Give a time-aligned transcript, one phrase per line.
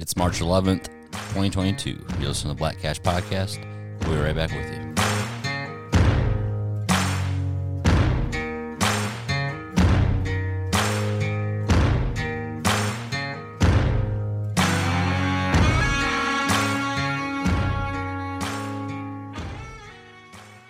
[0.00, 1.90] It's March 11th, 2022.
[1.90, 3.58] You listen to the Black Cash Podcast.
[4.02, 4.94] We'll be right back with you.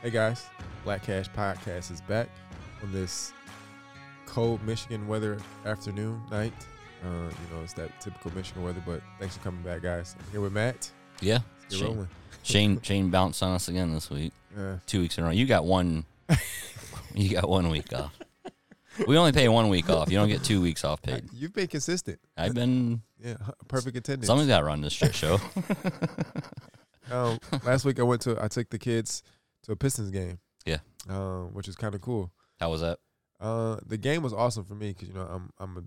[0.01, 0.47] Hey guys,
[0.85, 2.31] Black Cash Podcast is back
[2.83, 3.35] on this
[4.25, 5.37] cold Michigan weather
[5.67, 6.55] afternoon night.
[7.05, 10.17] Uh, you know, it's that typical Michigan weather, but thanks for coming back, guys.
[10.19, 10.91] I'm here with Matt.
[11.21, 11.39] Yeah.
[11.61, 12.09] Let's get Shane, rolling.
[12.43, 14.33] Shane Shane bounced on us again this week.
[14.57, 15.33] Uh, Two weeks in a row.
[15.33, 16.05] You got one
[17.15, 18.13] you got one week off.
[19.07, 20.11] We only pay one week off.
[20.11, 21.29] You don't get two weeks off paid.
[21.33, 22.19] you've been consistent.
[22.37, 23.37] I've been Yeah,
[23.69, 24.27] perfect attendance.
[24.27, 25.39] Someone's gotta run this shit show.
[27.11, 29.23] Um, last week I went to, I took the kids
[29.63, 30.39] to a Pistons game.
[30.67, 30.79] Yeah.
[31.09, 32.31] Um, which is kind of cool.
[32.61, 32.99] How was that?
[33.41, 35.83] Uh, the game was awesome for me because you know I'm I'm a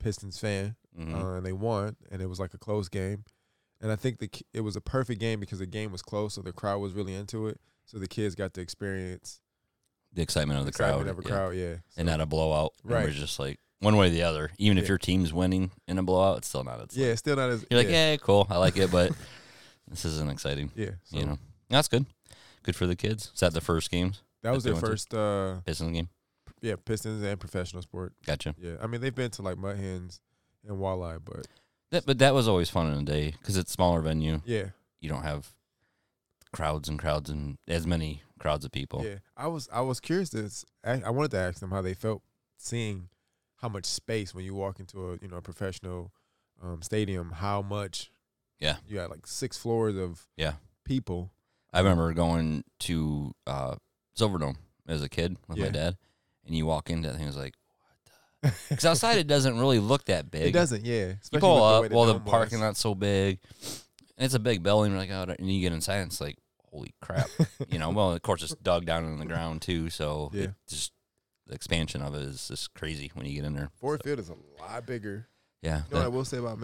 [0.00, 0.74] Pistons fan.
[0.98, 1.14] Mhm.
[1.14, 3.22] uh, and they won, and it was like a close game.
[3.80, 6.42] And I think the it was a perfect game because the game was close, so
[6.42, 7.60] the crowd was really into it.
[7.86, 9.40] So the kids got to experience
[10.12, 11.06] the excitement of the crowd.
[11.06, 11.28] of a yeah.
[11.28, 11.66] crowd, yeah.
[11.96, 12.72] And So- not a blowout.
[12.82, 13.04] And Right.
[13.06, 14.50] We're just like one way or the other.
[14.58, 16.80] Even if your team's winning in a blowout, it's still not.
[16.80, 18.90] It's yeah, like- it's still not as you're like, yeah, yeah, cool, I like it,
[18.90, 19.12] but
[19.88, 20.72] this isn't exciting.
[20.74, 20.90] yeah.
[21.04, 22.04] So you know, that's good.
[22.64, 23.30] Good for the kids.
[23.32, 24.22] Is that the first games?
[24.42, 26.08] that was their first, uh, Pistons game.
[26.60, 28.12] Yeah, Pistons and professional sport.
[28.26, 28.54] Gotcha.
[28.58, 30.20] Yeah, I mean they've been to like Mud Hens
[30.66, 31.46] and Walleye, but
[31.90, 34.40] That, but that was always fun in a day because it's smaller venue.
[34.44, 34.66] yeah,
[35.00, 35.54] You don't have
[36.52, 39.04] crowds and crowds and as many crowds of people.
[39.04, 39.16] yeah.
[39.36, 41.94] I was I was curious to s- I, I wanted to ask them how they
[41.94, 42.22] felt
[42.58, 43.08] seeing
[43.56, 46.12] how much space when you walk into a you know a professional
[46.62, 48.10] um, stadium, how much
[48.58, 48.76] Yeah.
[48.86, 50.54] you got like six floors of Yeah.
[50.84, 51.30] people.
[51.72, 53.76] I remember going to uh,
[54.18, 54.56] Silverdome
[54.88, 55.96] as a kid with my dad,
[56.50, 57.54] and you walk into that it was like,
[58.40, 58.52] what?
[58.68, 60.46] Because outside it doesn't really look that big.
[60.46, 61.12] It doesn't, yeah.
[61.30, 62.22] You pull up, way well, the was.
[62.26, 63.38] parking lot's so big,
[64.16, 64.90] and it's a big building.
[64.92, 66.36] You're like, oh, and you get inside, and it's like,
[66.72, 67.28] holy crap,
[67.68, 67.90] you know.
[67.90, 70.42] Well, of course, it's dug down in the ground too, so Yeah.
[70.44, 70.92] it just
[71.46, 73.70] the expansion of it is just crazy when you get in there.
[73.80, 75.28] Ford Field is a lot bigger.
[75.62, 76.58] Yeah, You know what I will say about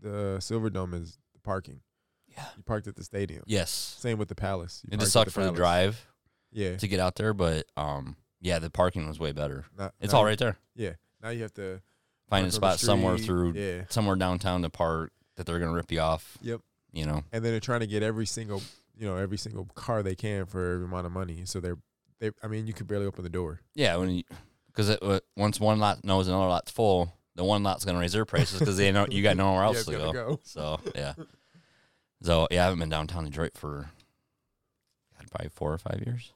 [0.00, 1.80] the Silver Dome is the parking.
[2.28, 3.42] yeah, You parked at the stadium.
[3.46, 3.70] yes.
[3.70, 4.82] Same with the Palace.
[4.84, 6.06] You It just sucked for the drive
[6.52, 6.76] Yeah.
[6.76, 9.64] to get out there, but um, yeah, the parking was way better.
[9.76, 10.56] Not- It's now- all right there.
[10.74, 10.92] Yeah.
[11.22, 11.80] Now you have to
[12.28, 13.84] Find a park on the spot somewhere through Yeah.
[13.88, 16.36] somewhere downtown to park that they're gonna rip you off.
[16.42, 16.60] Yep.
[16.92, 18.62] You know, And then they're trying to get every single
[18.96, 21.42] you know, every single car they can for every amount of money.
[21.44, 21.78] So they're
[22.18, 23.60] they I mean, you could barely open the door.
[23.74, 24.24] yeah, when you
[24.68, 28.24] because uh, once one lot knows another lot's full, the one lot's gonna raise their
[28.24, 30.12] prices because they know you got nowhere else Yeah, to go.
[30.12, 30.40] go.
[30.42, 31.14] So yeah,
[32.22, 33.90] so yeah, I haven't been downtown Detroit for
[35.16, 36.32] God, probably four or five years.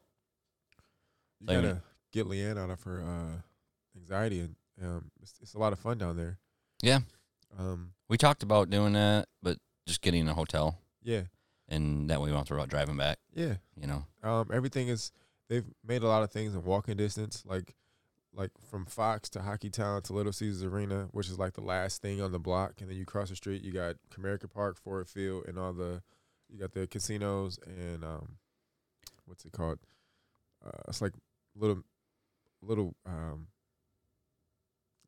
[1.41, 3.41] You gotta get Leanne out of her uh,
[3.97, 6.39] anxiety and um it's, it's a lot of fun down there.
[6.83, 7.01] Yeah.
[7.59, 11.23] Um We talked about doing that, but just getting a hotel, yeah.
[11.69, 13.19] and that way we don't have to worry about driving back.
[13.35, 13.57] Yeah.
[13.77, 15.13] You know, Um, everything is
[15.49, 17.75] they've made a lot of things in walking distance, like
[18.35, 22.01] like from Fox to Hockey Town to Little Caesars Arena, which is like the last
[22.01, 25.07] thing on the block, and then you cross the street, you got Comerica Park, Ford
[25.09, 26.03] Field, and all the
[26.49, 28.37] you got the casinos and um,
[29.27, 29.79] what's it called?
[30.65, 31.13] Uh, it's like
[31.57, 31.83] little
[32.63, 33.49] little um,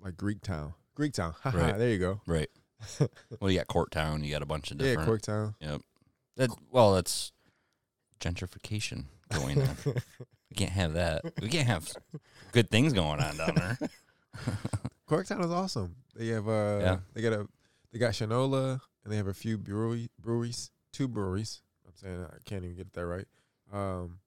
[0.00, 1.34] like Greek Town, Greek Town.
[1.42, 1.78] Haha, Right.
[1.78, 2.20] there you go.
[2.26, 2.50] right?
[3.40, 5.06] well, you got Court Town, you got a bunch of Yeah, different.
[5.08, 5.54] Cork Town.
[5.60, 5.80] Yep.
[6.36, 7.32] That well, that's
[8.20, 9.76] gentrification going on.
[9.86, 11.22] we can't have that.
[11.40, 11.90] We can't have
[12.52, 13.78] good things going on down there.
[15.08, 15.96] Corktown is awesome.
[16.14, 16.98] They have uh Yeah.
[17.14, 17.46] they got a
[17.92, 21.62] they got Shinola and they have a few brewery breweries, two breweries.
[21.86, 23.26] I'm saying I can't even get that right.
[23.72, 24.18] Um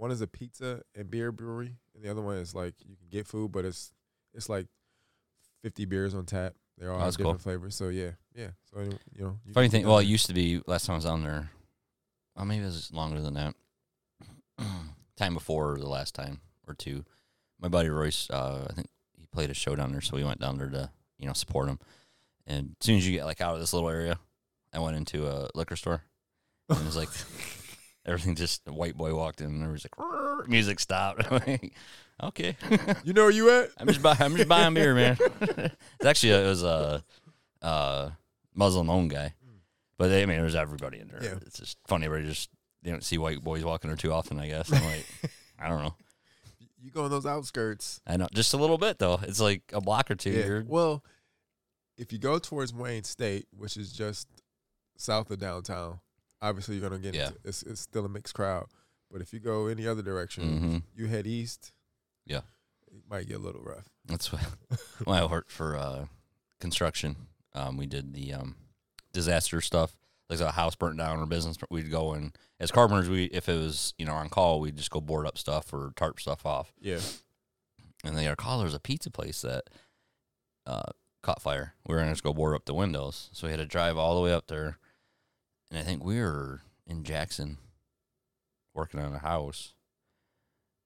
[0.00, 3.08] one is a pizza and beer brewery and the other one is like you can
[3.10, 3.92] get food but it's
[4.34, 4.66] it's like
[5.62, 6.54] 50 beers on tap.
[6.78, 7.42] They're all Oh, have different cool.
[7.42, 7.74] flavors.
[7.76, 8.48] So yeah, yeah.
[8.72, 9.86] So you know, you Funny thing.
[9.86, 11.50] Well, it used to be last time I was down there.
[12.34, 13.54] Well, maybe it was longer than that.
[15.16, 17.04] time before the last time or two.
[17.60, 18.88] My buddy Royce, uh, I think
[19.18, 21.68] he played a show down there, so we went down there to you know support
[21.68, 21.78] him.
[22.46, 24.18] And as soon as you get like out of this little area,
[24.72, 26.02] I went into a liquor store,
[26.70, 27.10] and it was like
[28.06, 28.34] everything.
[28.34, 31.26] Just a white boy walked in, and there was like music stopped.
[32.22, 32.56] Okay.
[33.04, 33.70] you know where you at?
[33.78, 35.16] I'm just buy, I'm just buying beer, man.
[35.40, 37.02] it's actually it was a
[37.62, 38.10] uh,
[38.54, 39.34] Muslim owned guy,
[39.96, 41.22] but they, I mean, there's everybody in there.
[41.22, 41.38] Yeah.
[41.46, 42.50] It's just funny, where you just
[42.82, 44.38] you don't see white boys walking there too often.
[44.38, 45.06] I guess I'm like,
[45.58, 45.94] I don't know.
[46.82, 48.00] You go on those outskirts.
[48.06, 49.20] I know just a little bit though.
[49.22, 50.30] It's like a block or two.
[50.30, 50.62] Yeah.
[50.66, 51.02] Well,
[51.96, 54.28] if you go towards Wayne State, which is just
[54.96, 56.00] south of downtown,
[56.42, 57.28] obviously you're gonna get Yeah.
[57.28, 58.66] into, it's it's still a mixed crowd.
[59.10, 60.82] But if you go any other direction, Mhm.
[60.94, 61.72] you head east.
[62.26, 62.42] Yeah.
[62.92, 63.88] it might get a little rough.
[64.06, 64.42] That's what
[65.04, 66.06] when I worked for uh,
[66.58, 67.28] construction.
[67.52, 68.56] Um, we did the um,
[69.12, 69.96] disaster stuff,
[70.28, 73.56] like a house burnt down or business, we'd go and as carpenters, we if it
[73.58, 76.72] was you know on call, we'd just go board up stuff or tarp stuff off.
[76.80, 77.00] Yeah.
[78.04, 78.58] And they got a call.
[78.58, 79.64] There was a pizza place that
[80.66, 80.90] uh,
[81.22, 81.74] caught fire.
[81.86, 84.14] We were gonna just go board up the windows, so we had to drive all
[84.16, 84.78] the way up there.
[85.70, 87.58] And I think we were in Jackson,
[88.74, 89.74] working on a house.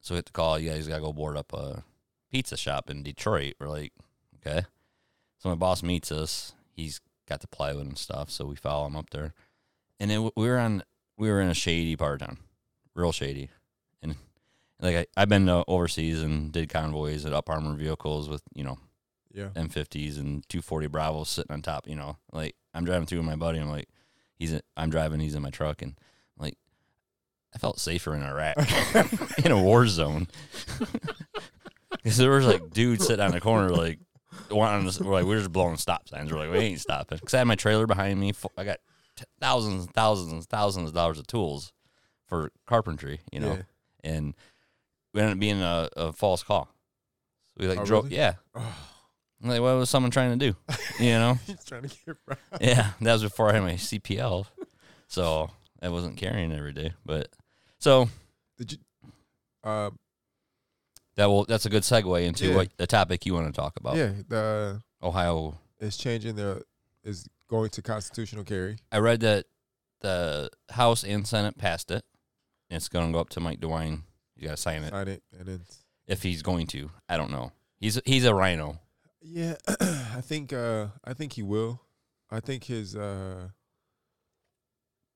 [0.01, 0.59] So we had to call.
[0.59, 1.83] yeah, he's gotta go board up a
[2.31, 3.55] pizza shop in Detroit.
[3.59, 3.93] We're like,
[4.37, 4.67] okay.
[5.39, 6.53] So my boss meets us.
[6.73, 9.33] He's got the plywood and stuff, so we follow him up there.
[9.99, 10.83] And it, we were on
[11.17, 12.39] we were in a shady part of town,
[12.95, 13.49] real shady.
[14.03, 14.17] And
[14.81, 18.65] like I, I've been to overseas and did convoys at up armored vehicles with you
[18.65, 18.79] know
[19.33, 19.49] Yeah.
[19.55, 21.89] M50s and 240 Bravos sitting on top.
[21.89, 23.59] You know, like I'm driving through with my buddy.
[23.59, 23.89] I'm like,
[24.39, 25.95] he's in, I'm driving, he's in my truck, and
[26.39, 26.57] I'm like,
[27.55, 28.57] I felt safer in Iraq
[29.45, 30.27] in a war zone
[31.91, 33.99] because there was like dudes sitting on the corner like.
[34.51, 36.31] Wanting to, we're like we're just blowing stop signs.
[36.31, 38.33] We're like we ain't stopping because I had my trailer behind me.
[38.59, 38.79] I got
[39.17, 41.73] t- thousands and thousands and thousands of dollars of tools
[42.27, 43.63] for carpentry, you know, Yeah.
[44.13, 44.35] and
[45.15, 46.69] we ended up being a, a false call.
[47.57, 48.17] So we like Oh, drove, really?
[48.17, 48.35] yeah.
[49.45, 50.57] Like, what was someone trying to do?
[50.99, 51.35] You know?
[51.47, 52.39] he's trying to get right.
[52.61, 54.47] yeah, that was before I had my CPL,
[55.07, 55.51] so
[55.83, 56.95] I wasn't carrying every day.
[57.05, 57.29] But
[57.79, 58.09] so
[58.59, 58.79] Did you?
[59.63, 59.91] Uh,
[61.17, 62.57] that will that's a good segue into Yeah.
[62.57, 63.97] what the topic you want to talk about.
[63.97, 64.13] yeah.
[64.29, 65.59] The Ohio.
[65.79, 66.63] is changing the
[67.05, 68.79] is going to constitutional carry.
[68.91, 69.45] I read that
[70.01, 72.05] the House and Senate passed it.
[72.71, 74.01] It's going to go up to Mike DeWine.
[74.37, 75.61] You got to sign it Sign it, and then
[76.07, 76.91] if he's going to.
[77.09, 77.53] I don't know.
[77.77, 78.81] He's he's a RINO.
[79.27, 81.81] Yeah, I think uh, I think he will.
[82.31, 83.49] I think his uh,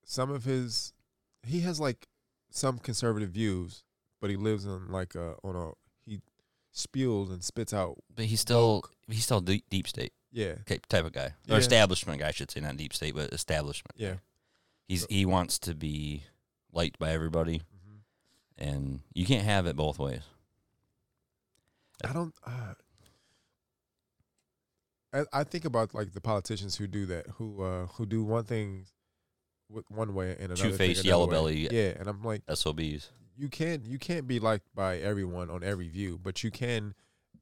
[0.04, 0.92] some of his
[1.46, 2.06] he has like
[2.50, 3.84] some conservative views,
[4.20, 5.70] but he lives on like a on a
[6.08, 6.20] he
[6.72, 7.98] spews and spits out.
[8.14, 10.54] But he's still he's still deep, deep state Yeah,
[10.88, 11.56] type of guy Yeah.
[11.56, 12.28] or establishment guy.
[12.28, 13.94] I should say not deep state, but establishment.
[13.96, 14.14] yeah.
[14.86, 16.24] He's he wants to be
[16.72, 17.96] liked by everybody, hmm
[18.56, 20.22] and you can't have it both ways.
[22.04, 22.34] I don't.
[22.46, 22.74] Uh,
[25.12, 28.44] I, I think about like the politicians who do that, who uh, who do one
[28.44, 28.86] thing
[29.70, 31.30] with one way and another thing Two-faced, yellow way.
[31.32, 31.68] belly.
[31.70, 33.10] Yeah, and I'm like, SOBs.
[33.36, 36.94] you can't you can't be liked by everyone on every view, but you can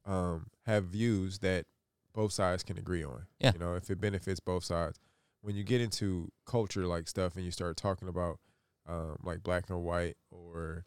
[0.05, 1.67] um, have views that
[2.15, 3.27] both sides can agree on.
[3.41, 3.53] Yeah.
[3.53, 4.99] you know, if it benefits both sides.
[5.43, 8.41] When you get into culture like stuff and you start talking about
[8.89, 10.87] um, like black and white or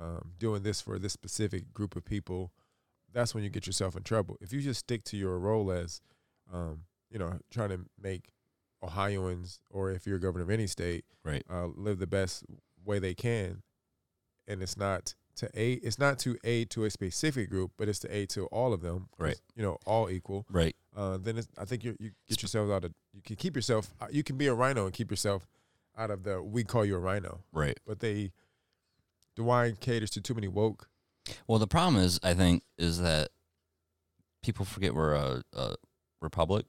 [0.00, 2.50] um, doing this for this specific group of people,
[3.12, 4.36] that's when you get yourself in trouble.
[4.40, 6.00] If you just stick to your role as,
[6.52, 6.80] um,
[7.10, 8.30] you know, trying to make
[8.82, 11.44] Ohioans or if you're a governor of any state, Right.
[11.50, 12.44] uh, live the best
[12.84, 13.62] way they can,
[14.46, 15.80] and it's not to aid.
[15.82, 18.80] It's not to aid to a specific group, but it's to aid to all of
[18.82, 19.40] them, Right.
[19.54, 20.46] You know, all equal.
[20.50, 20.74] Right.
[20.96, 22.94] Uh, then it's, I think you you get yourself out of.
[23.12, 23.92] You can keep yourself.
[24.00, 25.46] uh, You can be a RINO and keep yourself
[25.96, 26.42] out of the.
[26.42, 27.78] We call you a rhino, Right.
[27.86, 28.32] but they.
[29.38, 30.88] DeWine caters to too many woke.
[31.46, 33.30] Well, the problem is, I think, is that
[34.42, 35.76] people forget we're a, a
[36.20, 36.66] republic.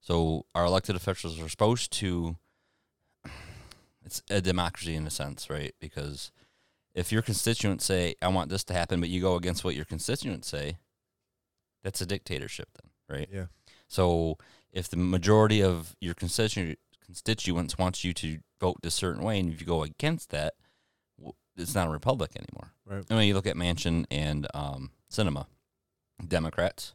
[0.00, 2.36] So our elected officials are supposed to.
[4.04, 5.74] It's a democracy in a sense, right?
[5.78, 6.32] Because
[6.94, 9.84] if your constituents say, "I want this to happen," but you go against what your
[9.84, 10.78] constituents say,
[11.82, 13.28] that's a dictatorship, then, right?
[13.32, 13.46] Yeah.
[13.88, 14.38] So
[14.72, 19.52] if the majority of your constitu- constituents wants you to vote this certain way, and
[19.52, 20.54] if you go against that,
[21.56, 22.72] it's not a republic anymore.
[22.86, 23.04] Right.
[23.10, 25.46] I mean, you look at Manchin and um, Sinema,
[26.26, 26.94] Democrats,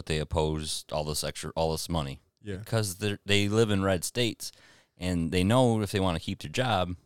[0.00, 2.56] but they opposed all this extra, all this money Yeah.
[2.56, 4.50] because they they live in red states,
[4.96, 6.96] and they know if they want to keep their job,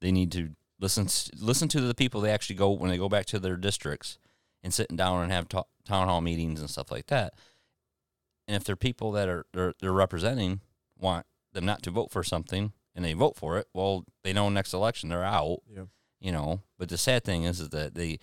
[0.00, 3.26] they need to listen listen to the people they actually go when they go back
[3.26, 4.18] to their districts
[4.62, 7.34] and sitting down and have ta- town hall meetings and stuff like that.
[8.46, 10.60] And if they're people that are they're, they're representing
[10.96, 14.48] want them not to vote for something and they vote for it, well, they know
[14.48, 15.86] next election they're out Yeah.
[16.20, 16.62] you know.
[16.78, 18.20] But the sad thing is, is that they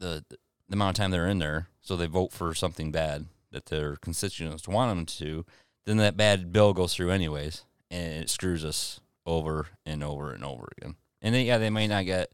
[0.00, 0.24] the
[0.68, 3.96] the amount of time they're in there, so they vote for something bad that their
[3.96, 5.44] constituents want them to.
[5.84, 10.44] Then that bad bill goes through anyways, and it screws us over and over and
[10.44, 10.96] over again.
[11.22, 12.32] And they, yeah, they may not get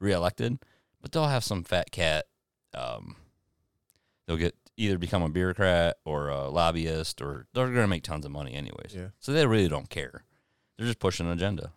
[0.00, 0.58] reelected,
[1.00, 2.26] but they'll have some fat cat.
[2.72, 3.16] Um,
[4.26, 8.24] they'll get either become a bureaucrat or a lobbyist, or they're going to make tons
[8.24, 8.94] of money anyways.
[8.94, 9.08] Yeah.
[9.20, 10.24] So they really don't care.
[10.76, 11.72] They're just pushing an agenda.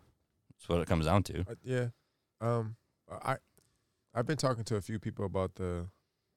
[0.50, 1.40] That's what it comes down to.
[1.40, 1.86] Uh, yeah.
[2.40, 2.76] Um,
[3.10, 3.36] I
[4.14, 5.86] I've been talking to a few people about the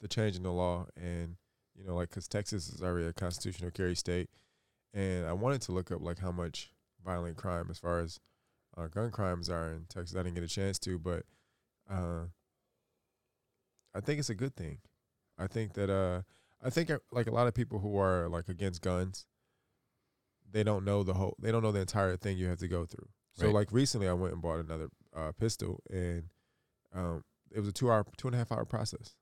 [0.02, 1.36] the change in the law, and
[1.76, 4.30] you know, like because Texas is already a constitutional carry state,
[4.94, 6.72] and I wanted to look up like how much
[7.04, 8.20] violent crime as far as
[8.78, 10.16] uh, gun crimes are in Texas.
[10.16, 11.24] I didn't get a chance to, but
[11.90, 12.26] uh,
[13.94, 14.80] I think it's a good thing.
[15.38, 16.22] I think that uh,
[16.64, 19.26] I think uh, like a lot of people who are like against guns,
[20.52, 22.86] they don't know the whole they don't know the entire thing you have to go
[22.86, 23.08] through.
[23.34, 23.56] So Right.
[23.56, 26.24] like recently, I went and bought another uh, pistol, and
[26.94, 29.16] um, it was a two hour, two and a half hour process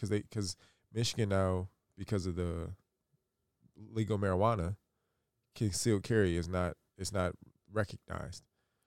[0.00, 0.56] because they because
[0.94, 2.70] Michigan now because of the
[3.92, 4.76] legal marijuana
[5.54, 7.34] concealed carry is not it's not
[7.72, 8.42] recognized.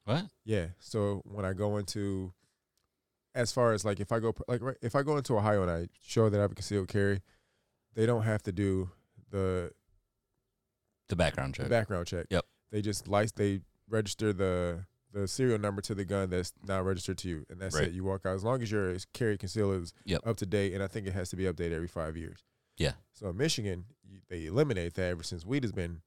[0.05, 0.25] What?
[0.43, 0.67] Yeah.
[0.79, 2.33] So when I go into,
[3.35, 5.71] as far as like if I go like right- if I go into Ohio and
[5.71, 7.21] I show that I have a concealed carry,
[7.93, 8.89] they don't have to do
[9.29, 9.71] the,
[11.09, 11.69] The background the check.
[11.69, 12.25] background check.
[12.29, 12.45] Yep.
[12.71, 17.17] They just like they register the the serial number to the gun that's now registered
[17.19, 17.87] to you, and that's Right.
[17.87, 17.93] it.
[17.93, 20.25] You walk out as long as your carry conceal is Yep.
[20.27, 22.43] up to date, and I think it has to be updated every five years.
[22.77, 22.93] Yeah.
[23.13, 23.85] So in Michigan,
[24.27, 26.01] they eliminate that ever since weed has been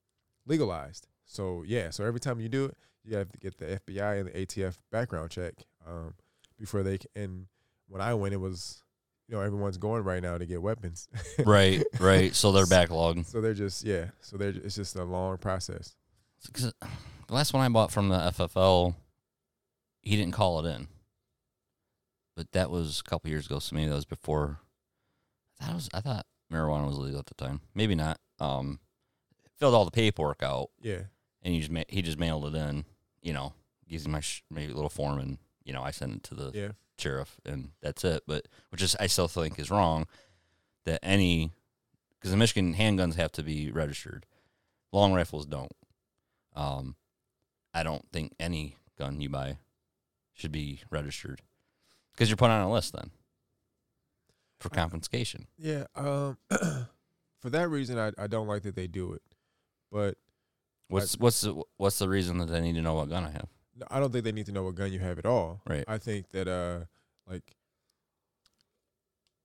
[0.44, 1.06] legalized.
[1.24, 4.28] So yeah, so every time you do it, you have to get the FBI and
[4.28, 5.54] the ATF background check
[5.86, 6.14] um,
[6.58, 7.10] before they can.
[7.14, 7.46] And
[7.88, 8.82] when I went, it was
[9.28, 11.08] you know everyone's going right now to get weapons.
[11.44, 12.34] right, right.
[12.34, 13.26] So they're backlogged.
[13.30, 14.10] So they're just yeah.
[14.20, 15.94] So they're it's just a long process.
[17.28, 18.94] The last one I bought from the FFL,
[20.02, 20.88] he didn't call it in.
[22.36, 24.60] But that was a couple years ago, so maybe that was before.
[25.60, 27.62] I thought, was, I thought marijuana was legal at the time.
[27.74, 28.20] Maybe not.
[28.38, 28.78] Um,
[29.58, 31.02] filled all the paperwork out, Yeah.
[31.42, 32.84] and he just ma- he just mailed it in.
[33.22, 33.54] You know,
[33.88, 36.50] gives me my sh- maybe little form, and you know I send it to the
[36.54, 36.72] Yeah.
[36.98, 38.22] sheriff, and that's it.
[38.26, 40.06] But which is I still think is wrong.
[40.84, 41.52] That any
[42.10, 44.26] because the Michigan handguns have to be registered,
[44.92, 45.72] long rifles don't.
[46.54, 46.96] Um,
[47.76, 49.58] I don't think any gun you buy
[50.32, 51.42] should be registered
[52.12, 53.10] because you're put on a list then
[54.58, 55.46] for confiscation.
[55.58, 55.84] Yeah.
[55.94, 59.22] Um, for that reason, I I don't like that they do it,
[59.92, 60.16] but
[60.88, 63.48] What's what's the, what's the reason that they need to know what gun I have?
[63.90, 65.60] I don't think they need to know what gun you have at all.
[65.68, 65.84] Right.
[65.88, 66.84] I think that uh
[67.28, 67.56] like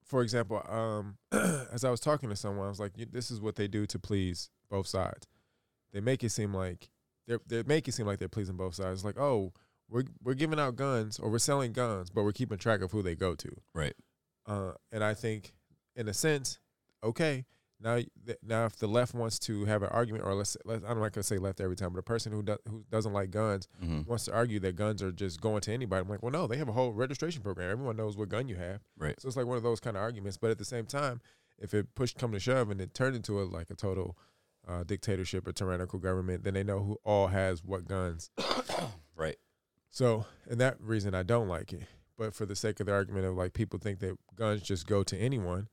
[0.03, 1.17] for example, um
[1.73, 3.99] as I was talking to someone, I was like, this is what they do to
[3.99, 5.27] please both sides.
[5.91, 6.89] They make it seem like
[7.31, 9.03] they're they make it seem like they're pleasing both sides.
[9.05, 9.53] Like, oh,
[9.89, 13.01] we're we're giving out guns or we're selling guns, but we're keeping track of who
[13.01, 13.49] they go to.
[13.73, 13.93] Right.
[14.45, 15.53] Uh, and I think,
[15.95, 16.59] in a sense,
[17.03, 17.45] okay,
[17.79, 17.99] now
[18.43, 21.23] now if the left wants to have an argument, or let's, let's I'm not gonna
[21.23, 24.09] say left every time, but a person who do, who doesn't like guns Mm-hmm.
[24.09, 26.01] wants to argue that guns are just going to anybody.
[26.01, 27.71] I'm like, well, no, they have a whole registration program.
[27.71, 28.81] Everyone knows what gun you have.
[28.97, 29.19] Right.
[29.21, 30.37] So it's like one of those kind of arguments.
[30.37, 31.21] But at the same time,
[31.59, 34.17] if it push come to shove and it turned into a like a total
[34.67, 38.29] uh, dictatorship or tyrannical government, then they know who all has what guns.
[39.15, 39.37] right.
[39.89, 41.83] So, and that reason I don't like it.
[42.17, 45.01] But for the sake of the argument of like people think that guns just go
[45.03, 45.67] to anyone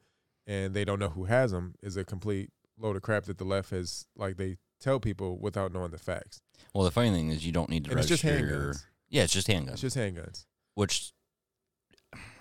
[0.46, 3.44] and they don't know who has them is a complete load of crap that the
[3.44, 6.40] left has like they tell people without knowing the facts.
[6.74, 8.58] Well, the funny thing is you don't need to And it's just register your.
[8.72, 8.84] handguns.
[9.10, 9.72] Yeah, it's just handguns.
[9.72, 10.46] It's just handguns.
[10.74, 11.12] which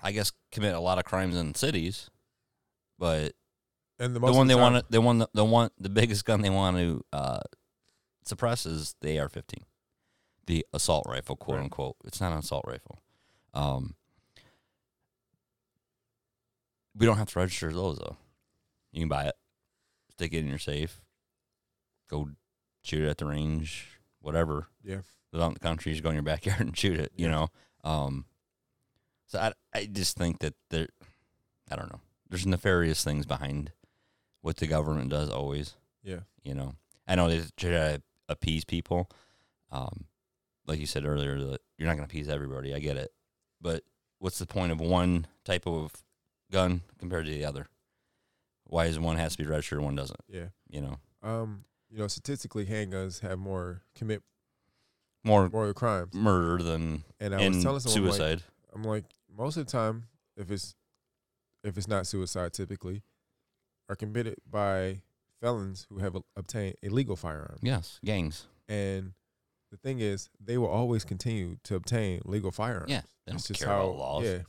[0.01, 2.09] I guess commit a lot of crimes in cities,
[2.97, 3.33] but
[3.99, 6.41] And the, the one they the time, want the one, the one, the biggest gun
[6.41, 7.39] they want to uh,
[8.25, 9.63] suppress is the AR-15,
[10.45, 11.63] the assault rifle, quote Right.
[11.63, 11.95] unquote.
[12.05, 13.01] It's not an assault rifle.
[13.53, 13.95] Um,
[16.95, 18.17] we don't have to register those though.
[18.91, 19.35] You can buy it,
[20.11, 21.01] stick it in your safe,
[22.09, 22.29] go
[22.83, 24.67] shoot it at the range, whatever.
[24.83, 25.01] Yeah.
[25.33, 27.11] Live out in the country, just go in your backyard and shoot it.
[27.15, 27.31] You Yeah.
[27.31, 27.47] know.
[27.83, 28.25] Um,
[29.27, 30.87] so I, I just think that there,
[31.69, 31.99] I don't know.
[32.29, 33.71] There's nefarious things behind
[34.41, 35.75] what the government does always.
[36.03, 36.19] Yeah.
[36.43, 36.75] You know,
[37.07, 39.09] I know they try to appease people.
[39.71, 40.05] Um,
[40.65, 42.73] like you said earlier, that you're not going to appease everybody.
[42.73, 43.11] I get it,
[43.61, 43.83] but
[44.19, 45.91] what's the point of one type of
[46.51, 47.67] gun compared to the other?
[48.65, 50.19] Why is one has to be registered and one doesn't?
[50.27, 50.47] Yeah.
[50.69, 54.23] You know, Um, you know, statistically handguns have more commit
[55.23, 56.13] more more crimes.
[56.13, 58.43] murder than And I was telling someone like, suicide.
[58.73, 60.75] I'm like, most of the time, if it's
[61.63, 63.03] if it's not suicide, typically,
[63.89, 65.01] are committed by
[65.41, 67.59] felons who have obtained illegal firearms.
[67.61, 68.47] yes, gangs.
[68.67, 69.13] And
[69.71, 72.89] the thing is, they will always continue to obtain legal firearms.
[72.91, 74.23] Yeah, they don't just care how, about laws.
[74.25, 74.39] Yeah,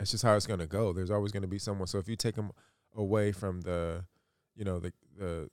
[0.00, 0.92] it's just how it's going to go.
[0.92, 1.86] There's always going to be someone.
[1.88, 2.52] So if you take them
[2.94, 4.04] away from the,
[4.54, 5.50] you know, the the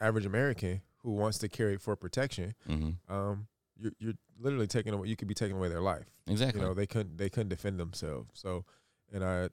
[0.00, 3.12] average American who wants to carry for protection, Mm-hmm.
[3.14, 3.46] um,
[3.78, 5.08] you're you're literally taking away.
[5.08, 6.06] You could be taking away their life.
[6.26, 6.60] Exactly.
[6.60, 8.30] You know, they couldn't they couldn't defend themselves.
[8.34, 8.64] So,
[9.12, 9.48] and I,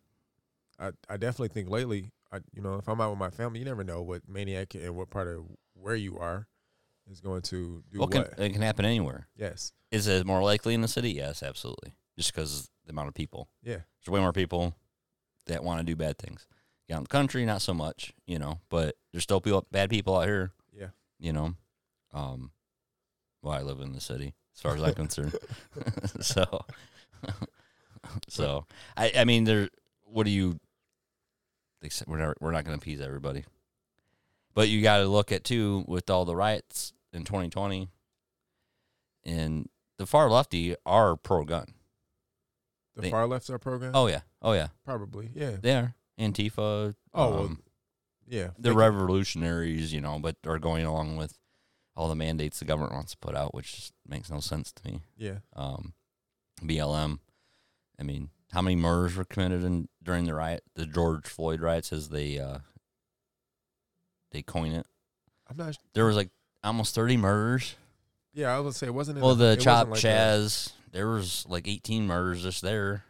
[0.79, 3.66] I I definitely think lately, I you know, if I'm out with my family, you
[3.66, 6.48] never know what maniac and what part of where you are
[7.10, 8.36] is going to do well, what.
[8.36, 9.28] can, it can happen anywhere.
[9.38, 9.72] yes.
[9.92, 11.12] Is it more likely in the city?
[11.12, 11.94] Yes, absolutely.
[12.18, 13.48] Just because the amount of people.
[13.62, 13.78] Yeah.
[14.00, 14.74] There's way more people
[15.46, 16.48] that want to do bad things.
[16.92, 20.16] Out in the country, not so much, you know, but there's still people, bad people
[20.18, 20.88] out here, Yeah.
[21.20, 21.54] you know.
[22.13, 22.52] Um,
[23.42, 25.36] well, I live in the city, as far as I'm concerned.
[26.22, 26.66] so,
[28.30, 29.70] so I, I mean, there.
[30.06, 30.60] What do you?
[31.84, 33.44] They said we're not, we're not going to appease everybody.
[34.56, 37.90] But you got to look at too with all the riots in 2020,
[39.25, 41.74] and the far lefty are pro gun.
[42.96, 43.92] The They- far left's our program.
[43.96, 45.30] Oh yeah, oh yeah, probably.
[45.36, 45.58] Yeah.
[45.62, 46.96] they are Antifa.
[47.13, 47.63] Oh, well, um,
[48.28, 48.52] Yeah.
[48.58, 51.38] they're revolutionaries, you know, but are going along with
[51.96, 55.02] all the mandates the government wants to put out, which makes no sense to me.
[55.18, 55.40] Yeah.
[55.54, 55.94] Um,
[56.62, 57.20] BLM.
[58.00, 61.91] I mean, how many murders were committed in during the riot, the George Floyd riots,
[61.91, 62.60] as they uh,
[64.31, 64.86] they coin it?
[65.50, 65.77] I'm not.
[65.93, 66.29] There was like
[66.63, 67.75] almost thirty murders.
[68.33, 69.19] Yeah, I would say it wasn't.
[69.19, 73.03] Well, the Chop like Chaz, there was like eighteen murders just there.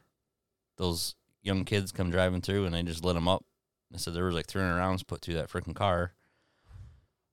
[0.78, 3.44] Those young kids come driving through and they just lit them up.
[3.92, 6.14] They said there was like 300 rounds put through that freaking car.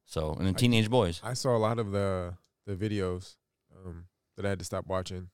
[0.05, 1.21] So, and then I- teenage boys.
[1.25, 2.35] I saw a lot of the
[2.67, 3.37] the videos
[3.75, 5.31] um, that I had to stop watching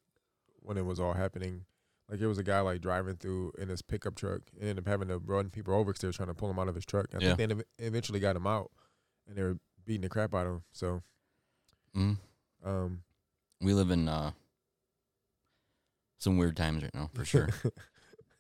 [0.61, 1.65] when it was all happening.
[2.11, 4.89] Like it was a guy like driving through in his pickup truck and ended up
[4.89, 6.87] having to run people over because they were trying to pull him out of his
[6.87, 7.07] truck.
[7.15, 7.35] I Yeah.
[7.35, 8.71] think they eventually got him out,
[9.27, 10.63] and they were beating the crap out of him.
[10.73, 11.03] So,
[11.97, 12.19] Mm.
[12.65, 13.03] um,
[13.61, 14.33] We live in uh,
[16.19, 17.49] some weird times right now, for sure.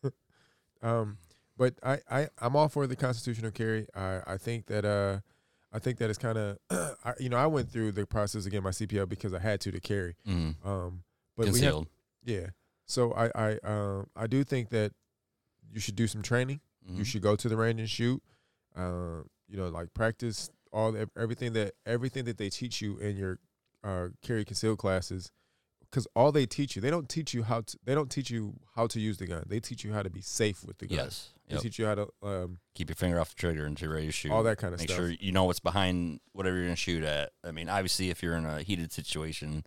[0.82, 1.18] um,
[1.56, 3.86] but I, I I'm all for the constitutional carry.
[3.94, 5.20] I I think that uh
[5.72, 6.58] I think that it's kind of
[7.18, 9.80] you know I went through the process get my CPL because I had to to
[9.80, 10.16] carry.
[10.26, 10.54] mm.
[10.64, 11.02] Um,
[11.36, 11.88] but we Concealed.
[12.24, 12.48] yeah.
[12.86, 14.92] So I I um I do think that
[15.70, 16.60] you should do some training.
[16.88, 16.98] Mhm.
[16.98, 18.22] You should go to the range and shoot.
[18.76, 23.16] Uh, you know, like practice all the, everything that everything that they teach you in
[23.16, 23.38] your
[23.82, 25.30] uh, carry concealed classes.
[25.88, 27.78] Because all they teach you, they don't teach you how to.
[27.84, 29.44] They don't teach you how to use the gun.
[29.46, 30.98] They teach you how to be safe with the gun.
[30.98, 31.30] Yes.
[31.48, 31.62] They Yep.
[31.62, 34.12] teach you how to um, Keep your finger off the trigger until you're ready to
[34.12, 34.32] shoot.
[34.32, 35.00] all that kind of Make stuff.
[35.00, 37.30] Make sure you know what's behind whatever you're going to shoot at.
[37.44, 39.64] I mean, obviously, if you're in a heated situation,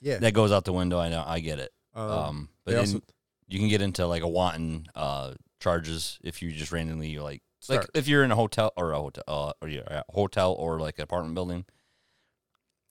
[0.00, 0.18] Yeah.
[0.18, 0.98] that goes out the window.
[1.00, 1.24] I know.
[1.26, 1.72] I get it.
[1.94, 3.00] Um, Um, but then also
[3.48, 7.86] you can get into like a wanton uh, charges if you just randomly like like
[7.94, 11.04] if you're in a hotel or a hotel uh, or a hotel or like an
[11.04, 11.64] apartment building.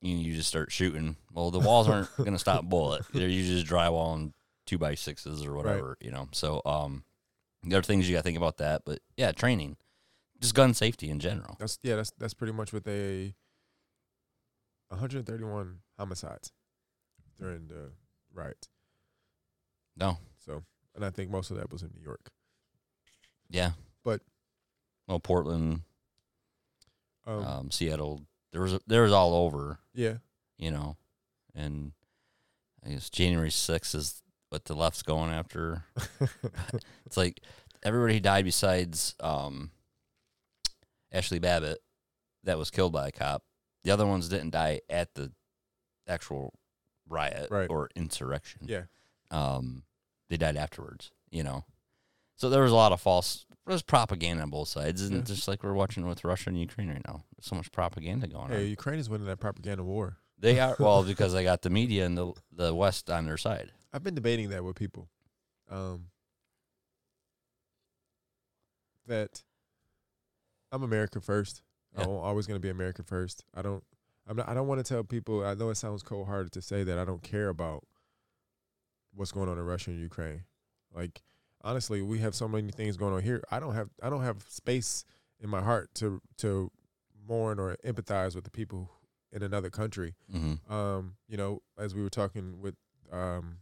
[0.02, 1.18] You, you just start shooting.
[1.34, 3.04] Well, the walls aren't going to stop bullet.
[3.14, 4.34] They're usually just drywall and
[4.66, 6.30] two by sixes or whatever, you know.
[6.32, 7.04] So, um,
[7.64, 8.84] there are things you got to think about that.
[8.86, 9.76] But yeah, training,
[10.40, 11.58] just gun safety in general.
[11.60, 11.96] that's yeah.
[11.98, 13.34] That's that's pretty much what they.
[14.90, 16.52] 131 homicides
[17.38, 17.92] during the
[18.34, 18.70] riots.
[20.00, 20.64] No, So,
[20.96, 22.32] and I think most of that was in New York.
[23.50, 23.72] yeah,
[24.04, 24.22] But-
[25.08, 25.82] well, Portland,
[27.26, 29.80] Um, um, Seattle, there was there was all over.
[29.94, 30.18] yeah.
[30.58, 30.98] you know,
[31.54, 31.92] and
[32.86, 35.84] I guess January 6th is what the left's going after.
[37.06, 37.42] It's like
[37.84, 39.72] everybody who died besides um,
[41.12, 41.80] Ashley Babbitt
[42.44, 43.44] that was killed by a cop.
[43.84, 45.32] The other ones didn't die at the
[46.08, 46.54] actual
[47.08, 47.70] riot Right.
[47.70, 48.62] or insurrection.
[48.68, 48.84] yeah.
[49.32, 49.84] Um,
[50.30, 51.66] they died afterwards, you know.
[52.36, 53.46] So there was a lot of false.
[53.68, 55.22] There's propaganda on both sides, and Yeah.
[55.24, 57.24] just like we're watching with Russia and Ukraine right now.
[57.36, 58.70] There's so much propaganda going Hey, on.
[58.70, 60.18] Ukraine is winning that propaganda war.
[60.38, 63.72] They are well because they got the media and the the West on their side.
[63.94, 65.10] I've been debating that with people.
[65.70, 66.06] Um,
[69.08, 69.44] that
[70.72, 71.64] I'm America first.
[71.98, 72.04] Yeah.
[72.04, 73.44] I'm always going to be America first.
[73.56, 73.84] I don't.
[74.28, 74.48] I'm not.
[74.48, 75.44] I don't want to tell people.
[75.46, 77.84] I know it sounds cold hearted to say that I don't care about
[79.14, 80.44] what's going on in Russia and Ukraine.
[80.94, 81.22] Like
[81.64, 83.44] honestly, we have so many things going on here.
[83.52, 83.90] I don't have.
[84.02, 85.06] I don't have space
[85.40, 86.72] in my heart to to
[87.28, 88.90] mourn or empathize with the people
[89.32, 90.16] in another country.
[90.34, 90.74] Mm-hmm.
[90.74, 92.76] Um, you know, as we were talking with
[93.12, 93.58] um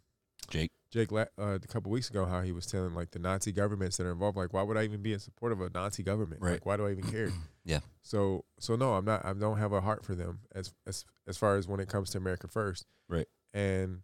[0.49, 0.71] Jake.
[0.89, 4.05] Jake uh, a couple weeks ago, how he was telling like the Nazi governments that
[4.05, 6.41] are involved, like why would I even be in support of a Nazi government?
[6.41, 6.53] Right.
[6.53, 7.29] Like why do I even care?
[7.65, 7.79] Yeah.
[8.01, 9.25] So so no, I'm not.
[9.25, 12.11] I don't have a heart for them as as as far as when it comes
[12.11, 12.85] to America first.
[13.09, 13.27] Right.
[13.53, 14.01] And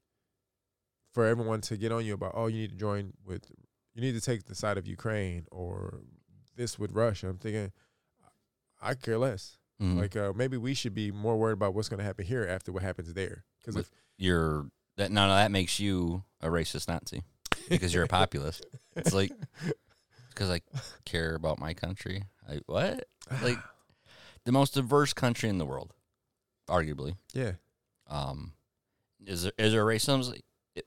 [1.14, 3.50] for everyone to get on you about, oh, you need to join with,
[3.94, 6.00] you need to take the side of Ukraine or
[6.56, 7.30] this with Russia.
[7.30, 7.72] I'm thinking,
[8.82, 9.58] I care less.
[9.82, 9.98] Mhm.
[10.00, 12.72] Like uh, maybe we should be more worried about what's going to happen here after
[12.72, 13.44] what happens there.
[13.60, 17.24] Because if you're that no, no, that makes you a racist Nazi
[17.70, 18.66] because you're a populist.
[18.96, 19.32] It's like
[20.30, 20.62] because I
[21.06, 22.24] care about my country.
[22.48, 23.06] I what
[23.42, 23.58] like
[24.46, 25.94] the most diverse country in the world,
[26.70, 27.16] arguably.
[27.34, 27.54] yeah,
[28.08, 28.54] Um,
[29.26, 30.40] is there is there racism?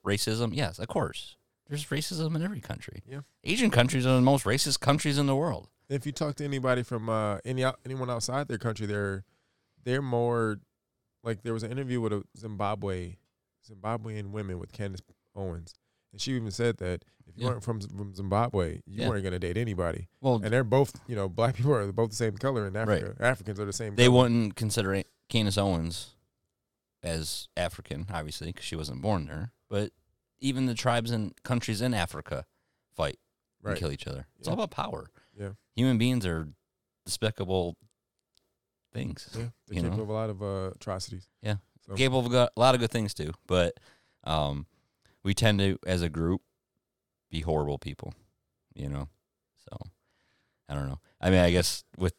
[0.04, 0.50] Racism?
[0.54, 1.36] Yes, of course.
[1.68, 3.02] There's racism in every country.
[3.08, 3.20] Yeah.
[3.44, 5.68] Asian countries are the most racist countries in the world.
[5.88, 9.24] if you talk to anybody from uh, any anyone outside their country, they're
[9.84, 10.58] they're more
[11.24, 13.16] like there was an interview with a Zimbabwe
[13.68, 15.00] Zimbabwean women with Candace
[15.34, 15.74] Owens,
[16.12, 17.50] and she even said that if you Yeah.
[17.50, 19.08] weren't from from Zimbabwe, you Yeah.
[19.08, 20.08] weren't gonna date anybody.
[20.20, 22.82] Well, And they're both, you know, black people are both the same color in Right.
[23.02, 23.16] Africa.
[23.20, 23.96] Africans are the same.
[23.96, 24.16] they color.
[24.18, 26.14] wouldn't consider Candace Owens
[27.02, 29.52] as African, obviously, because she wasn't born there.
[29.68, 29.92] But
[30.38, 32.44] even the tribes and countries in Africa
[32.94, 33.18] fight
[33.64, 34.26] and kill each other.
[34.38, 34.52] It's Yeah.
[34.54, 35.10] all about power.
[35.38, 35.50] Yeah.
[35.74, 36.48] Human beings are
[37.04, 37.76] despicable
[38.92, 39.28] things.
[39.32, 40.02] Yeah, they're capable know?
[40.04, 41.28] of a lot of uh, atrocities.
[41.42, 41.56] Yeah.
[41.86, 43.78] So, Capable of a lot of good things too, but
[44.24, 44.66] um,
[45.22, 46.42] we tend to, as a group,
[47.30, 48.12] be horrible people.
[48.74, 49.08] You know,
[49.70, 49.78] so
[50.68, 50.98] I don't know.
[51.20, 52.14] I mean, I guess with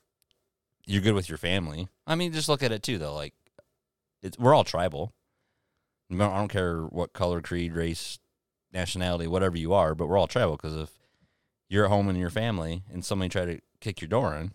[0.85, 1.87] you're good with your family.
[2.07, 3.13] I mean, just look at it too, though.
[3.13, 3.33] Like,
[4.23, 5.13] it's we're all tribal.
[6.11, 8.19] I don't I don't care what color, creed, race,
[8.73, 10.91] nationality, whatever you are, but we're all tribal because if
[11.69, 14.51] you're at home and your family and somebody try to kick your door in,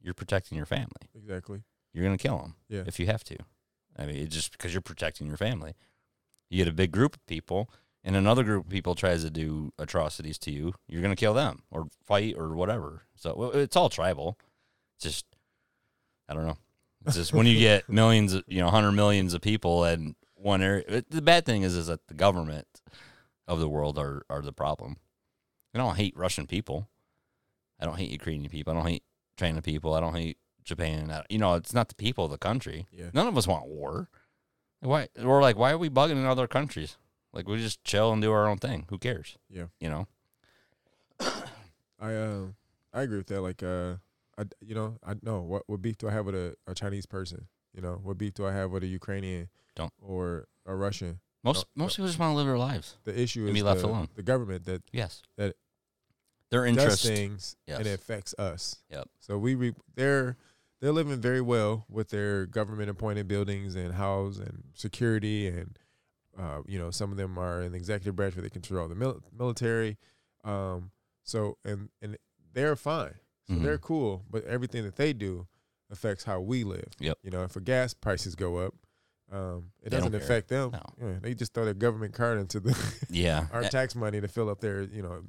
[0.00, 1.08] you're protecting your family.
[1.16, 1.62] exactly.
[1.92, 2.84] You're gonna kill them Yeah.
[2.86, 3.36] if you have to.
[3.96, 5.74] I mean, it's just because you're protecting your family.
[6.50, 7.68] You get a big group of people,
[8.04, 10.74] and another group of people tries to do atrocities to you.
[10.86, 13.02] You're gonna kill them or fight or whatever.
[13.16, 14.38] So it's all tribal.
[14.96, 15.26] It's just
[16.28, 16.58] I don't know.
[17.06, 20.62] It's just when you get millions, of, you know, hundred millions of people in one
[20.62, 21.02] area.
[21.08, 22.66] The bad thing is, is that the government
[23.46, 24.96] of the world are are the problem.
[25.74, 26.88] I don't hate Russian people.
[27.80, 28.72] I don't hate Ukrainian people.
[28.72, 29.04] I don't hate
[29.36, 29.94] China people.
[29.94, 31.10] I don't hate Japan.
[31.10, 32.86] I, you know, it's not the people of the country.
[32.90, 33.10] Yeah.
[33.12, 34.08] None of us want war.
[34.80, 35.08] Why?
[35.20, 36.96] We're like, why are we bugging in other countries?
[37.32, 38.86] Like, we just chill and do our own thing.
[38.90, 39.36] Who cares?
[39.48, 39.66] Yeah.
[39.80, 40.08] You know.
[42.00, 42.46] I uh,
[42.92, 43.40] I agree with that.
[43.40, 43.96] Like, uh,
[44.36, 47.06] I you know, I know what what beef do I have with a, a Chinese
[47.06, 47.48] person?
[47.74, 49.48] You know, what beef do I have with a Ukrainian?
[49.78, 49.92] Don't.
[50.02, 51.20] or a Russian?
[51.42, 52.96] Most No, most people just want to live their lives.
[53.04, 54.08] The issue is be left the, alone.
[54.16, 55.22] the government that Yes.
[55.38, 55.54] That
[56.50, 57.02] their does interest.
[57.04, 57.78] things Yes.
[57.78, 58.76] and it affects us.
[58.90, 59.08] Yep.
[59.20, 60.36] So we re- they're
[60.80, 65.78] they're living very well with their government appointed buildings and house and security and
[66.38, 68.94] uh, you know some of them are in the executive branch where they control the
[68.94, 69.96] mil- military.
[70.44, 70.90] Um,
[71.22, 72.16] so and and
[72.52, 73.14] they're fine.
[73.46, 73.62] So Mhm.
[73.62, 75.46] they're cool, but everything that they do
[75.90, 76.92] affects how we live.
[77.00, 77.18] Yep.
[77.22, 78.74] You know, if a gas prices go up,
[79.32, 80.20] um, it They don't doesn't care.
[80.20, 80.70] affect them.
[80.72, 80.82] No.
[81.00, 82.76] Yeah, they just throw their government card into the
[83.10, 83.46] Yeah.
[83.52, 85.22] our Eh, tax money to fill up their, you know,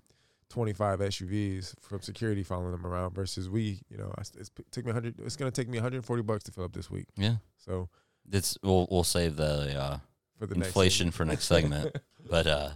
[0.49, 4.71] 25 SUVs from security following them around versus we, you know, I s- it's, it
[4.71, 7.07] took me 100 it's going to take me 140 bucks to fill up this week.
[7.17, 7.35] yeah.
[7.57, 7.89] So,
[8.31, 9.97] It's we'll we'll save the uh,
[10.38, 11.95] for the inflation next for next segment.
[12.29, 12.69] But uh,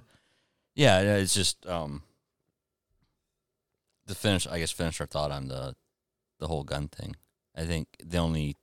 [0.76, 2.02] yeah, yeah, it's just um,
[4.08, 4.48] to finish.
[4.48, 5.76] I guess finish our thought on the
[6.40, 7.16] the whole gun thing.
[7.56, 8.58] I think the only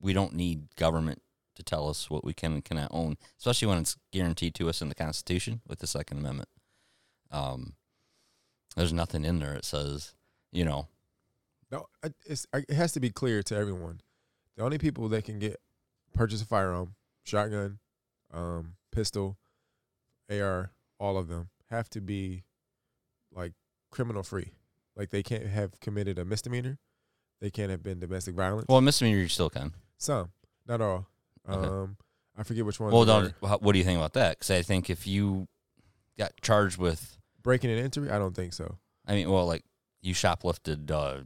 [0.00, 1.20] we don't need government
[1.60, 4.82] to tell us what we can and cannot own, especially when it's guaranteed to us
[4.82, 6.48] in the Constitution with the Second Amendment.
[7.30, 7.74] Um,
[8.76, 10.14] there's nothing in there that says,
[10.52, 10.88] you know,
[11.70, 11.86] No,
[12.26, 14.00] it's it has to be clear to everyone.
[14.56, 15.60] The only people that can get
[16.14, 16.94] purchase a firearm,
[17.24, 17.78] shotgun,
[18.32, 19.36] um, pistol,
[20.30, 22.44] AR, all of them have to be
[23.32, 23.52] like
[23.90, 24.52] criminal free.
[24.96, 26.78] Like they can't have committed a misdemeanor.
[27.40, 28.66] They can't have been domestic violence.
[28.68, 29.72] well, misdemeanor you still can.
[29.98, 30.30] Some,
[30.66, 31.06] not all.
[31.48, 31.66] Okay.
[31.66, 31.96] Um,
[32.36, 32.92] I forget which one.
[32.92, 34.38] Well, don't, what do you think about that?
[34.38, 35.46] Because I think if you
[36.18, 38.10] got charged with, breaking and entry.
[38.10, 38.78] I don't think so.
[39.06, 39.64] I mean, well, like
[40.02, 41.22] you shoplifted uh,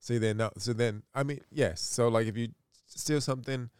[0.00, 0.50] See then, no.
[0.58, 1.80] So then, I mean, yes.
[1.80, 2.48] So like, if you
[2.86, 3.70] steal something,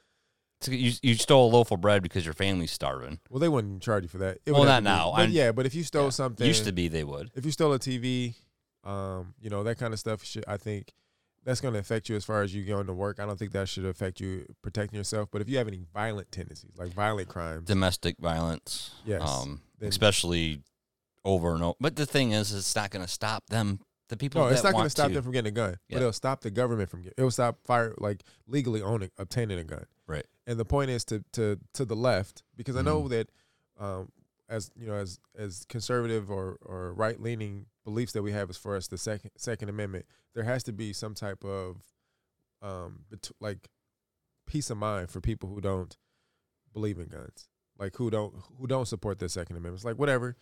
[0.60, 3.18] So you you stole a loaf of bread because your family's starving.
[3.28, 4.38] well, they wouldn't charge you for that.
[4.46, 5.12] It Well, not be- now.
[5.16, 6.10] But yeah, but if you stole Yeah.
[6.10, 7.30] something, Used to be they would.
[7.34, 8.34] if you stole a TV,
[8.84, 10.24] um, you know that kind of stuff.
[10.24, 10.92] Should, I think
[11.44, 13.18] that's going to affect you as far as you going to work.
[13.20, 15.28] I don't think that should affect you protecting yourself.
[15.32, 18.92] But if you have any violent tendencies, like violent crimes, Domestic violence.
[19.04, 19.22] Yes.
[19.28, 20.60] Um, Then- especially
[21.24, 21.74] over and over.
[21.80, 23.80] But the thing is, it's not going to stop them.
[24.08, 24.42] The people.
[24.42, 25.96] no, it's not going to stop them from getting a gun, Yeah.
[25.96, 27.14] but it'll stop the government from getting.
[27.16, 29.86] It'll stop fire like legally owning obtaining a gun.
[30.06, 30.26] Right.
[30.46, 33.08] And the point is to to to the left because I know Mhm.
[33.10, 33.30] that,
[33.78, 34.10] um,
[34.50, 38.56] as you know, as as conservative or or right leaning beliefs that we have as
[38.56, 41.82] far as the second Second Amendment, there has to be some type of,
[42.60, 43.68] um, bet- like,
[44.46, 45.96] peace of mind for people who don't
[46.72, 49.76] believe in guns, like who don't who don't support the Second Amendment.
[49.76, 50.36] It's like whatever,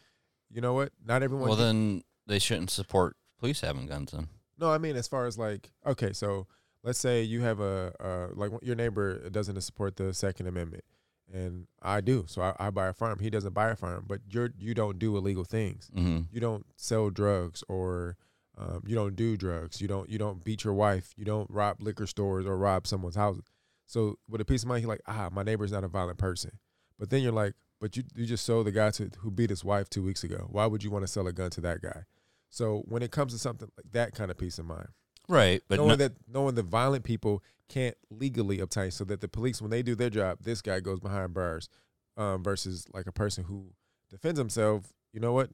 [0.50, 0.92] you know what?
[1.04, 1.48] Not everyone.
[1.48, 4.12] Well, can- then they shouldn't support police having guns.
[4.12, 4.28] Then.
[4.58, 6.46] no, I mean as far as like okay, so
[6.82, 10.84] let's say you have a uh, like your neighbor doesn't support the Second Amendment,
[11.32, 13.18] and I do, so I, I buy a firearm.
[13.18, 15.90] He doesn't buy a firearm, but you're you don't do illegal things.
[15.94, 16.20] Mm-hmm.
[16.32, 18.16] You don't sell drugs or
[18.58, 19.80] um, you don't do drugs.
[19.80, 21.12] You don't you don't beat your wife.
[21.16, 23.40] You don't rob liquor stores or rob someone's house.
[23.86, 26.52] So with a peace of mind, you're like, ah, my neighbor's not a violent person.
[26.98, 29.64] But then you're like, but you you just sold the guy to who beat his
[29.64, 30.46] wife two weeks ago.
[30.50, 32.04] Why would you want to sell a gun to that guy?
[32.50, 34.88] So when it comes to something like that kind of peace of mind,
[35.30, 39.28] Right, but knowing no- that knowing that violent people can't legally obtain, so that the
[39.28, 41.68] police when they do their job, this guy goes behind bars,
[42.16, 43.72] um, versus like a person who
[44.10, 44.92] defends himself.
[45.12, 45.50] You know what?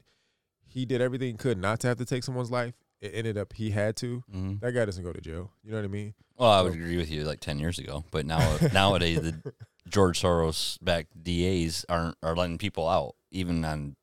[0.66, 2.74] He did everything he could not to have to take someone's life.
[3.02, 4.24] It ended up he had to.
[4.34, 4.60] Mhm.
[4.60, 5.52] That guy doesn't go to jail.
[5.62, 6.14] You know what I mean?
[6.38, 9.52] Well, I would So- agree with you like ten years ago, but now nowadays the
[9.88, 13.96] George Soros backed DAs aren't are letting people out even on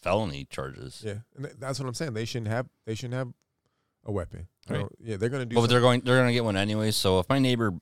[0.00, 1.02] felony charges.
[1.04, 2.14] Yeah, and th- that's what I'm saying.
[2.14, 2.68] They shouldn't have.
[2.86, 3.32] They shouldn't have
[4.04, 4.48] a weapon.
[4.68, 4.86] Right.
[5.00, 5.56] Yeah, they're gonna do.
[5.56, 6.90] But they're going they're gonna get one anyway.
[6.90, 7.72] So if my neighbor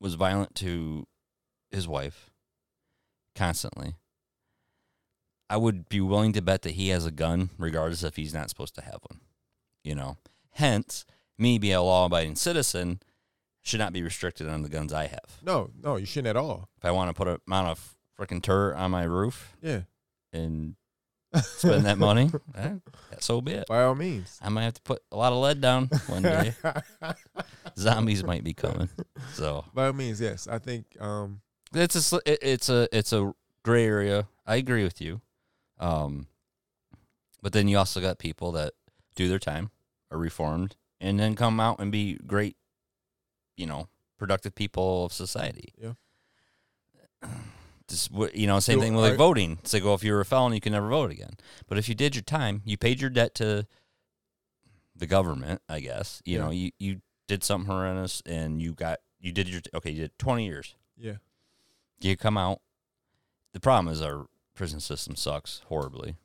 [0.00, 1.06] was violent to
[1.70, 2.30] his wife
[3.34, 3.94] constantly,
[5.48, 8.50] I would be willing to bet that he has a gun, regardless if he's not
[8.50, 9.20] supposed to have one.
[9.84, 10.16] You know.
[10.52, 11.04] Hence,
[11.38, 13.00] me being a law abiding citizen
[13.62, 15.38] should not be restricted on the guns I have.
[15.42, 16.68] no, no, you shouldn't at all.
[16.78, 19.80] If I want to put a mount a freaking turret on my roof Yeah,
[20.32, 20.76] and
[21.42, 22.74] spend that money, eh,
[23.18, 23.66] so be it.
[23.66, 24.38] by all means.
[24.42, 26.54] I might have to put a lot of lead down one day.
[27.78, 28.88] Zombies might be coming.
[29.34, 30.48] So by all means, yes.
[30.48, 30.86] I think.
[31.00, 31.40] Um,
[31.74, 34.28] it's a it's a it's a gray area.
[34.46, 35.20] I agree with you.
[35.78, 36.28] Um,
[37.42, 38.72] but then you also got people that
[39.14, 39.70] do their time,
[40.10, 42.56] are reformed, and then come out and be great,
[43.56, 45.72] you know, productive people of society.
[45.80, 45.92] Yeah.
[47.88, 49.58] Just you know, same So thing with like voting.
[49.60, 51.34] It's like, well, if you're a felon, you can never vote again.
[51.68, 53.66] But if you did your time, you paid your debt to
[54.96, 56.20] the government, I guess.
[56.24, 56.44] You Yeah.
[56.44, 59.90] know, you you did something horrendous, and you got you did your okay.
[59.90, 61.16] You did twenty years yeah,
[62.00, 62.60] you come out.
[63.52, 66.16] The problem is our prison system sucks horribly.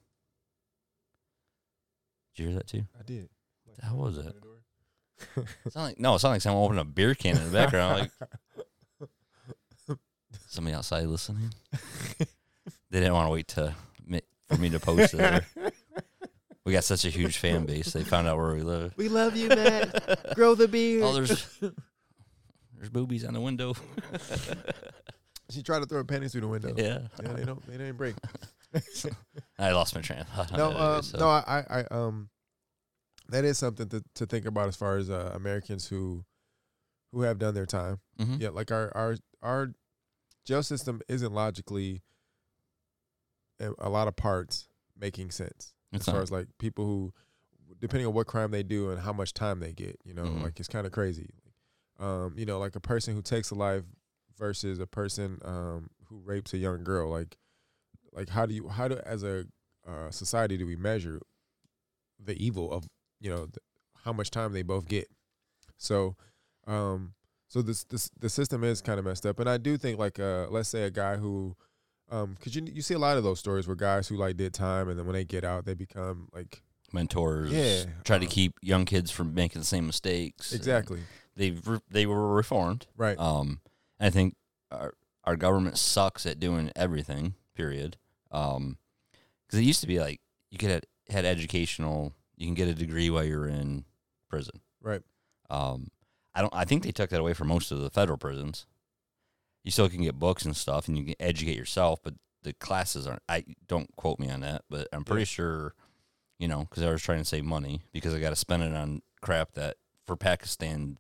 [2.36, 2.84] Did you hear that too?
[3.00, 3.30] I did.
[3.82, 4.34] How was it?
[5.65, 8.00] It's not like no, it's not like someone opened a beer can in the background.
[8.02, 8.12] Like
[10.52, 11.54] somebody outside listening.
[12.92, 13.74] They didn't want to wait to
[14.06, 15.44] mi- for me to post it.
[16.66, 17.92] We got such a huge fan base.
[17.92, 18.94] They found out where we live.
[18.96, 20.36] we love you, Matt.
[20.36, 21.02] Grow the beard.
[21.04, 21.58] Oh, there's
[22.78, 23.74] there's boobies on the window.
[25.50, 26.74] she tried to throw pennies through the window.
[26.78, 27.66] yeah, Yeah, they don't.
[27.66, 28.16] They didn't break.
[29.58, 30.20] I lost my train.
[30.20, 31.18] of thought no, that uh, so.
[31.18, 32.30] no, I, I, I, um,
[33.30, 36.24] that is something to, to think about as far as uh, Americans who,
[37.12, 38.00] who have done their time.
[38.20, 38.40] Mhm.
[38.40, 39.72] Yeah, like our our our
[40.45, 42.01] jail system isn't logically,
[43.80, 46.23] a lot of parts making sense It's as far not.
[46.23, 47.13] as like people who,
[47.80, 49.99] depending on what crime they do and how much time they get.
[50.04, 50.41] You know, Mhm.
[50.43, 51.30] like it's kind of crazy.
[51.99, 53.84] Um, you know, like a person who takes a life
[54.38, 57.10] versus a person um who rapes a young girl.
[57.12, 57.38] Like,
[58.12, 59.45] like how do you how do as a
[59.88, 61.19] uh, society do we measure
[62.19, 62.88] the evil of
[63.19, 63.58] you know th-
[64.04, 65.08] how much time they both get?
[65.77, 66.15] So,
[66.65, 67.13] um,
[67.52, 70.20] so this this the system is kind of messed up, and I do think like
[70.20, 71.58] uh, let's say a guy who,
[72.10, 74.54] um, cause you you see a lot of those stories where guys who like did
[74.54, 77.52] time and then when they get out they become like mentors.
[77.52, 80.54] Yeah, try to uh, keep young kids from making the same mistakes.
[80.54, 81.02] exactly
[81.36, 82.88] They've re- they were reformed.
[82.96, 83.20] right.
[83.20, 83.60] Um,
[84.00, 84.36] I think
[84.72, 84.94] our
[85.26, 87.34] our government sucks at doing everything.
[87.54, 87.98] Period.
[88.32, 88.78] Um,
[89.46, 92.14] because it used to be like you could have had educational.
[92.38, 93.84] You can get a degree while you're in
[94.30, 94.62] prison.
[94.82, 95.02] Right.
[95.50, 95.90] Um,
[96.34, 96.54] I don't.
[96.56, 98.65] I think they took that away from most of the federal prisons.
[99.63, 102.13] You still can get books and stuff, and you can educate yourself, but
[102.44, 103.22] the classes aren't.
[103.30, 105.26] I don't quote me on that, but I'm pretty Yeah.
[105.26, 105.76] sure,
[106.39, 108.74] you know, because I was trying to save money because I got to spend it
[108.74, 110.98] on crap that for Pakistan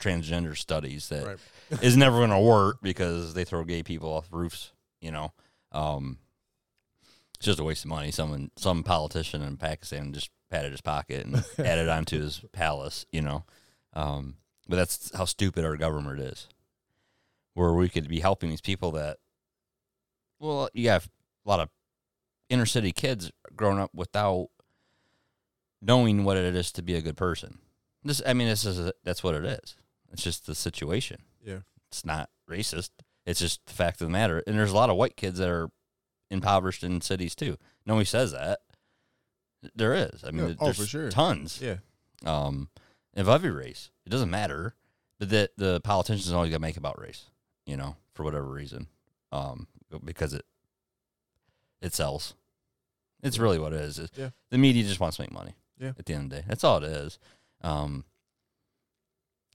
[0.00, 1.38] transgender studies that Right.
[1.82, 4.70] is never going to work because they throw gay people off roofs.
[5.00, 5.32] You know,
[5.72, 6.18] um,
[7.36, 8.10] it's just a waste of money.
[8.12, 13.06] Someone, some politician in Pakistan just patted his pocket and added onto his palace.
[13.12, 13.44] You know,
[13.94, 14.36] um,
[14.68, 16.48] but that's how stupid our government is.
[17.54, 19.18] Where we could be helping these people that,
[20.38, 21.08] well, you have
[21.44, 21.70] a lot of
[22.48, 24.48] inner city kids growing up without
[25.82, 27.58] knowing what it is to be a good person.
[28.04, 29.76] This, I mean, this is a, that's what it is.
[30.12, 31.22] It's just the situation.
[31.44, 31.60] Yeah.
[31.90, 32.90] It's not racist.
[33.26, 34.42] It's just the fact of the matter.
[34.46, 35.68] And there's a lot of white kids that are
[36.30, 37.56] impoverished in cities too.
[37.84, 38.60] Nobody says that.
[39.74, 40.22] There is.
[40.24, 40.54] I mean, Yeah.
[40.60, 41.10] Oh, there's sure.
[41.10, 41.60] tons.
[41.60, 41.76] Yeah.
[42.24, 42.68] Um,
[43.16, 43.90] of every race.
[44.06, 44.74] It doesn't matter.
[45.18, 47.24] But that the politicians always got to make about race.
[47.66, 48.86] You know, for whatever reason.
[49.32, 49.66] Um,
[50.04, 50.44] because it
[51.82, 52.34] it sells.
[53.22, 53.98] It's really what it is.
[53.98, 54.30] It- Yeah.
[54.50, 55.54] The media just wants to make money.
[55.78, 55.92] Yeah.
[55.98, 57.18] At the end of the day, that's all it is.
[57.62, 58.04] Um,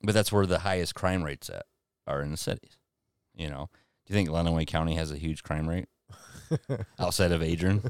[0.02, 1.66] but that's where the highest crime rates at
[2.06, 2.78] are in the cities.
[3.34, 3.68] You know,
[4.06, 5.88] do you think Lenawee County has a huge crime rate
[6.98, 7.82] outside of Adrian?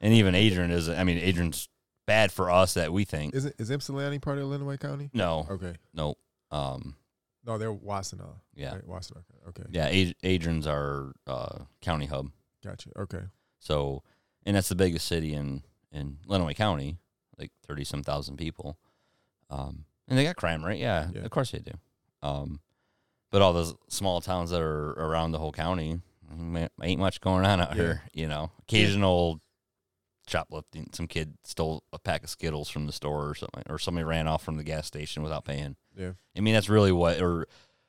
[0.00, 0.88] and even Adrian is.
[0.88, 1.68] I mean, Adrian's
[2.08, 3.34] bad for us that we think.
[3.34, 5.10] is it is Ypsilanti part of Lenawee County?
[5.12, 5.74] No, Okay.
[5.94, 6.18] nope.
[6.50, 6.96] Um,
[7.46, 8.34] No, they're Washtenaw.
[8.54, 8.86] yeah, Right?
[8.86, 9.22] Washtenaw.
[9.48, 9.62] Okay.
[9.70, 9.86] yeah.
[9.86, 12.30] Ad- Adrian's our uh, county hub.
[12.64, 12.90] Gotcha.
[12.98, 13.22] Okay.
[13.60, 14.02] So,
[14.44, 16.98] and that's the biggest city in in Lenawee County,
[17.38, 18.78] like thirty some thousand people.
[19.50, 21.22] Um, and they got crime rate, yeah, Yeah.
[21.22, 21.72] of course they do.
[22.22, 22.60] Um,
[23.30, 26.00] but all those small towns that are around the whole county,
[26.82, 27.82] ain't much going on out Yeah.
[27.82, 28.02] here.
[28.12, 29.40] You know, occasional
[30.28, 30.90] shoplifting.
[30.92, 34.26] Some kid stole a pack of Skittles from the store or something, or somebody ran
[34.28, 35.76] off from the gas station without paying.
[35.96, 36.12] Yeah.
[36.36, 37.46] I mean, that's really what, or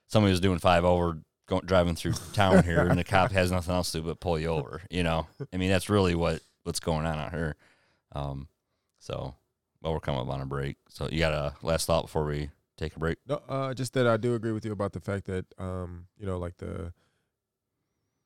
[0.08, 3.74] somebody was doing five over, going driving through town here, and the cop has nothing
[3.74, 4.82] else to do but pull you over.
[4.90, 7.56] You know, I mean, that's really what what's going on out here.
[8.14, 8.48] Um,
[9.00, 9.36] so
[9.82, 12.50] Well, we're coming up on a break, so you got a last thought before we
[12.78, 13.18] take a break.
[13.28, 16.26] No, uh, just that I do agree with you about the fact that um, you
[16.26, 16.94] know, like the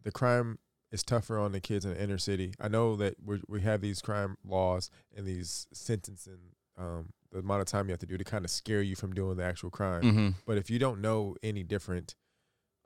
[0.04, 0.60] the crime
[0.94, 2.54] is tougher on the kids in the inner city.
[2.62, 6.40] I know that we we have these crime laws and these sentencing
[6.78, 9.12] um the amount of time you have to do to kind of scare you from
[9.14, 10.04] doing the actual crime.
[10.04, 10.30] Mm-hmm.
[10.46, 12.16] But if you don't know any different,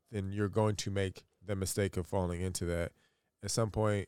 [0.10, 2.93] then you're going to make the mistake of falling into that
[3.43, 4.08] at some point.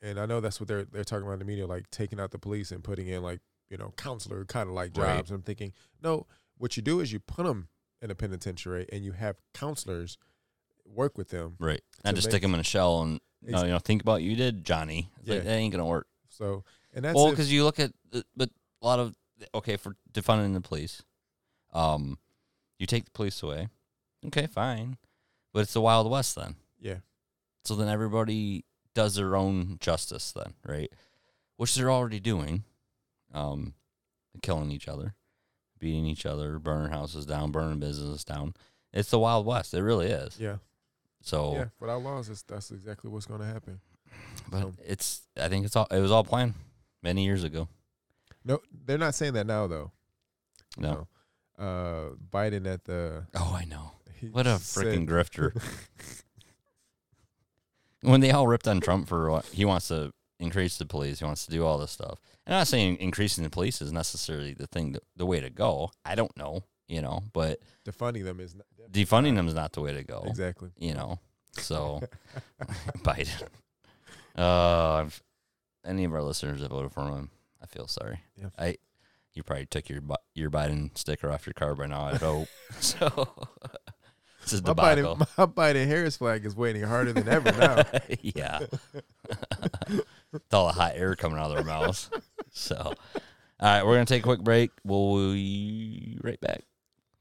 [0.00, 2.30] And I know that's what they're they're talking about in the media, like taking out
[2.30, 5.16] the police and putting in like you know counselor kind of like Right.
[5.16, 5.30] jobs.
[5.30, 6.26] I'm thinking, no,
[6.56, 7.68] what you do is you put them
[8.00, 10.16] in a penitentiary and you have counselors
[10.86, 11.56] work with them.
[11.58, 11.80] Right.
[12.04, 13.20] Not just stick them in a shell and
[13.52, 15.10] no, you know, think about you did, Johnny.
[15.20, 16.06] It's like, that ain't gonna work.
[16.30, 18.50] So and that's well, because you look at, the- but
[18.82, 19.14] a lot of
[19.54, 21.02] okay for defunding the police.
[21.72, 22.18] Um,
[22.78, 23.68] you take the police away.
[24.26, 24.96] Okay, fine,
[25.52, 26.54] but it's the Wild West then.
[26.80, 26.98] yeah,
[27.64, 30.90] So then everybody does their own justice then, right?
[31.56, 32.64] Which they're already doing.
[33.32, 33.74] Um,
[34.42, 35.14] killing each other,
[35.78, 38.54] beating each other, burning houses down, burning businesses down.
[38.92, 39.74] It's the Wild West.
[39.74, 40.38] It really is.
[40.38, 40.56] yeah,
[41.24, 41.64] So, yeah.
[41.80, 43.80] Without laws, it's, that's exactly what's going to happen.
[44.50, 45.22] but So- it's.
[45.40, 45.86] I think it's all.
[45.90, 46.52] It was all planned
[47.02, 47.66] many years ago.
[48.44, 49.90] No, they're not saying that now though.
[50.76, 51.06] No.
[51.58, 51.64] No.
[51.64, 53.92] Uh, Biden at the Oh, I know.
[54.32, 55.58] What a freaking grifter.
[58.02, 61.24] when they all ripped on Trump for what he wants to increase the police, he
[61.24, 62.18] wants to do all this stuff.
[62.46, 65.48] And I'm not saying increasing the police is necessarily the thing, to, the way to
[65.48, 65.90] go.
[66.04, 69.80] I don't know, you know, but defunding them is not, defunding them is not the
[69.80, 70.24] way to go.
[70.26, 70.70] exactly.
[70.78, 71.18] You know,
[71.52, 72.02] so
[72.98, 73.46] Biden.
[74.36, 75.06] Uh,
[75.84, 77.30] any of our listeners that voted for him,
[77.62, 78.20] I feel sorry.
[78.36, 78.48] Yeah.
[78.58, 78.76] I,
[79.32, 80.00] you probably took your
[80.34, 82.02] your Biden sticker off your car by now.
[82.04, 82.48] I hope
[82.80, 83.06] so.
[84.42, 85.16] this is My debacle.
[85.16, 87.84] Biden, my Biden Harris flag is waiting harder than ever now.
[88.20, 88.60] yeah.
[90.32, 92.10] With all the hot air coming out of their mouths.
[92.52, 92.94] So, all
[93.60, 94.70] right, we're going to take a quick break.
[94.84, 96.62] We'll be right back.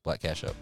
[0.04, 0.56] Black Cash Up.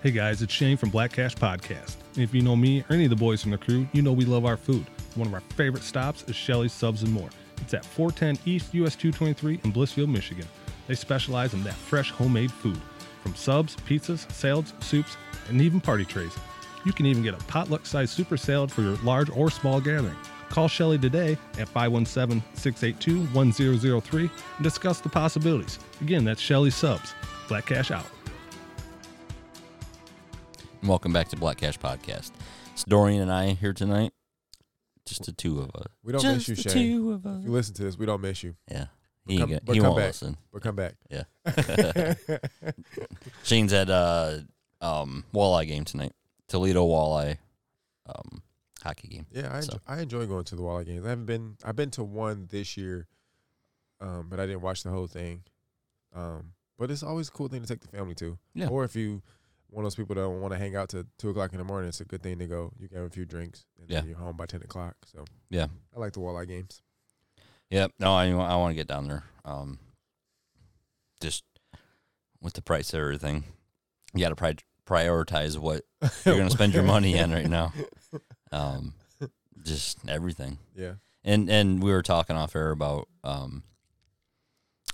[0.00, 1.96] Hey guys, it's Shane from Black Cash Podcast.
[2.14, 4.12] And if you know me or any of the boys from the crew, you know
[4.12, 4.86] we love our food.
[5.16, 7.30] One of our favorite stops is Shelly's Subs and More.
[7.60, 10.46] It's at 410 East US 223 in Blissfield, Michigan.
[10.86, 12.80] They specialize in that fresh homemade food,
[13.22, 15.16] from subs, pizzas, salads, soups,
[15.48, 16.32] and even party trays.
[16.84, 20.16] You can even get a potluck sized super salad for your large or small gathering.
[20.50, 24.30] Call Shelly today at 517 682 1003 and
[24.64, 25.78] discuss the possibilities.
[26.00, 27.14] Again, that's Shelly's Subs.
[27.48, 28.06] Black Cash out.
[30.80, 32.32] And welcome back to Black Cash Podcast.
[32.72, 34.12] It's Dorian and I here tonight.
[35.06, 35.86] Just the two of us.
[36.02, 36.98] We don't Just miss you, the Shane.
[36.98, 37.38] two of us.
[37.40, 38.54] If you listen to this, we don't miss you.
[38.70, 38.86] Yeah.
[39.26, 40.06] But He, come- got- he won't back.
[40.08, 40.36] listen.
[40.52, 40.94] But come back.
[41.10, 41.24] Yeah.
[43.42, 44.38] Shane's at uh
[44.80, 46.12] um walleye game tonight.
[46.48, 47.36] Toledo walleye
[48.06, 48.42] um
[48.82, 49.26] hockey game.
[49.30, 49.72] Yeah, I, So.
[49.72, 51.04] enjoy, I enjoy going to the Walleye games.
[51.04, 51.56] I haven't been.
[51.64, 53.06] I've been to one this year,
[54.00, 55.42] um, but I didn't watch the whole thing.
[56.14, 58.38] Um, but it's always a cool thing to take the family to.
[58.54, 58.68] Yeah.
[58.68, 59.22] Or if you
[59.70, 61.64] one of those people that don't want to hang out to two o'clock in the
[61.64, 62.72] morning, it's a good thing to go.
[62.78, 64.08] You can have a few drinks and then Yeah.
[64.08, 64.94] you're home by ten o'clock.
[65.12, 65.66] So Yeah.
[65.94, 66.80] I like the Walleye games.
[67.70, 67.92] Yep.
[67.98, 69.24] No, I I want to get down there.
[69.44, 69.78] Um,
[71.20, 71.44] just
[72.40, 73.44] with the price of everything,
[74.14, 75.84] you got to pri- prioritize what
[76.24, 77.72] you're going to spend your money on right now.
[78.52, 78.94] Um,
[79.64, 80.58] just everything.
[80.74, 80.94] Yeah.
[81.24, 83.62] And and we were talking off air about um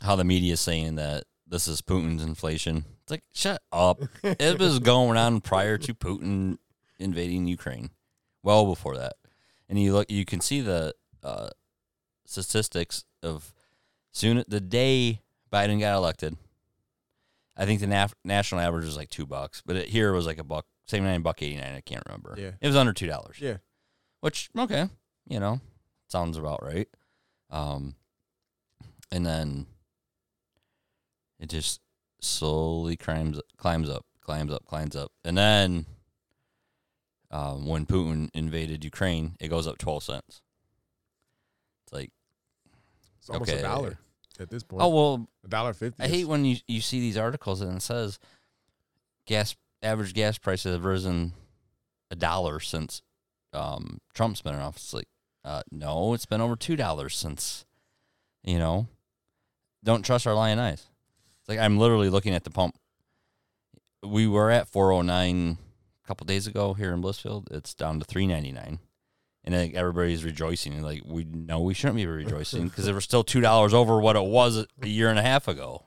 [0.02, 2.84] how the media is saying that this is Putin's inflation.
[3.02, 4.00] It's like shut up.
[4.22, 6.58] it was going on prior to Putin
[6.98, 7.90] invading Ukraine,
[8.42, 9.14] well before that.
[9.68, 11.48] And you look, you can see the uh,
[12.24, 13.52] statistics of
[14.12, 15.20] soon the day
[15.52, 16.36] Biden got elected.
[17.56, 20.26] I think the naf- national average was like two bucks, but it, here it was
[20.26, 21.74] like a buck, same nine buck eighty nine.
[21.74, 22.34] I can't remember.
[22.38, 22.52] Yeah.
[22.60, 23.36] it was under two dollars.
[23.40, 23.58] Yeah.
[24.20, 24.88] which okay,
[25.28, 25.60] you know,
[26.08, 26.88] sounds about right.
[27.50, 27.94] Um,
[29.12, 29.66] and then
[31.38, 31.80] it just
[32.20, 35.86] slowly climbs climbs up, climbs up, climbs up, and then
[37.30, 40.40] um, when Putin invaded Ukraine, it goes up twelve cents.
[41.84, 42.10] It's like,
[43.18, 43.60] It's almost Okay.
[43.60, 43.98] a dollar
[44.40, 44.82] at this point.
[44.82, 46.02] oh well, a dollar fifty.
[46.02, 48.18] I hate when you you see these articles and it says
[49.26, 49.54] gas
[49.84, 51.32] average gas prices have risen
[52.10, 53.02] a dollar since
[53.52, 54.92] um, Trump's been in office.
[54.92, 55.08] Like,
[55.44, 57.64] uh, no, it's been over two dollars since.
[58.42, 58.88] You know,
[59.82, 60.88] don't trust our lion eyes.
[61.40, 62.76] It's like I'm literally looking at the pump.
[64.02, 65.56] We were at 409
[66.04, 67.50] a couple days ago here in Blissfield.
[67.50, 68.80] It's down to 399.
[69.44, 70.82] And like everybody's rejoicing.
[70.82, 74.16] Like we know we shouldn't be rejoicing because they were still two dollars over what
[74.16, 75.84] it was a year and a half ago.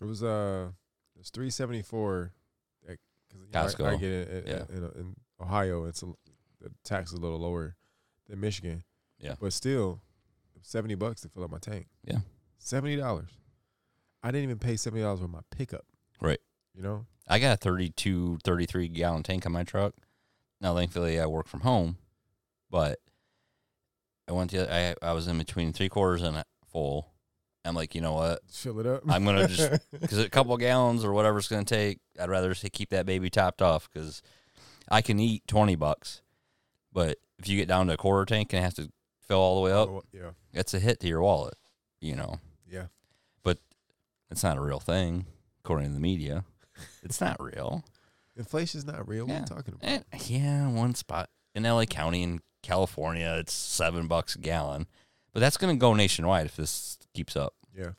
[0.00, 0.70] It was uh,
[1.14, 2.32] it was three seventy four.
[3.50, 3.92] Because I.
[3.92, 4.64] I get it in, Yeah.
[4.76, 5.84] in, in Ohio.
[5.84, 6.06] It's a,
[6.60, 7.76] the tax is a little lower
[8.28, 8.84] than Michigan.
[9.18, 9.34] Yeah.
[9.40, 10.00] but still,
[10.62, 11.86] seventy bucks to fill up my tank.
[12.04, 12.18] Yeah.
[12.58, 13.30] seventy dollars.
[14.22, 15.84] I didn't even pay seventy dollars for my pickup.
[16.20, 16.40] Right.
[16.74, 17.06] You know.
[17.28, 19.94] I got a 32, 33 gallon tank on my truck.
[20.60, 21.96] Now, thankfully, I work from home,
[22.70, 23.00] but
[24.28, 27.12] I went to I I was in between three quarters and a full.
[27.66, 28.40] I'm like, you know what?
[28.50, 29.02] Fill it up.
[29.08, 31.98] I'm gonna just because a couple gallons or whatever it's gonna take.
[32.20, 34.22] I'd rather just keep that baby topped off because
[34.88, 36.22] I can eat twenty bucks,
[36.92, 38.90] but if you get down to a quarter tank and it has to
[39.20, 40.30] fill all the way up, Oh, yeah.
[40.52, 41.54] that's a hit to your wallet.
[42.00, 42.40] You know,
[42.70, 42.86] Yeah.
[43.42, 43.58] But
[44.30, 45.26] it's not a real thing
[45.64, 46.44] according to the media.
[47.02, 47.84] It's not real.
[48.36, 49.26] Inflation's not real.
[49.26, 49.40] What are Yeah.
[49.40, 49.88] you talking about?
[49.88, 54.86] Eh, yeah, one spot in LA County in California, it's seven bucks a gallon,
[55.36, 57.52] but that's going to go nationwide if this keeps up.
[57.76, 57.90] Yeah.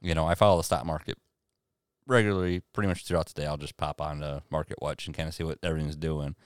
[0.00, 1.18] You know, I follow the stock market
[2.06, 3.48] regularly, pretty much throughout the day.
[3.48, 6.36] I'll just pop on to Market Watch and kind of see what everything's doing.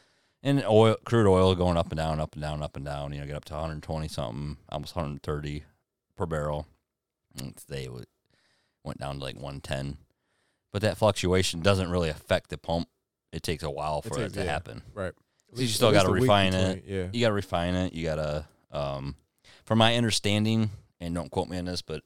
[0.42, 3.12] And oil, crude oil going up and down, up and down, up and down.
[3.12, 5.64] You know, get up to 120 something, almost 130
[6.16, 6.66] per barrel.
[7.38, 8.08] And today it
[8.84, 9.98] went down to like 110.
[10.72, 12.88] But that fluctuation doesn't really affect the pump.
[13.34, 14.50] It takes a while for takes- that to yeah.
[14.50, 14.82] happen.
[14.94, 15.12] Right.
[15.54, 16.84] You still gotta refine it.
[16.86, 17.08] Yeah.
[17.12, 17.92] You got to refine it.
[17.92, 19.14] You got to, um,
[19.68, 22.02] from my understanding, and don't quote me on this, but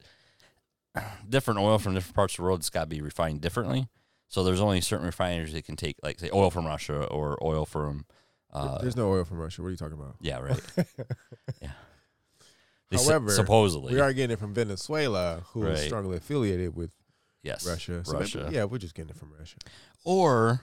[1.28, 3.86] different oil from different parts of the world, it's got to be refined differently.
[4.26, 7.64] So there's only certain refineries that can take, like, say, oil from Russia or oil
[7.64, 8.04] from.
[8.52, 9.62] Uh, There's no oil from Russia.
[9.62, 10.16] What are you talking about?
[10.20, 10.60] yeah, right.
[11.62, 11.70] yeah.
[12.90, 15.86] They su- However, supposedly, We are getting it from Venezuela, who is Right.
[15.86, 16.90] strongly affiliated with
[17.44, 18.02] yes, Russia.
[18.04, 18.48] So maybe- Russia.
[18.50, 19.56] yeah, we're just getting it from Russia.
[20.04, 20.62] Or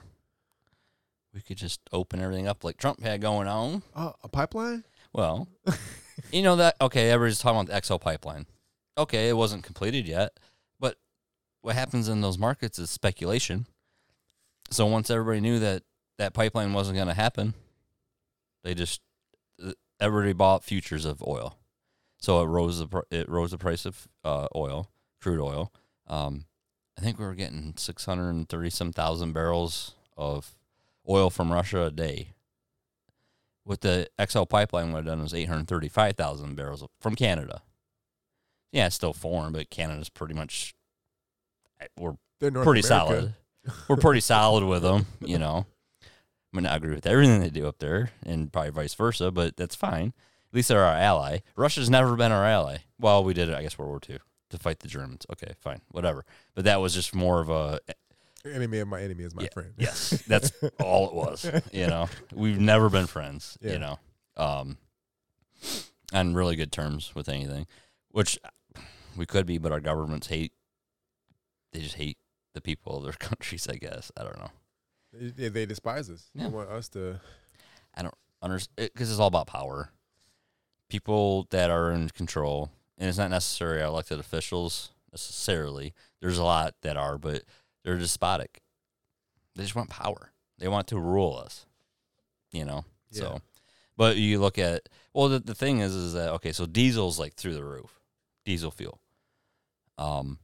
[1.32, 3.82] we could just open everything up like Trump had going on.
[3.96, 4.84] Oh, a pipeline?
[5.14, 5.48] Well,
[6.32, 8.46] you know that okay, everybody's talking about the XL pipeline.
[8.98, 10.38] Okay, it wasn't completed yet,
[10.78, 10.96] but
[11.62, 13.66] what happens in those markets is speculation.
[14.70, 15.82] So once everybody knew that
[16.18, 17.54] that pipeline wasn't going to happen,
[18.62, 19.00] they just
[19.64, 21.56] uh, everybody bought futures of oil.
[22.18, 24.90] So it rose the it rose the price of uh, oil,
[25.20, 25.72] crude oil.
[26.06, 26.44] Um,
[26.98, 30.54] I think we were getting six hundred and thirty some thousand barrels of
[31.08, 32.34] oil from Russia a day
[33.64, 37.62] what the XL pipeline would have done was 835,000 barrels from Canada.
[38.72, 40.74] Yeah, it's still foreign, but Canada's pretty much
[41.98, 42.82] we're pretty America.
[42.82, 43.34] solid.
[43.88, 45.66] We're pretty solid with them, you know.
[46.02, 49.54] I mean, I agree with everything they do up there, and probably vice versa, but
[49.58, 50.14] that's fine.
[50.50, 51.40] At least they're our ally.
[51.56, 52.78] Russia's never been our ally.
[52.98, 55.26] Well, we did it, I guess, World War II to fight the Germans.
[55.30, 56.24] Okay, fine, whatever.
[56.54, 57.80] But that was just more of a
[58.44, 59.72] Enemy of my enemy is my Yeah, friend.
[59.76, 61.50] Yes, that's all it was.
[61.72, 63.58] You know, we've never been friends.
[63.60, 63.72] Yeah.
[63.72, 63.98] You know,
[64.36, 64.78] um,
[66.12, 67.66] on really good terms with anything,
[68.10, 68.38] which
[69.16, 70.52] we could be, but our governments hate.
[71.72, 72.18] They just hate
[72.54, 73.68] the people of their countries.
[73.68, 74.50] I guess I don't know.
[75.12, 76.30] They, they despise us.
[76.34, 76.44] Yeah.
[76.44, 77.20] They want us to.
[77.94, 79.90] I don't understand because it's all about power.
[80.88, 85.92] People that are in control, and it's not necessarily our elected officials necessarily.
[86.20, 87.42] There's a lot that are, but
[87.84, 88.60] they're despotic.
[89.56, 90.32] They just want power.
[90.58, 91.66] They want to rule us.
[92.52, 92.84] You know.
[93.10, 93.20] Yeah.
[93.20, 93.40] So,
[93.96, 96.52] but you look at well, the, the thing is, is that okay?
[96.52, 98.00] So diesel's like through the roof,
[98.44, 99.00] diesel fuel.
[99.98, 100.38] Um,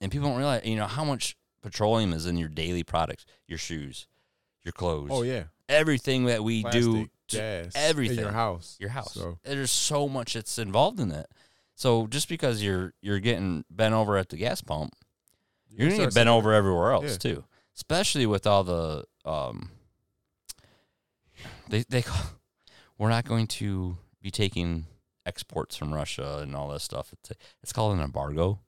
[0.00, 3.58] and people don't realize, you know, how much petroleum is in your daily products, your
[3.58, 4.06] shoes,
[4.64, 5.44] your clothes, Oh yeah.
[5.68, 8.18] everything that we do Plastic, to gas, everything.
[8.18, 8.76] in your house.
[8.80, 9.14] your house.
[9.14, 11.26] So There's so much that's involved in it.
[11.74, 14.94] So just because you're you're getting bent over at the gas pump,
[15.70, 17.16] you're gonna get bent over everywhere else Yeah.
[17.16, 17.44] too.
[17.76, 19.70] Especially with all the um,
[21.68, 22.22] they they call,
[22.98, 24.86] we're not going to be taking
[25.24, 27.12] exports from Russia and all this stuff.
[27.12, 28.60] It's it's called an embargo.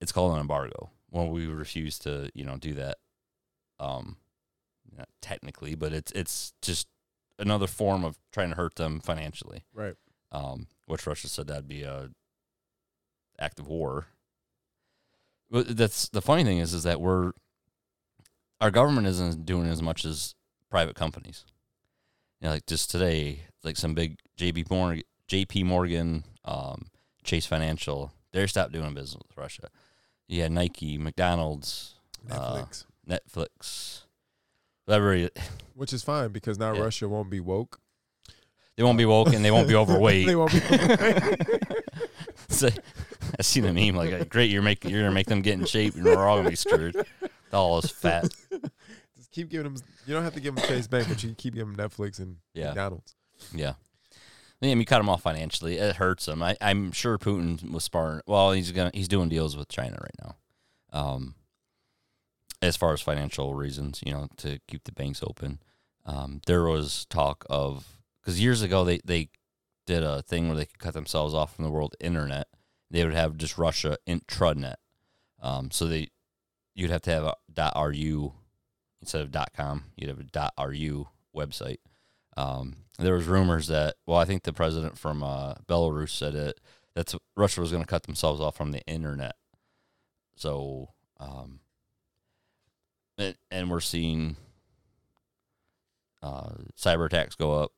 [0.00, 0.90] It's called an embargo.
[1.10, 2.98] Well, we refuse to you know do that.
[3.78, 4.16] Um,
[4.96, 6.88] not technically, but it's it's just
[7.38, 9.64] another form of trying to hurt them financially.
[9.74, 9.94] Right.
[10.32, 12.10] Um, which Russia said that'd be a
[13.38, 14.06] act of war.
[15.50, 17.32] But that's the funny thing is, is that we're
[18.60, 20.34] our government isn't doing as much as
[20.70, 21.44] private companies.
[22.40, 26.86] You know, like just today, like some big JP Morgan, JP Morgan, um,
[27.24, 29.68] Chase Financial, they stopped doing business with Russia.
[30.28, 31.94] You had Nike, McDonald's,
[32.30, 34.00] uh, Netflix, Netflix.
[34.88, 35.30] Everybody,
[35.74, 36.80] which is fine because now Yeah.
[36.82, 37.80] Russia won't be woke.
[38.76, 40.26] they won't be woke and they won't be overweight.
[40.26, 40.60] they won't be.
[42.48, 42.68] So,
[43.38, 45.94] I seen a meme like, "Great, you're making you're gonna make them get in shape,
[45.94, 46.96] and we're all gonna be screwed."
[47.52, 48.24] All is fat.
[49.16, 49.82] Just keep giving them.
[50.06, 52.36] You don't have to give them Chase Bank, but you keep giving them Netflix and
[52.54, 52.66] Yeah.
[52.68, 53.14] McDonald's.
[53.54, 53.74] Yeah.
[54.12, 55.76] I mean, you cut them off financially.
[55.76, 56.42] It hurts them.
[56.42, 58.22] I, I'm sure Putin was sparring.
[58.26, 60.36] Well, he's gonna he's doing deals with China right now,
[60.98, 61.34] um,
[62.62, 65.60] as far as financial reasons, you know, to keep the banks open.
[66.06, 67.86] Um, there was talk of
[68.20, 69.28] because years ago they they
[69.86, 72.48] did a thing where they could cut themselves off from the world internet,
[72.90, 74.76] they would have just Russia intranet.
[75.40, 76.08] Um, so they
[76.74, 78.32] you'd have to have a .ru
[79.00, 79.84] instead of .com.
[79.96, 81.78] You'd have a .ru website.
[82.36, 86.60] Um, there was rumors that well, I think the president from uh, Belarus said it
[86.96, 89.36] that's Russia was going to cut themselves off from the internet.
[90.34, 90.88] So,
[91.20, 91.60] um,
[93.18, 94.36] and, and we're seeing
[96.22, 97.72] uh, cyber attacks go up,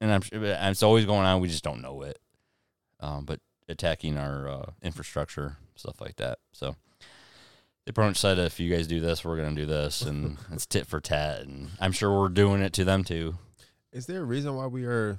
[0.00, 1.40] and I'm it's always going on.
[1.40, 2.18] We just don't know it.
[3.00, 6.38] Um, but attacking our uh, infrastructure, stuff like that.
[6.52, 6.76] So
[7.84, 10.36] they pretty much said, if you guys do this, we're going to do this, and
[10.52, 11.42] it's tit for tat.
[11.42, 13.38] And I'm sure we're doing it to them too.
[13.92, 15.18] Is there a reason why we are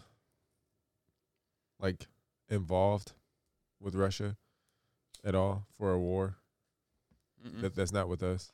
[1.80, 2.08] like
[2.50, 3.14] involved
[3.80, 4.38] with Russia
[5.24, 6.36] at all for a war?
[7.62, 8.52] That that's not with us.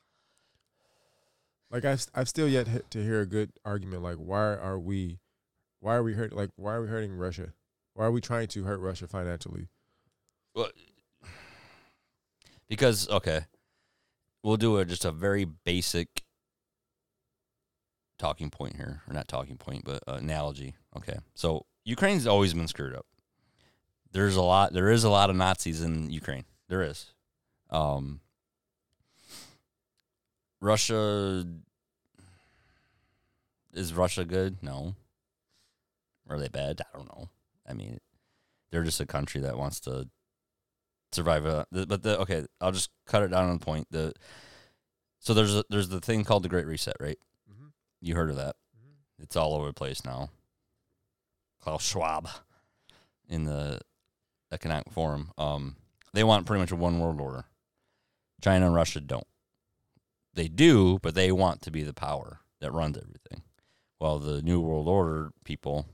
[1.70, 4.02] Like I've I've still yet hit to hear a good argument.
[4.02, 5.18] Like why are we,
[5.80, 6.32] why are we hurt?
[6.32, 7.52] Like why are we hurting Russia?
[7.94, 9.68] Why are we trying to hurt Russia financially?
[10.56, 10.70] Well,
[12.66, 13.42] because okay,
[14.42, 16.22] we'll do a just a very basic
[18.18, 20.74] talking point here, or not talking point, but uh, analogy.
[20.96, 23.04] Okay, so Ukraine's always been screwed up.
[24.12, 24.72] There's a lot.
[24.72, 26.46] There is a lot of Nazis in Ukraine.
[26.70, 27.12] There is.
[27.68, 28.20] Um,
[30.62, 31.44] Russia
[33.74, 34.62] is Russia good?
[34.62, 34.94] No.
[36.30, 36.80] Are they bad?
[36.80, 37.28] I don't know.
[37.68, 38.00] I mean,
[38.70, 40.08] they're just a country that wants to
[41.12, 41.44] survive.
[41.70, 43.86] But the okay, I'll just cut it down on the point.
[43.90, 44.12] The
[45.18, 47.18] so there's a, there's the thing called the Great Reset, right?
[47.50, 47.66] Mm-hmm.
[48.00, 48.56] You heard of that?
[48.78, 49.22] Mhm.
[49.22, 50.30] It's all over the place now.
[51.60, 52.28] Klaus Schwab
[53.28, 53.80] in the
[54.52, 55.32] Economic Forum.
[55.36, 55.76] Um,
[56.12, 57.44] they want pretty much a one world order.
[58.40, 59.26] China and Russia don't.
[60.34, 63.42] They do, but they want to be the power that runs everything.
[63.98, 65.86] While the New World Order people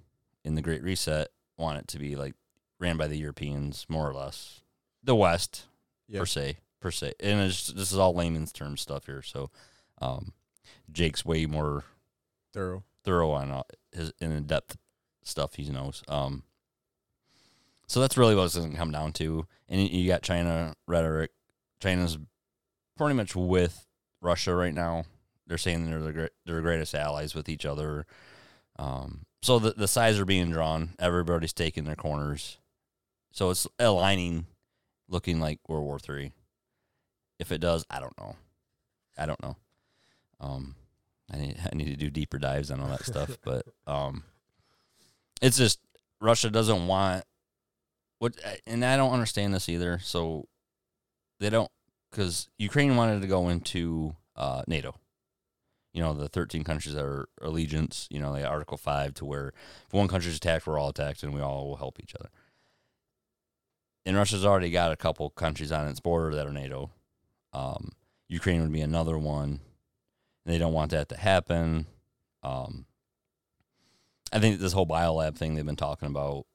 [0.44, 2.34] in the Great Reset want it to be like
[2.80, 4.61] ran by the Europeans, more or less,
[5.02, 5.64] the West
[6.08, 6.20] Yeah.
[6.20, 7.14] per se, per se.
[7.20, 9.22] And it's, this is all layman's term stuff here.
[9.22, 9.50] So,
[10.00, 10.32] um,
[10.90, 11.84] Jake's way more
[12.52, 12.84] Thorough.
[13.04, 14.76] thorough on uh, his in depth
[15.24, 16.02] stuff he knows.
[16.08, 16.42] Um,
[17.86, 19.46] so that's really what it's going to come down to.
[19.68, 21.30] And you- got China rhetoric.
[21.80, 22.18] China's
[22.96, 23.86] pretty much with
[24.20, 25.04] Russia right now.
[25.46, 28.06] They're saying they're the great, greatest allies with each other.
[28.78, 30.90] Um, so the the sides are being drawn.
[30.98, 32.58] Everybody's taking their corners.
[33.32, 34.46] So it's aligning,
[35.12, 36.32] looking like World War Three.
[37.38, 38.36] If it does, I don't know.
[39.16, 39.56] I don't know.
[40.40, 40.74] Um,
[41.32, 44.24] I need I need to do deeper dives on all that stuff, but um,
[45.40, 45.78] it's just
[46.20, 47.24] Russia doesn't want
[48.18, 48.34] what,
[48.66, 49.98] and I don't understand this either.
[50.02, 50.46] So
[51.40, 51.70] they don't
[52.10, 54.94] because Ukraine wanted to go into uh, NATO.
[55.92, 58.08] You know the thirteen countries that are allegiance.
[58.10, 59.52] You know the Article Five to where
[59.86, 62.30] if one country is attacked, we're all attacked, and we all will help each other.
[64.04, 66.90] And Russia's already got a couple countries on its border that are NATO.
[67.52, 67.92] Um,
[68.28, 69.60] Ukraine would be another one.
[70.44, 71.86] They don't want that to happen.
[72.42, 72.86] Um,
[74.32, 76.46] I think this whole biolab thing they've been talking about.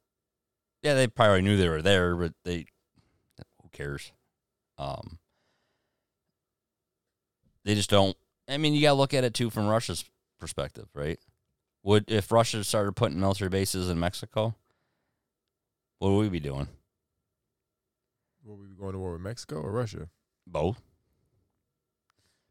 [0.81, 2.65] Yeah, they probably knew they were there, but they
[3.61, 4.11] who cares?
[4.77, 5.19] Um,
[7.63, 8.17] they just don't.
[8.49, 10.05] I mean, you got to look at it too from Russia's
[10.39, 11.19] perspective, right?
[11.83, 14.55] Would if Russia started putting military bases in Mexico,
[15.99, 16.67] what would we be doing?
[18.47, 20.07] Were we going to war with Mexico or Russia?
[20.45, 20.81] Both.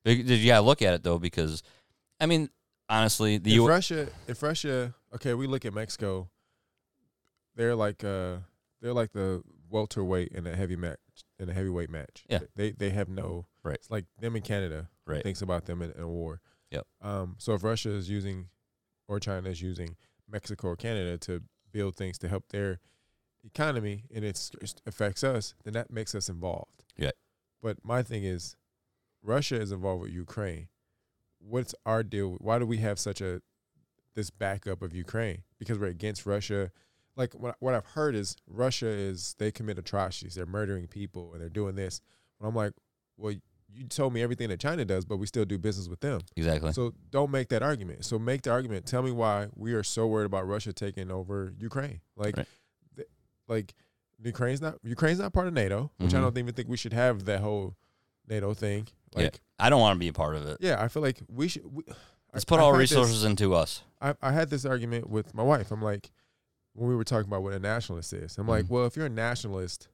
[0.04, 1.62] Did you got to look at it though, because
[2.20, 2.50] I mean,
[2.88, 6.28] honestly, the if U- Russia, if Russia, okay, we look at Mexico.
[7.56, 8.36] They're like uh,
[8.80, 10.98] they're like the welterweight in a heavy match
[11.40, 12.24] in a heavyweight match.
[12.28, 12.40] Yeah.
[12.54, 13.74] they they have no Right.
[13.74, 16.40] It's like them in Canada right, thinks about them in, in a war.
[16.70, 16.86] Yep.
[17.02, 17.34] Um.
[17.38, 18.46] So if Russia is using,
[19.08, 19.96] or China is using
[20.30, 21.42] Mexico or Canada to
[21.72, 22.78] build things to help their
[23.46, 26.84] economy and it's, it affects us, then that makes us involved.
[26.96, 27.12] Yeah.
[27.62, 28.56] But my thing is,
[29.22, 30.68] Russia is involved with Ukraine.
[31.38, 32.36] What's our deal?
[32.40, 33.40] Why do we have such a
[34.14, 35.42] this backup of Ukraine?
[35.58, 36.70] Because we're against Russia.
[37.16, 40.34] Like what what I've heard is Russia is they commit atrocities.
[40.34, 42.00] They're murdering people and they're doing this.
[42.38, 42.72] And I'm like,
[43.16, 43.32] well,
[43.76, 46.20] you told me everything that China does, but we still do business with them.
[46.36, 46.72] exactly.
[46.72, 48.04] So don't make that argument.
[48.04, 48.86] So make the argument.
[48.86, 52.00] Tell me why we are so worried about Russia taking over Ukraine.
[52.16, 52.46] Like, Right.
[53.48, 53.74] Like
[54.22, 56.22] Ukraine's not Ukraine's not part of NATO, which I Mhm.
[56.22, 57.76] don't even think we should have that whole
[58.28, 58.88] NATO thing.
[59.16, 59.24] Yeah.
[59.24, 60.58] Like, I don't want to be a part of it.
[60.60, 61.64] yeah, I feel like we should.
[61.64, 61.82] We,
[62.32, 63.82] Let's I- put all had this- resources into us.
[64.00, 65.70] I, I had this argument with my wife.
[65.70, 66.10] I'm like,
[66.74, 68.70] when we were talking about what a nationalist is, I'm like, Mhm.
[68.70, 69.88] well, if you're a nationalist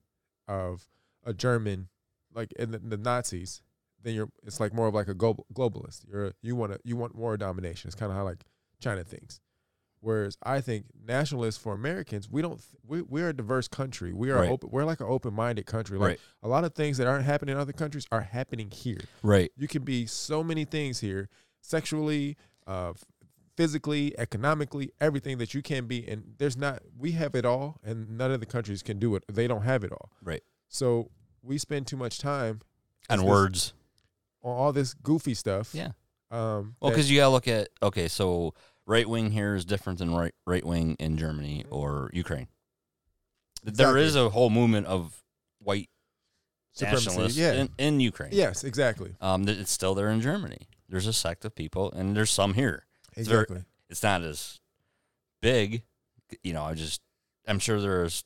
[0.49, 0.89] of
[1.25, 1.89] a German,
[2.35, 3.63] like in the, the Nazis,
[4.03, 6.05] then you're it's like more of like a global, globalist.
[6.11, 7.87] You're you want to you want more domination.
[7.89, 8.45] It's kind of how like
[8.81, 9.41] China thinks.
[10.05, 12.57] Whereas I think nationalists for Americans, we don't.
[12.57, 14.13] th- We we're a diverse country.
[14.13, 14.51] We are Right.
[14.51, 14.69] open.
[14.71, 15.97] We're like an open minded country.
[15.97, 16.21] Like Right.
[16.43, 18.99] a lot of things that aren't happening in other countries are happening here.
[19.23, 19.53] Right.
[19.57, 21.29] You can be so many things here,
[21.61, 22.37] sexually,
[22.67, 22.95] uh,
[23.57, 26.07] physically, economically, everything that you can be.
[26.09, 26.83] And there's not.
[26.99, 29.25] We have it all, and none of the countries can do it.
[29.33, 30.11] They don't have it all.
[30.23, 30.43] Right.
[30.69, 31.11] So
[31.43, 32.61] we spend too much time
[33.09, 33.73] And words.
[34.43, 35.75] on all this goofy stuff.
[35.75, 35.93] Yeah.
[36.31, 36.77] Um.
[36.81, 38.55] Well, because you gotta look at okay, so
[38.87, 42.49] right wing here is different than right right wing in Germany or Ukraine.
[43.63, 44.03] There Exactly.
[44.03, 45.23] is a whole movement of
[45.61, 45.89] white
[46.75, 47.53] Supremacy, nationalists yeah.
[47.53, 48.31] in, in Ukraine.
[48.33, 50.69] yes, exactly, Um, it's still there in Germany.
[50.89, 52.87] There's a sect of people, and there's some here.
[53.17, 53.65] Exactly.
[53.91, 54.59] It's not as
[55.43, 55.83] big,
[56.43, 56.65] you know.
[56.65, 57.03] I just,
[57.47, 58.25] I'm sure there's,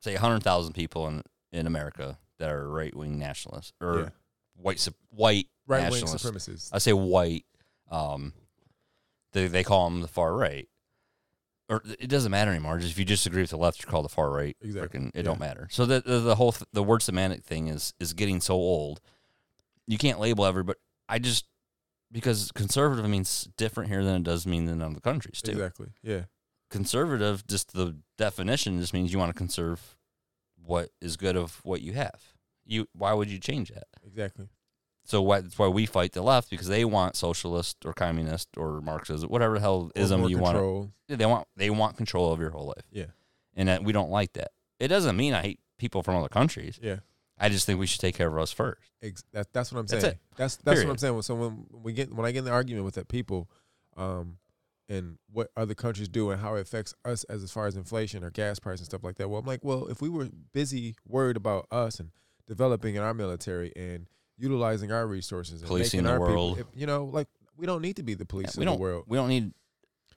[0.00, 1.22] say, hundred thousand people in
[1.52, 4.08] in America that are right wing nationalists or Yeah.
[4.56, 6.68] white white Right wing supremacists.
[6.72, 7.44] I say white.
[7.90, 8.34] Um,
[9.32, 10.68] they they call them the far right,
[11.68, 12.78] or it doesn't matter anymore.
[12.78, 14.56] Just if you disagree with the left, you're called the far right.
[14.60, 15.22] Exactly, Frickin- it yeah.
[15.22, 15.68] don't matter.
[15.70, 19.00] So the the, the whole th- the word semantic thing is is getting so old.
[19.86, 20.78] You can't label everybody.
[21.08, 21.46] I just
[22.12, 25.52] because conservative means different here than it does mean in other countries too.
[25.52, 25.88] Exactly.
[26.02, 26.22] Yeah.
[26.70, 29.96] Conservative, just the definition, just means you want to conserve
[30.64, 32.20] what is good of what you have.
[32.64, 33.88] You why would you change that?
[34.06, 34.48] Exactly.
[35.10, 38.80] So why, that's why we fight the left because they want socialist or communist or
[38.80, 40.90] Marxism, whatever the hell ism you want.
[41.08, 43.06] They want they want control of your whole life, Yeah.
[43.56, 44.52] and that we don't like that.
[44.78, 46.78] It doesn't mean I hate people from other countries.
[46.80, 47.00] Yeah.
[47.36, 48.92] I just think we should take care of us first.
[49.02, 50.14] Ex- that, that's what I'm That's saying.
[50.14, 50.20] it.
[50.36, 51.22] That's that's what I'm saying.
[51.22, 53.50] So when we get when I get in the argument with that people,
[53.96, 54.36] um,
[54.88, 58.22] and what other countries do and how it affects us as as far as inflation
[58.22, 59.28] or gas price and stuff like that.
[59.28, 62.10] Well, I'm like, well, if we were busy worried about us and
[62.46, 64.06] developing in our military and
[64.40, 66.58] utilizing our resources, and Policing the our people- world.
[66.58, 68.80] if- you know, like we don't need to be the police we of the don't
[68.80, 69.04] world.
[69.06, 69.52] we don't need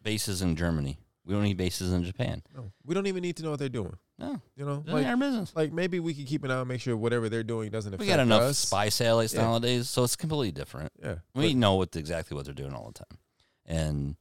[0.01, 0.97] bases in Germany.
[1.26, 2.43] We don't need bases in Japan.
[2.55, 3.95] No, we don't even need to know what they're doing.
[4.19, 5.53] No, You know, like our business.
[5.55, 8.01] like maybe we can keep an eye and make sure whatever they're doing doesn't affect
[8.01, 8.57] We got enough us.
[8.59, 9.41] spy satellites Yeah.
[9.43, 10.91] nowadays, so it's completely different.
[11.01, 13.17] Yeah, We know what exactly what they're doing all the time,
[13.65, 14.15] and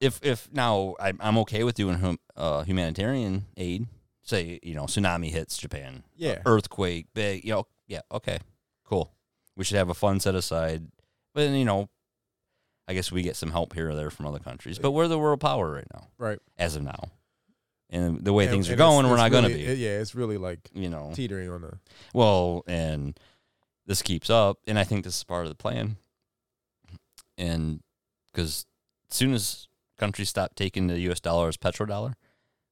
[0.00, 3.86] if if now I'm I'm okay with doing hum, uh, humanitarian aid.
[4.22, 8.38] Say you know tsunami hits Japan, yeah, earthquake, big, you know, yeah, okay,
[8.84, 9.10] cool.
[9.56, 10.88] We should have a fund set aside,
[11.34, 11.88] but you know,
[12.88, 14.78] I guess we get some help here or there from other countries.
[14.78, 16.38] But we're the world power right now, right.
[16.58, 17.08] as of now,
[17.90, 19.64] and the way And- things are and it's- going, we're it's not going to be.
[19.64, 21.78] it- yeah, it's really like you know, teetering on the.
[22.12, 23.18] well, and
[23.86, 25.96] this keeps up, and I think this is part of the plan.
[27.36, 27.80] And
[28.32, 28.66] because
[29.10, 29.68] as soon as
[29.98, 31.20] countries stop taking the U.S.
[31.20, 32.14] dollar as petrodollar,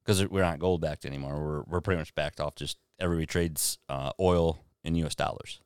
[0.03, 2.55] because we're not gold backed anymore, we're we're pretty much backed off.
[2.55, 5.15] Just everybody trades uh, oil in U.S.
[5.15, 5.59] dollars.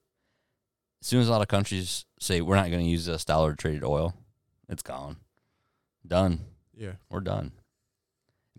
[1.02, 3.54] As soon as a lot of countries say we're not going to use this dollar
[3.54, 4.14] traded oil,
[4.70, 5.18] it's gone,
[6.06, 6.40] done.
[6.76, 7.52] Yeah, We're done.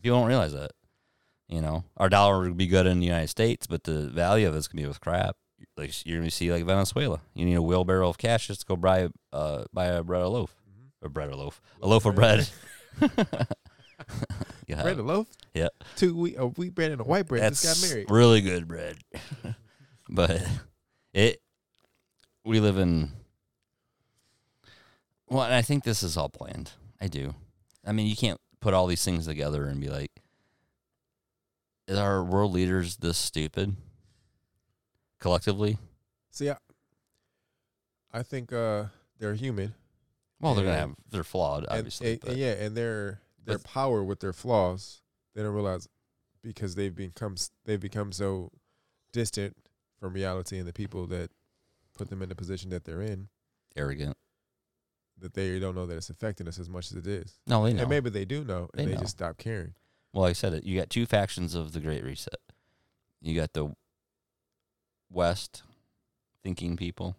[0.02, 0.72] People don't realize that.
[1.48, 4.54] You know, our dollar would be good in the United States, but the value of
[4.54, 5.36] it's gonna be with crap.
[5.76, 7.20] Like you're gonna see like Venezuela.
[7.34, 10.28] You need a wheelbarrow of cash just to go buy uh buy a bread a
[10.28, 10.54] loaf.
[11.02, 11.60] A bread a loaf.
[11.80, 12.48] A loaf of bread.
[14.66, 14.82] yeah.
[14.82, 15.26] bread a loaf.
[15.54, 15.68] yeah.
[15.96, 18.10] two wheat a wheat bread and a white bread That's just got married.
[18.10, 18.96] really good bread.
[20.10, 20.42] but
[21.14, 21.40] it
[22.48, 23.12] we live in
[25.28, 26.72] well, and I think this is all planned.
[26.98, 27.34] I do.
[27.86, 30.10] I mean, you can't put all these things together and be like,
[31.86, 33.76] is our world leaders this stupid
[35.20, 35.76] collectively?
[36.30, 36.56] See, I,
[38.10, 38.84] I think uh,
[39.18, 39.74] they're human.
[40.40, 42.12] Well, they're gonna have they're flawed, obviously.
[42.12, 45.02] and, and yeah, and their their power with their flaws,
[45.34, 45.86] they don't realize
[46.42, 47.34] because they've become
[47.66, 48.50] they've become so
[49.12, 49.54] distant
[50.00, 51.30] from reality and the people that
[51.98, 53.28] put them in the position that they're in
[53.76, 54.16] arrogant.
[55.20, 57.40] that they don't know that it's affecting us as much as it is.
[57.46, 57.80] No, they know.
[57.82, 59.00] And maybe they do know, They and they know.
[59.00, 59.74] just stop caring.
[60.12, 60.62] Well, I said it.
[60.64, 62.38] You got two factions of the Great Reset.
[63.20, 63.74] You got the
[65.10, 65.62] West
[66.42, 67.16] thinking people,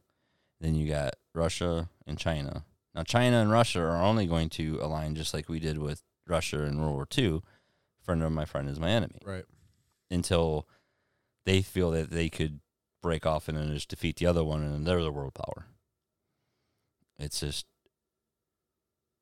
[0.61, 2.63] then you got Russia and China.
[2.95, 6.63] Now, China and Russia are only going to align just like we did with Russia
[6.63, 7.41] in World War II.
[8.01, 9.45] Friend of my friend is my enemy Right.
[10.09, 10.67] until
[11.45, 12.59] they feel that they could
[13.01, 15.67] break off and then just defeat the other one, and they're the world power.
[17.17, 17.65] It's just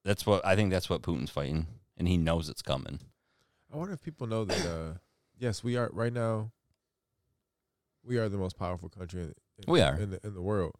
[0.03, 0.71] that's what I think.
[0.71, 1.67] That's what Putin's fighting,
[1.97, 2.99] and he knows it's coming.
[3.73, 4.65] I wonder if people know that.
[4.65, 4.93] Uh,
[5.38, 6.51] yes, we are right now.
[8.03, 9.95] We are the most powerful country in, in, We are.
[9.99, 10.75] in the in the world,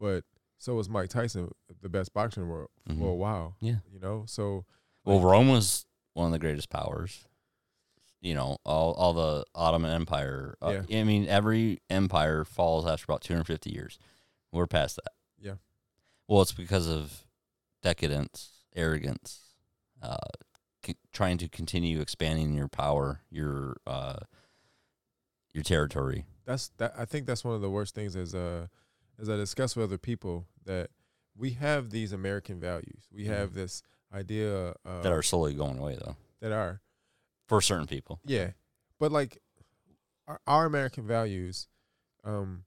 [0.00, 0.24] but
[0.58, 1.50] so was Mike Tyson,
[1.82, 2.98] the best boxer in the world Mhm.
[2.98, 3.56] for a while.
[3.60, 3.76] Yeah.
[3.92, 4.24] you know.
[4.26, 4.64] So
[5.04, 7.26] Well, like, Rome was one of the greatest powers.
[8.24, 10.56] You know, all all the Ottoman Empire.
[10.62, 13.98] Uh, I mean, every empire falls after about 250 years.
[14.50, 15.12] We're past that.
[15.38, 15.54] Yeah.
[16.26, 17.26] Well, it's because of
[17.82, 19.40] decadence, arrogance,
[20.02, 20.16] uh,
[20.86, 24.20] c- trying to continue expanding your power, your uh,
[25.52, 26.24] your territory.
[26.46, 28.66] that's that I think that's one of the worst things as uh
[29.20, 30.88] as I discuss with other people that
[31.36, 33.06] we have these American values.
[33.12, 33.54] We have Mhm.
[33.54, 36.80] this idea uh, that are slowly going away though that are
[37.48, 38.20] for certain people.
[38.24, 38.50] yeah,
[38.98, 39.38] but like
[40.26, 41.68] our, our American values,
[42.24, 42.64] um,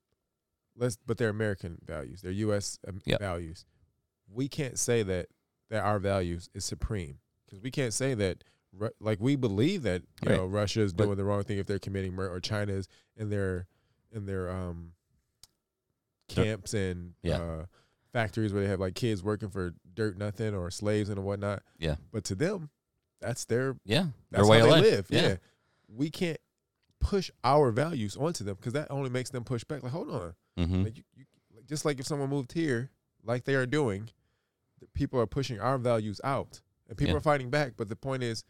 [0.76, 2.22] let's but they're American values.
[2.22, 2.78] They're U.S.
[2.88, 3.20] um, Yep.
[3.20, 3.66] values.
[4.32, 5.28] We can't say that
[5.70, 8.44] that our values is supreme because we can't say that.
[9.00, 10.38] Like we believe that you Right.
[10.38, 12.88] know Russia is But- doing the wrong thing if they're committing murder, or China is
[13.16, 13.66] in their
[14.12, 14.94] in their um
[16.28, 17.42] camps and Yeah.
[17.42, 17.66] uh,
[18.14, 21.64] factories where they have like kids working for dirt nothing or slaves and whatnot.
[21.80, 21.96] Yeah.
[22.12, 22.70] But to them,
[23.22, 24.92] that's their Yeah, that's their way how of they life.
[24.92, 25.06] live.
[25.10, 25.36] Yeah.
[25.88, 26.38] We can't
[27.00, 29.84] push our values onto them because that only makes them push back.
[29.84, 30.34] Like, hold on.
[30.58, 32.90] hmm Like you, you, like, just like if someone moved here,
[33.24, 34.10] like they are doing,
[34.80, 37.18] the people are pushing our values out, and people Yeah.
[37.18, 37.74] are fighting back.
[37.78, 38.44] But the point is,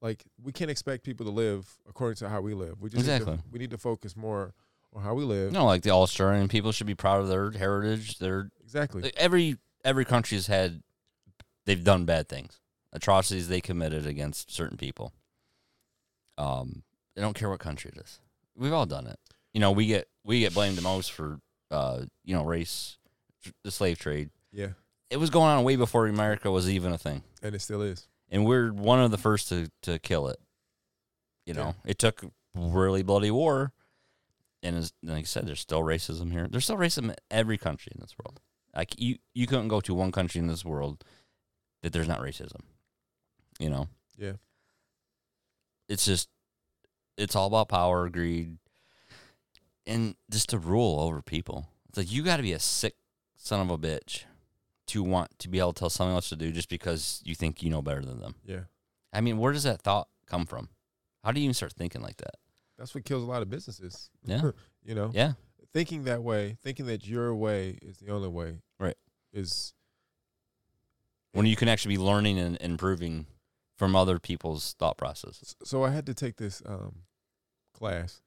[0.00, 2.80] like, we can't expect people to live according to how we live.
[2.80, 3.36] We just need Exactly.
[3.36, 4.54] to, we need to focus more
[4.94, 5.52] on how we live.
[5.52, 8.18] No, like the Australian people should be proud of their heritage.
[8.18, 9.02] Their Exactly.
[9.02, 10.82] like, every every country has had
[11.66, 12.60] they've done bad things,
[12.92, 15.12] atrocities they committed against certain people.
[16.38, 16.82] Um,
[17.16, 18.20] I don't care what country it is.
[18.56, 19.18] We've all done it.
[19.52, 21.40] You know, we get we get blamed the most for
[21.70, 22.98] uh, you know, race,
[23.64, 24.30] the slave trade.
[24.52, 24.68] yeah,
[25.10, 28.08] It was going on way before America was even a thing, and it still is.
[28.30, 30.38] and we're one of the first to to kill it.
[31.46, 32.24] You know, it took
[32.54, 33.72] really bloody war,
[34.62, 36.46] and as like I said, there's still racism here.
[36.50, 38.40] There's still racism in every country in this world.
[38.74, 41.04] Like you, you couldn't go to one country in this world
[41.82, 42.60] that there's not racism.
[43.62, 43.88] You know,
[44.18, 44.32] Yeah.
[45.88, 46.28] it's just
[47.16, 48.56] it's all about power, greed,
[49.86, 51.68] and just to rule over people.
[51.88, 52.96] It's like you got to be a sick
[53.36, 54.24] son of a bitch
[54.88, 57.62] to want to be able to tell someone else to do just because you think
[57.62, 58.34] you know better than them.
[58.44, 58.62] Yeah,
[59.12, 60.68] I mean, where does that thought come from?
[61.22, 62.34] How do you even start thinking like that?
[62.78, 64.10] that's what kills a lot of businesses.
[64.24, 64.50] Yeah.
[64.84, 65.34] you know, Yeah,
[65.72, 68.96] thinking that way, thinking that your way is the only way, Right.
[69.32, 69.72] Is
[71.32, 73.26] when you can actually be learning and improving
[73.82, 75.56] from other people's thought processes.
[75.64, 77.00] so I had to take this um,
[77.74, 78.22] class.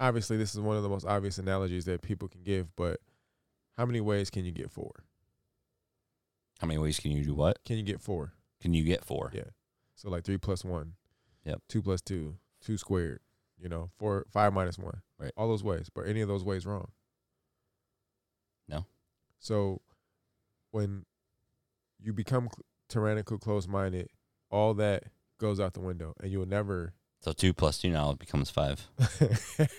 [0.00, 3.00] Obviously, this is one of the most obvious analogies that people can give, but
[3.76, 5.04] how many ways can you get four?
[6.60, 7.58] How many ways can you do what?
[7.66, 8.32] Can you get four?
[8.62, 9.32] Can you get four?
[9.34, 9.50] Yeah.
[9.96, 10.94] So like three plus one.
[11.44, 11.60] Yep.
[11.68, 12.36] Two plus two.
[12.64, 13.20] Two squared.
[13.58, 15.02] You know, four five minus one.
[15.18, 15.32] Right.
[15.36, 15.90] All those ways.
[15.94, 16.88] But any of those ways wrong.
[18.66, 18.86] No.
[19.40, 19.82] So
[20.70, 21.04] when
[22.00, 22.48] you become
[22.88, 24.08] tyrannical, closed minded,
[24.50, 25.04] all that
[25.38, 28.86] goes out the window and you'll never So two plus two now becomes five.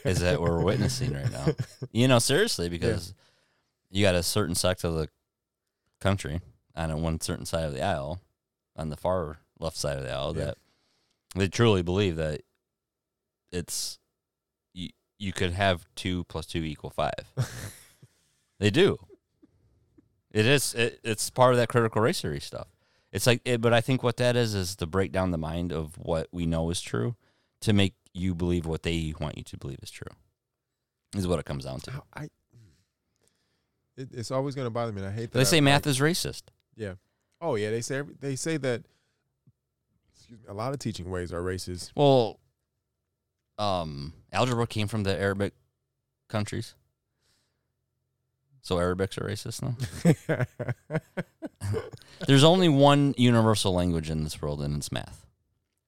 [0.03, 1.47] Is that what we're witnessing right now?
[1.91, 3.13] You know, seriously, because
[3.89, 5.09] you got a certain sect of the
[6.01, 6.41] country
[6.75, 8.21] on one certain side of the aisle,
[8.75, 10.45] on the far left side of the aisle, Yeah.
[10.45, 10.57] that
[11.35, 12.41] they truly believe that
[13.51, 13.97] it's
[14.73, 14.89] you.
[15.19, 17.31] You could have two plus two equal five.
[18.59, 18.97] They do.
[20.31, 20.73] It is.
[20.73, 22.65] It, it's part of that critical race theory stuff.
[23.11, 25.71] It's like, it, but I think what that is is to break down the mind
[25.71, 27.15] of what we know is true,
[27.61, 30.07] to make you believe what they want you to believe is true.
[31.15, 32.01] Is what it comes down to.
[32.13, 32.23] I,
[33.95, 35.01] it, it's always going to bother me.
[35.01, 35.33] And I hate that.
[35.33, 36.43] They I- say like- math is racist.
[36.75, 36.93] Yeah.
[37.39, 38.83] Oh yeah, they say they say that.
[40.15, 40.45] Excuse me.
[40.49, 41.91] A lot of teaching ways are racist.
[41.95, 42.39] Well,
[43.57, 45.53] um, algebra came from the Arabic
[46.29, 46.75] countries,
[48.67, 50.97] so Arabics are racist now.
[52.27, 55.25] There's only one universal language in this world, and it's math.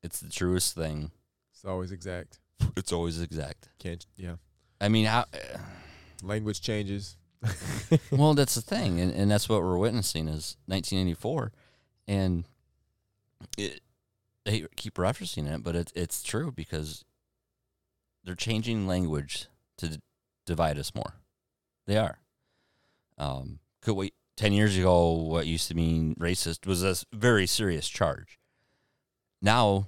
[0.01, 1.11] It's the truest thing.
[1.51, 2.39] it's always exact.
[2.77, 3.67] It's always exact.
[3.79, 4.35] Can't yeah.
[4.79, 5.25] I mean, how?
[5.33, 5.57] Uh,
[6.23, 7.17] language changes.
[8.11, 11.51] well, that's the thing, and, and that's what we're witnessing is 1984,
[12.07, 12.45] and
[13.57, 13.81] it,
[14.45, 17.03] they keep referencing it, but it's it's true because
[18.23, 19.47] they're changing language
[19.79, 19.99] to d-
[20.45, 21.15] divide us more.
[21.85, 22.19] They are.
[23.19, 25.11] Um, could we ten years ago?
[25.13, 28.39] What used to mean racist was a very serious charge.
[29.41, 29.87] Now,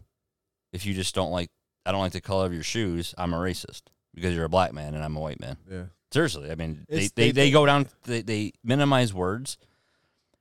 [0.71, 1.49] if you just don't like,
[1.85, 4.73] I don't like the color of your shoes, I'm a racist because you're a black
[4.73, 5.57] man and I'm a white man.
[5.69, 5.83] Yeah.
[6.13, 9.57] Seriously, I mean, they, they, they- they go down, they, they minimize words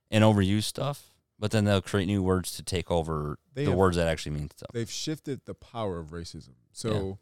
[0.09, 3.77] and overuse stuff, but then they'll create new words to take over They the have-
[3.79, 4.69] words that actually mean stuff.
[4.73, 6.55] They've shifted the power of racism.
[6.73, 7.17] So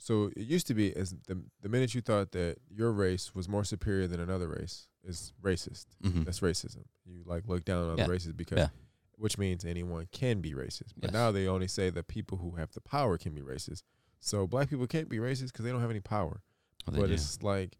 [0.00, 3.48] so it used to be as the the minute you thought that your race was
[3.48, 5.86] more superior than another race is racist.
[6.02, 6.84] hmm That's racism.
[7.04, 8.04] You like look down on Yeah.
[8.04, 8.68] other races because Yeah.
[9.16, 10.92] which means anyone can be racist.
[10.96, 11.12] But Yes.
[11.12, 13.82] now they only say that people who have the power can be racist.
[14.18, 16.42] So black people can't be racist because they don't have any power.
[16.86, 17.14] But do.
[17.14, 17.76] it's like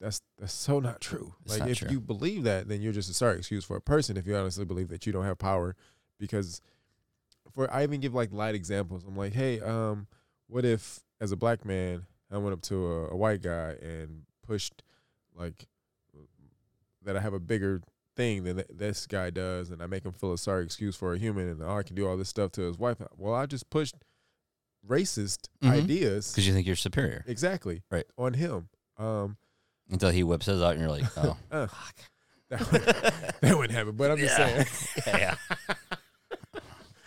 [0.00, 1.34] that's that's so not true.
[1.42, 1.90] It's like not if true.
[1.90, 4.64] you believe that, then you're just a sorry excuse for a person if you honestly
[4.64, 5.76] believe that you don't have power,
[6.18, 6.60] because
[7.52, 9.04] for I even give like light examples.
[9.04, 10.06] I'm like, hey, um,
[10.46, 14.22] what if as a black man I went up to a, a white guy and
[14.46, 14.82] pushed
[15.34, 15.66] like
[17.02, 17.82] that I have a bigger
[18.16, 21.14] thing than th- this guy does, and I make him feel a sorry excuse for
[21.14, 22.98] a human, and oh, I can do all this stuff to his wife.
[23.16, 23.94] Well, I just pushed
[24.86, 25.70] racist Mhm.
[25.70, 28.04] ideas because you think you're superior exactly Right.
[28.18, 28.68] on him.
[28.98, 29.36] Um,
[29.90, 31.66] until he whips his out, and you're like, oh, uh,
[32.50, 32.82] that, would,
[33.40, 33.96] that wouldn't happen.
[33.96, 34.64] But I'm just Yeah.
[34.64, 34.66] saying.
[35.06, 35.34] yeah.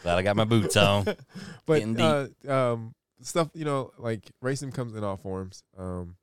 [0.02, 1.06] Glad I got my boots on.
[1.66, 2.94] but uh, um,
[3.24, 5.64] stuff you know, like racism comes in all forms.
[5.78, 6.16] Um,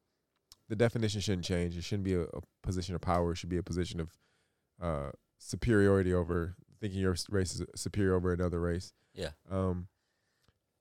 [0.68, 1.76] the definition shouldn't change.
[1.76, 3.32] It shouldn't be a, a position of power.
[3.32, 4.10] It should be a position of
[4.80, 8.92] uh, superiority over thinking your race is superior over another race.
[9.14, 9.30] Yeah.
[9.50, 9.88] Um,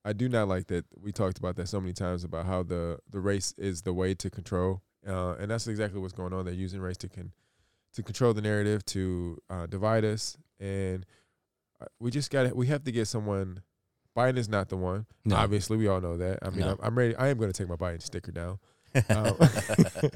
[0.05, 0.85] I do not like that.
[1.01, 4.13] We talked about that so many times about how the the race is the way
[4.15, 6.45] to control, uh, and that's exactly what's going on.
[6.45, 7.33] They're using race to con
[7.93, 11.05] to control the narrative, to uh, divide us, and
[11.81, 13.61] uh, we just got we have to get someone.
[14.19, 15.05] Biden is not the one.
[15.25, 15.35] No.
[15.37, 16.39] Obviously, we all know that.
[16.41, 16.71] I mean, No.
[16.71, 17.15] I'm, I'm ready.
[17.15, 18.59] I am going to take my Biden sticker down.
[19.09, 19.37] Um,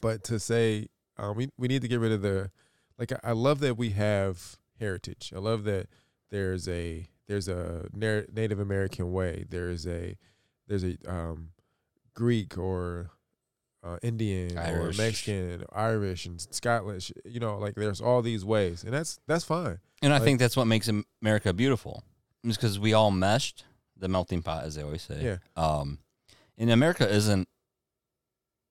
[0.00, 2.50] but to say uh, we we need to get rid of the
[2.98, 5.32] like I, I love that we have heritage.
[5.34, 5.86] I love that
[6.30, 9.44] there's a there's a Native American way.
[9.48, 10.16] There's a
[10.68, 11.50] there's a um,
[12.14, 13.10] Greek or
[13.84, 14.98] uh, Indian Irish.
[14.98, 17.12] or Mexican, Irish and Scottish.
[17.24, 19.78] You know, like there's all these ways, and that's that's fine.
[20.02, 20.90] And I Like- think that's what makes
[21.22, 22.02] America beautiful.
[22.54, 23.64] Because we all meshed
[23.96, 25.20] the melting pot, as they always say.
[25.22, 25.36] Yeah.
[25.62, 25.98] Um,
[26.56, 27.48] and America isn't.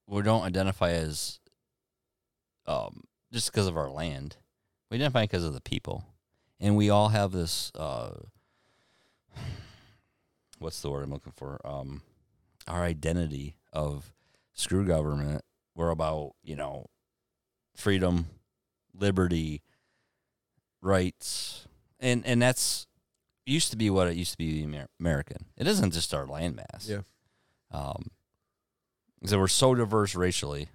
[0.08, 1.40] We don't identify as.
[2.68, 4.38] Um, just because of our land,
[4.90, 6.06] we identify because of the people,
[6.60, 7.72] and we all have this.
[7.76, 8.12] Uh,
[10.60, 11.60] what's the word I'm looking for?
[11.66, 12.02] Um,
[12.68, 14.14] our identity of
[14.54, 15.44] screw government.
[15.76, 16.86] We're about you know,
[17.76, 18.28] freedom,
[18.94, 19.62] liberty,
[20.82, 21.68] rights,
[22.00, 22.88] and and that's
[23.46, 25.46] used to be what it used to be Amer- American.
[25.58, 26.88] It isn't just our landmass.
[26.90, 27.02] Yeah.
[27.72, 28.08] Um,
[29.26, 30.70] so we're so diverse racially.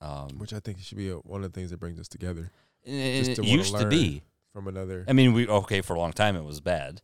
[0.00, 2.50] Um, Which I think should be a, one of the things that brings us together
[2.84, 4.22] and just it to wanna used to be.
[4.52, 5.04] from another.
[5.06, 6.34] I mean, we okay for a long time.
[6.36, 7.00] It was bad.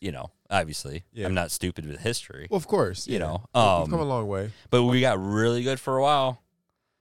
[0.00, 1.26] You know, obviously, Yeah.
[1.26, 2.46] I'm not stupid with history.
[2.50, 3.18] Well, of course, you yeah.
[3.20, 4.50] know, We- we've come a um, long way.
[4.70, 6.42] but we got really good for a while.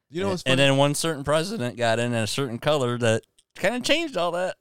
[0.09, 3.23] You know what's and then one certain president got in a certain color that
[3.55, 4.57] kind of changed all that.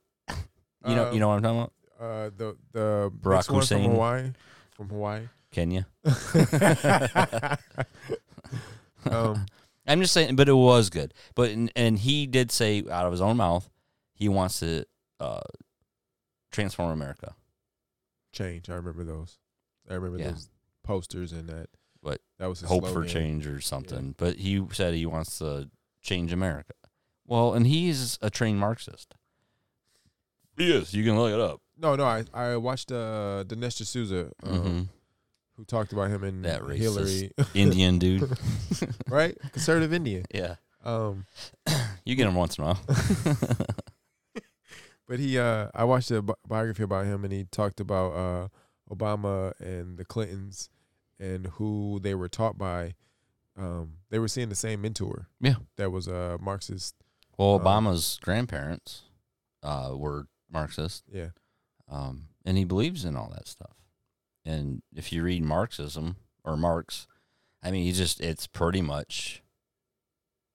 [0.87, 1.73] You know, you know what I'm talking about?
[2.01, 3.85] uh, the the Barack one Hussein.
[3.85, 4.33] from Hawaii,
[4.73, 5.29] from Hawaii.
[5.51, 5.87] Kenya.
[9.11, 9.47] um,
[9.87, 11.13] I'm just saying, but it was good.
[11.35, 13.69] But and, and he did say out of his own mouth,
[14.15, 14.85] he wants to
[15.19, 15.41] uh,
[16.53, 17.35] transform America.
[18.33, 18.71] change.
[18.71, 19.39] I remember those.
[19.89, 20.31] I remember Yeah.
[20.31, 20.49] those
[20.85, 21.69] posters and that.
[22.03, 24.15] But that was his hope for change or something.
[24.17, 25.69] But he said he wants to
[26.01, 26.73] change America.
[27.27, 29.15] Well, and he's a trained Marxist.
[30.61, 30.93] He is.
[30.93, 31.61] You can look it up.
[31.79, 32.05] No, no.
[32.05, 34.89] I I watched uh, Dinesh D'Souza, um, Mhm.
[35.57, 36.77] who talked about him and That racist.
[36.79, 38.29] Hillary, Indian dude.
[39.09, 39.37] right?
[39.53, 40.25] Conservative Indian.
[40.35, 40.57] yeah.
[40.85, 41.27] Um,
[42.05, 42.81] You get him once in a while.
[45.09, 48.49] But he, uh, I watched a bi- biography about him, and he talked about uh,
[48.95, 50.71] Obama and the Clintons
[51.19, 52.95] and who they were taught by.
[53.59, 55.27] Um, they were seeing the same mentor.
[55.41, 55.57] Yeah.
[55.79, 56.95] that was a Marxist.
[57.37, 59.03] well, Um, Obama's grandparents
[59.65, 61.05] uh, were Marxist.
[61.13, 61.31] Yeah,
[61.91, 63.77] um, and he believes in all that stuff.
[64.45, 67.07] And if you read Marxism or Marx,
[67.63, 69.43] I mean, he just it's pretty much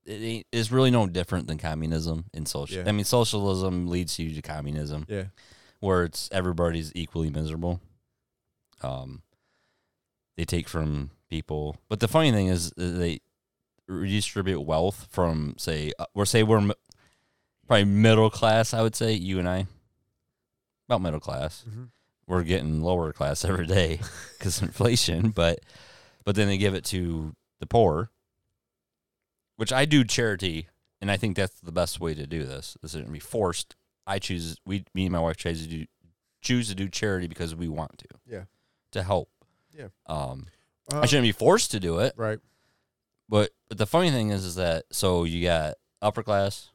[0.06, 2.78] it ain't, it's really no different than communism in social.
[2.78, 2.90] Yeah.
[2.90, 5.26] I mean, socialism leads you to communism, yeah,
[5.80, 7.82] where it's everybody's equally miserable.
[8.82, 9.24] Um,
[10.38, 13.22] they take from people, but the funny thing is uh, they
[13.88, 16.72] redistribute wealth from say uh, we're say we're
[17.68, 18.74] probably middle class.
[18.74, 19.68] I would say you and I
[20.88, 21.90] about middle class Mhm.
[22.28, 24.00] we're getting lower class every day
[24.38, 25.30] because inflation.
[25.32, 25.60] But
[26.24, 28.10] but then they give it to the poor,
[29.58, 30.68] which I do charity,
[31.02, 32.78] and I think that's the best way to do this.
[32.82, 33.76] This isn't be forced.
[34.08, 34.58] I choose.
[34.66, 35.86] We me and my wife choose to do
[36.42, 38.08] choose to do charity because we want to.
[38.26, 38.44] Yeah.
[38.92, 39.30] To help.
[39.72, 39.88] Yeah.
[40.06, 40.48] Um,
[40.94, 42.14] Uh, I shouldn't be forced to do it.
[42.16, 42.40] right.
[43.28, 46.70] But but the funny thing is, is that so you got upper class,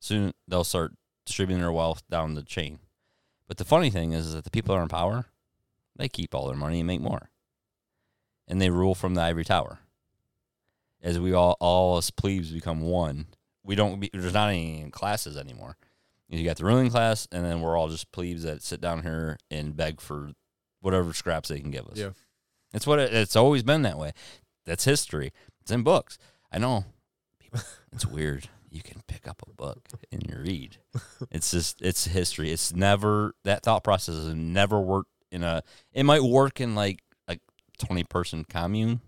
[0.00, 0.92] soon they'll start
[1.24, 2.80] distributing their wealth down the chain.
[3.48, 5.26] But the funny thing is, is that the people that are in power,
[5.96, 7.30] they keep all their money and make more,
[8.48, 9.78] and they rule from the ivory tower.
[11.02, 13.26] As we all all us plebes become one,
[13.62, 14.00] we don't.
[14.00, 15.76] Be, there's not any classes anymore.
[16.28, 19.38] You got the ruling class, and then we're all just plebes that sit down here
[19.50, 20.32] and beg for
[20.80, 21.96] whatever scraps they can give us.
[21.96, 22.10] Yeah.
[22.72, 24.12] It's what it, it's always been that way.
[24.64, 25.32] That's history.
[25.60, 26.18] It's in books.
[26.50, 26.84] I know.
[27.38, 27.60] People,
[27.92, 28.48] it's weird.
[28.76, 30.76] You can pick up a book and you read.
[31.30, 32.52] it's just it's history.
[32.52, 35.62] It's never that thought process has never worked in a.
[35.92, 37.38] It might work in like a
[37.78, 39.00] twenty person commune,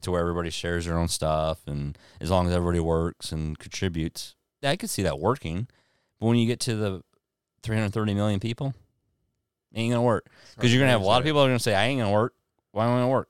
[0.00, 4.34] to where everybody shares their own stuff, and as long as everybody works and contributes,
[4.62, 5.68] I could see that working.
[6.18, 7.02] But when you get to the
[7.62, 8.74] three hundred thirty million people,
[9.72, 10.26] it ain't gonna work
[10.56, 12.12] because you're gonna have a lot of people that are gonna say, "I ain't gonna
[12.12, 12.34] work.
[12.72, 13.28] Why am I gonna work?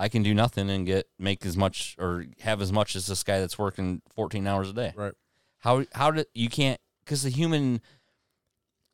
[0.00, 3.22] I can do nothing and get make as much or have as much as this
[3.22, 5.14] guy that's working 14 hours a day." Right.
[5.58, 7.80] How how did you can't because the human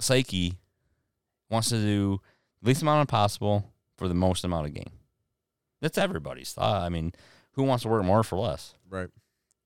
[0.00, 0.58] psyche
[1.50, 2.20] wants to do
[2.62, 4.90] the least amount of possible for the most amount of gain.
[5.80, 6.82] That's everybody's thought.
[6.82, 7.12] I mean,
[7.52, 8.74] who wants to work more for less?
[8.88, 9.08] Right.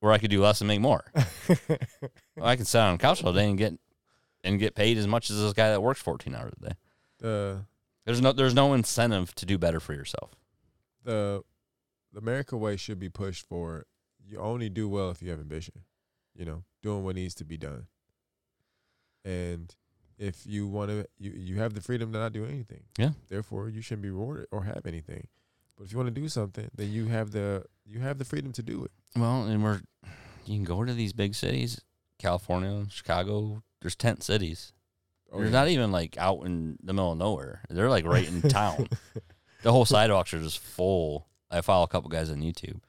[0.01, 1.05] Where I could do less and make more.
[1.15, 1.49] Well,
[2.43, 3.75] I can sit on a couch all day and get
[4.43, 6.75] and get paid as much as this guy that works 14 hours a day.
[7.19, 7.61] the
[8.07, 10.35] There's no there's no incentive to do better for yourself.
[11.05, 11.43] The
[12.13, 13.87] the America way should be pushed for
[14.27, 15.75] you only do well if you have ambition.
[16.35, 17.87] You know, doing what needs to be done.
[19.25, 19.75] And
[20.19, 22.85] if you want to, you you have the freedom to not do anything.
[22.99, 23.11] Yeah.
[23.29, 25.27] Therefore, you shouldn't be rewarded or have anything.
[25.77, 28.53] But if you want to do something, then you have the you have the freedom
[28.53, 28.91] to do it.
[29.17, 29.81] Well, and we're
[30.47, 31.81] you can go to these big cities,
[32.19, 33.63] California, Chicago.
[33.81, 34.73] There's tent cities.
[35.33, 35.53] Oh, They're yeah.
[35.53, 37.63] not even like out in the middle of nowhere.
[37.71, 38.89] They're like right in town.
[39.63, 41.27] The whole sidewalks are just full.
[41.51, 42.81] I follow a couple guys on YouTube,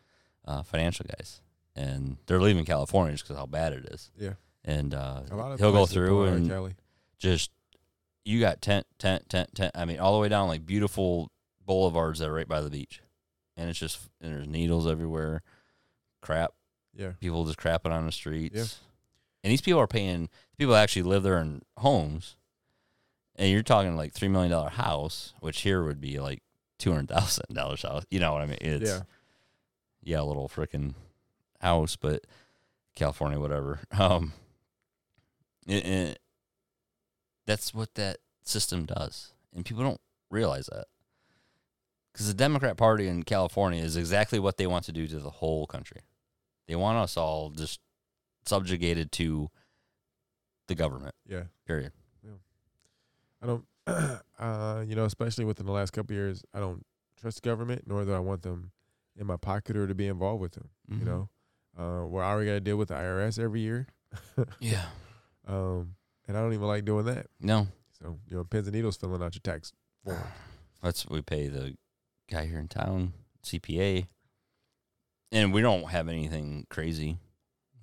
[0.46, 1.42] uh, financial guys,
[1.76, 4.12] and they're leaving California just because how bad it is.
[4.18, 4.34] Yeah.
[4.64, 6.76] And uh, A lot of he'll go through and Cali.
[7.18, 7.50] just
[8.24, 9.72] you got tent, tent, tent, tent.
[9.74, 11.32] I mean, all the way down like beautiful
[11.66, 13.02] boulevards that are right by the beach,
[13.58, 15.42] and it's just and there's needles everywhere,
[16.22, 16.54] crap.
[16.96, 17.14] Yeah.
[17.20, 18.56] People just crapping on the streets.
[18.56, 18.66] Yeah.
[19.44, 20.30] And these people are paying.
[20.60, 22.36] People actually live there in homes,
[23.36, 26.44] and you're talking like three million dollar house, which here would be like
[26.82, 28.04] two hundred thousand dollars house.
[28.10, 28.58] You know what I mean?
[28.60, 29.02] It's yeah.
[30.04, 30.96] yeah, a little freaking
[31.62, 32.26] house, but
[32.96, 33.80] California, whatever.
[33.98, 34.34] Um,
[35.68, 36.20] it, it,
[37.46, 40.02] that's what that system does, and people don't
[40.32, 40.86] realize that
[42.12, 45.30] because the Democrat Party in California is exactly what they want to do to the
[45.30, 46.02] whole country.
[46.68, 47.80] They want us all just
[48.46, 49.50] subjugated to
[50.68, 51.14] the government.
[51.28, 51.44] Yeah.
[51.68, 51.92] Period.
[53.44, 53.66] I don't,
[54.40, 56.86] uh, you know, especially within the last couple years, I don't
[57.20, 58.72] trust government, nor do I want them
[59.18, 60.70] in my pocket or to be involved with them.
[60.92, 61.00] Mhm.
[61.00, 61.30] You know,
[61.78, 63.88] uh, we're already got to deal with the IRS every year,
[64.60, 64.86] Yeah.
[65.48, 65.96] um,
[66.28, 67.28] and I don't even like doing that.
[67.40, 67.68] No,
[68.00, 69.74] So, you know, pins and needles filling out your tax
[70.04, 70.18] form.
[70.82, 71.76] That's we pay the
[72.30, 73.14] guy here in town
[73.44, 74.08] CPA,
[75.32, 77.18] and we don't have anything crazy.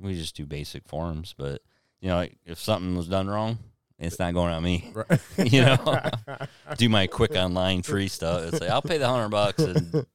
[0.01, 1.63] We just do basic forms, but
[2.01, 3.59] you know, like, if something was done wrong,
[3.99, 4.91] it's not going on me.
[4.95, 5.21] Right.
[5.53, 6.01] You know,
[6.77, 8.53] do my quick online free stuff.
[8.53, 10.07] It's like I'll pay the hundred bucks and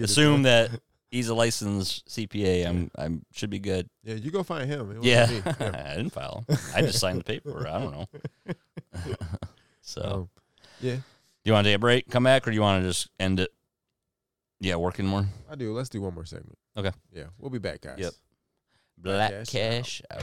[0.00, 0.70] assume that
[1.10, 2.66] he's a licensed CPA.
[2.66, 3.88] I'm I'm should be good.
[4.02, 4.90] Yeah, you go find him.
[4.90, 5.42] It Yeah, me.
[5.44, 5.86] Yeah.
[5.92, 6.44] I didn't file.
[6.74, 7.66] I just signed the paper.
[7.68, 8.08] I don't know.
[9.82, 10.28] so, Um,
[10.80, 11.02] yeah, Do
[11.44, 13.40] you want to take a break, come back, or do you want to just end
[13.40, 13.50] it?
[14.60, 15.26] Yeah, working more.
[15.50, 15.72] I do.
[15.72, 16.56] Let's do one more segment.
[16.76, 16.92] Okay.
[17.12, 17.98] Yeah, we'll be back, guys.
[17.98, 18.12] Yep.
[18.98, 20.22] Black Cash cash out.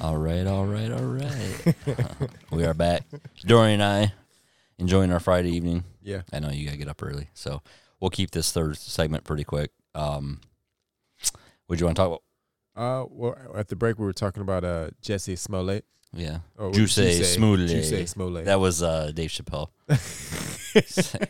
[0.00, 1.74] All right, all right, all right.
[2.50, 3.04] we are back.
[3.44, 4.12] Dorian and I
[4.78, 5.84] enjoying our Friday evening.
[6.02, 6.22] Yeah.
[6.32, 7.60] I know you gotta get up early, so
[8.00, 9.72] we'll keep this third segment pretty quick.
[9.94, 10.40] Um,
[11.66, 12.22] what do you want to talk about?
[12.74, 15.84] Uh, well, at the break we were talking about uh Jussie Smollett.
[16.14, 17.68] Yeah, Oh, Juice Smollett.
[17.68, 18.46] Juice Smollett.
[18.46, 19.68] that was uh, Dave Chappelle.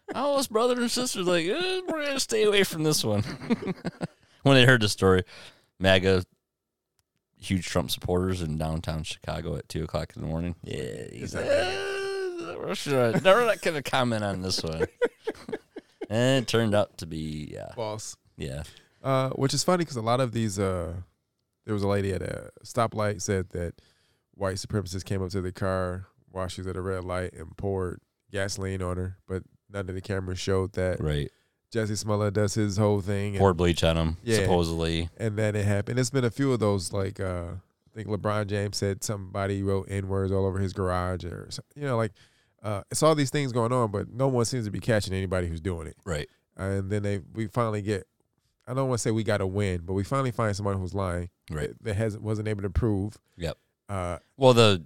[0.14, 3.22] oh, his brother and sister's like, eh, we're gonna stay away from this one.
[4.42, 5.24] when they heard the story,
[5.80, 6.24] MAGA,
[7.40, 10.54] huge Trump supporters in downtown Chicago at two o'clock in the morning.
[10.62, 11.76] Yeah, he's like, eh,
[12.58, 14.86] we're sure- not gonna comment on this one.
[16.08, 18.16] and it turned out to be, yeah, False.
[18.36, 18.62] yeah,
[19.02, 20.94] Uh, which is funny because a lot of these, uh,
[21.64, 23.74] there was a lady at a stoplight said that
[24.34, 27.56] white supremacists came up to the car while she was at a red light and
[27.56, 31.30] poured gasoline on her, but none of the cameras showed that right.
[31.72, 33.34] Jussie Smollett does his whole thing.
[33.34, 34.36] And, Poured bleach on him, Yeah.
[34.38, 35.08] supposedly.
[35.16, 35.98] and then it happened.
[35.98, 39.86] It's been a few of those, like, uh, I think LeBron James said somebody wrote
[39.90, 42.12] N words all over his garage or, you know, like,
[42.62, 45.48] uh, it's all these things going on, but no one seems to be catching anybody
[45.48, 45.96] who's doing it.
[46.04, 46.28] Right.
[46.56, 48.06] and then they we finally get
[48.66, 50.94] I don't want to say we got a win, but we finally find someone who's
[50.94, 51.68] lying Right.
[51.70, 53.16] that, that hasn't wasn't able to prove.
[53.38, 53.56] Yep.
[53.88, 54.84] Uh, Well, the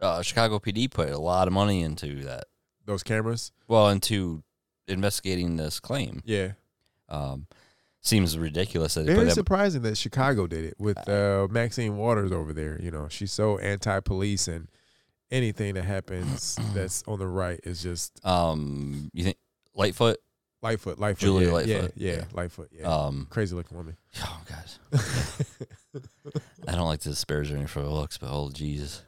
[0.00, 2.44] uh, Chicago PD put a lot of money into that.
[2.84, 3.50] those cameras.
[3.66, 4.42] Well, into
[4.88, 6.22] investigating this claim.
[6.24, 6.52] Yeah.
[7.08, 7.46] Um,
[8.00, 9.32] seems ridiculous that Very that.
[9.32, 12.80] surprising that Chicago did it with uh, Maxine Waters over there.
[12.80, 14.68] You know, she's so anti-police, and
[15.30, 19.36] anything that happens that's on the right is just Um, you think
[19.74, 20.18] Lightfoot?
[20.62, 22.24] Lightfoot, Lightfoot, Julia yeah, Lightfoot, yeah, yeah, yeah.
[22.32, 23.96] Lightfoot, yeah, Um, crazy looking woman.
[24.24, 25.00] oh god,
[26.66, 29.02] I don't like to disparage her for her looks, but oh Jesus,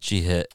[0.00, 0.54] she hit.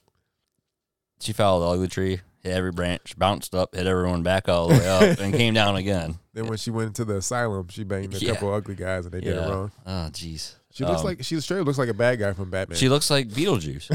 [1.20, 4.76] She fouled the ugly tree, hit every branch, bounced up, hit everyone back all the
[4.76, 6.20] way up, and came down again.
[6.34, 8.34] Then when she went into the asylum, she banged a Yeah.
[8.34, 9.72] couple ugly guys, and they did it wrong.
[9.86, 10.56] Oh jeez.
[10.72, 12.78] She looks Um, like she straight looks like a bad guy from Batman.
[12.78, 13.90] She looks like Beetlejuice.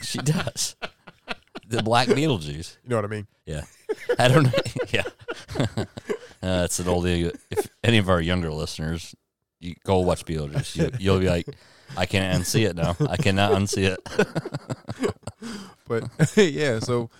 [0.02, 0.76] she does.
[1.68, 2.76] The black Beetlejuice.
[2.82, 3.26] you know what I mean?
[3.46, 3.62] Yeah.
[4.18, 4.50] I don't know.
[4.92, 5.02] Yeah.
[5.76, 5.84] uh,
[6.42, 7.32] that's an oldie.
[7.50, 9.14] If any of our younger listeners,
[9.60, 10.76] you go watch Beetlejuice.
[10.76, 11.46] You, you'll be like,
[11.96, 12.96] I can't unsee it now.
[13.08, 14.00] I cannot unsee it.
[15.86, 16.04] But
[16.36, 17.10] yeah, so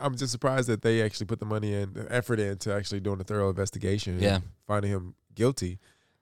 [0.00, 3.20] I'm just surprised that they actually put the money and the effort into actually doing
[3.20, 4.14] a thorough investigation.
[4.14, 4.38] and Yeah.
[4.66, 5.78] finding him guilty,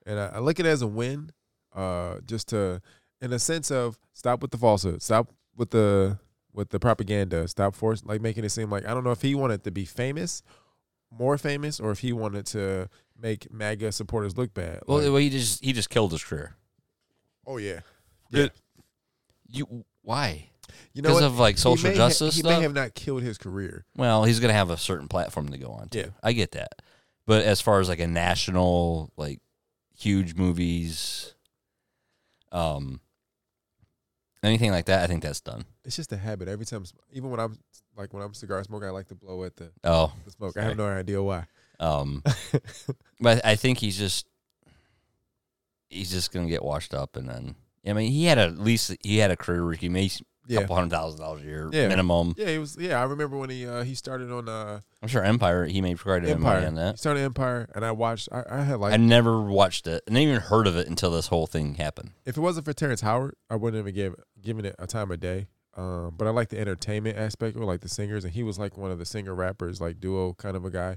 [0.07, 1.31] and I, I look at it as a win,
[1.75, 2.81] uh, just to,
[3.21, 6.19] in a sense of stop with the falsehood, stop with the
[6.53, 9.35] with the propaganda, stop force like making it seem like I don't know if he
[9.37, 10.43] wanted to be famous,
[11.11, 14.81] more famous, or if he wanted to make MAGA supporters look bad.
[14.87, 16.57] Well, Like, well, he just he just killed his career.
[17.47, 17.81] oh yeah,
[18.33, 18.53] It-
[19.47, 20.50] You why?
[20.95, 22.53] You know Because of like He social ha- justice he stuff.
[22.59, 23.85] may have not killed his career.
[23.97, 25.89] Well, he's gonna have a certain platform to go on.
[25.91, 25.99] To.
[25.99, 26.07] Yeah.
[26.23, 26.83] I get that.
[27.27, 29.41] But as far as like a national, like
[29.97, 31.35] huge movies,
[32.53, 33.01] um,
[34.43, 35.65] anything like that, I think that's done.
[35.85, 36.49] It's just a habit.
[36.49, 37.59] Every time, even when I'm
[37.97, 40.57] like when I'm cigar smoking, I like to blow at the, Oh, the smoke.
[40.57, 41.45] I have no idea why.
[41.79, 42.23] um,
[43.21, 44.27] but I think he's just
[45.89, 47.55] he's just gonna get washed up, and then
[47.87, 50.13] I mean, he had a, at least he had a career where he made
[50.47, 51.89] Yeah, couple hundred thousand dollars a year Yeah.
[51.89, 52.35] minimum.
[52.37, 52.49] yeah.
[52.49, 52.77] He was.
[52.79, 56.01] Yeah, I remember when he uh, he started on uh, I'm sure Empire he made
[56.01, 56.85] quite a bit of money Empire.
[56.87, 58.29] on He started Empire, and I watched.
[58.33, 61.29] I, I had like I never watched it, and even heard of it until this
[61.29, 62.13] whole thing happened.
[62.25, 65.21] if it wasn't for Terrence Howard, I wouldn't even give given it a time of
[65.21, 65.47] day.
[65.77, 68.77] Um, but I like the entertainment aspect, or like the singers, and he was like
[68.77, 70.97] one of the singer rappers, like duo kind of a guy.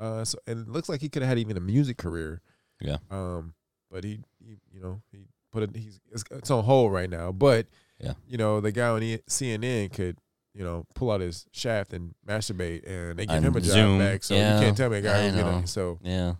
[0.00, 2.40] Uh, so and it looks like he could have had even a music career.
[2.80, 2.98] Yeah.
[3.10, 3.54] Um,
[3.90, 5.76] but he, he you know, he put it.
[5.76, 7.32] He's it's, it's on hold right now.
[7.32, 7.66] But
[8.02, 8.14] Yeah.
[8.28, 10.18] you know, the guy on E- CNN could.
[10.54, 13.98] You know, pull out his shaft and masturbate, and they give him a job Zoom.
[13.98, 14.22] back.
[14.22, 15.58] So Yeah, you can't tell me a guy I who's gonna.
[15.60, 16.34] Uh, so Yeah,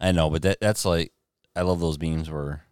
[0.00, 1.12] I know, but that that's like
[1.54, 2.64] I love those memes where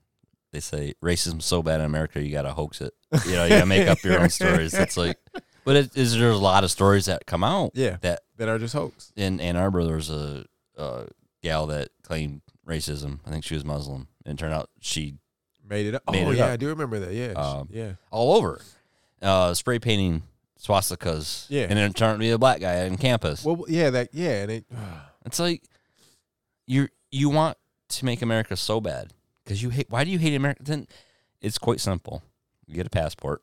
[0.52, 2.94] they say racism's so bad in America you gotta hoax it.
[3.26, 4.72] You know, you gotta make up your own stories.
[4.72, 5.18] It's like,
[5.66, 8.58] but it is there's a lot of stories that come out yeah, that that are
[8.58, 9.12] just hoax.
[9.16, 10.46] in Ann Arbor there was a,
[10.78, 11.08] a
[11.42, 13.18] gal that claimed racism.
[13.26, 15.16] I think she was Muslim, and it turned out she
[15.70, 16.02] Made it up.
[16.10, 16.50] Made oh it yeah, up.
[16.50, 17.14] I do remember that.
[17.14, 17.92] Yeah, Um, yeah.
[18.10, 18.60] all over
[19.22, 20.22] uh, spray painting
[20.60, 21.46] swastikas.
[21.48, 21.62] Yeah.
[21.62, 23.44] and then it turned to be a black guy on campus.
[23.44, 24.64] Well, yeah, that yeah, and it.
[25.26, 25.62] It's like
[26.66, 27.56] you you want
[27.90, 29.12] to make America so bad
[29.44, 29.86] because you hate.
[29.90, 30.62] Why do you hate America?
[30.62, 30.86] Then
[31.42, 32.22] it's quite simple.
[32.66, 33.42] You get a passport.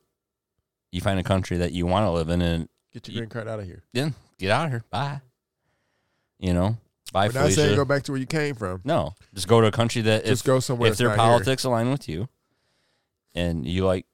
[0.90, 3.30] You find a country that you want to live in, and Get your You- green
[3.30, 3.84] card out of here.
[3.92, 4.82] then get out of here.
[4.90, 5.20] Bye.
[6.40, 6.78] You know,
[7.12, 8.80] bye, We're not saying go back to where you came from.
[8.84, 10.90] no, just go to a country that Just if go somewhere.
[10.90, 11.18] if their not here.
[11.18, 12.28] politics align with you,
[13.34, 14.06] and you like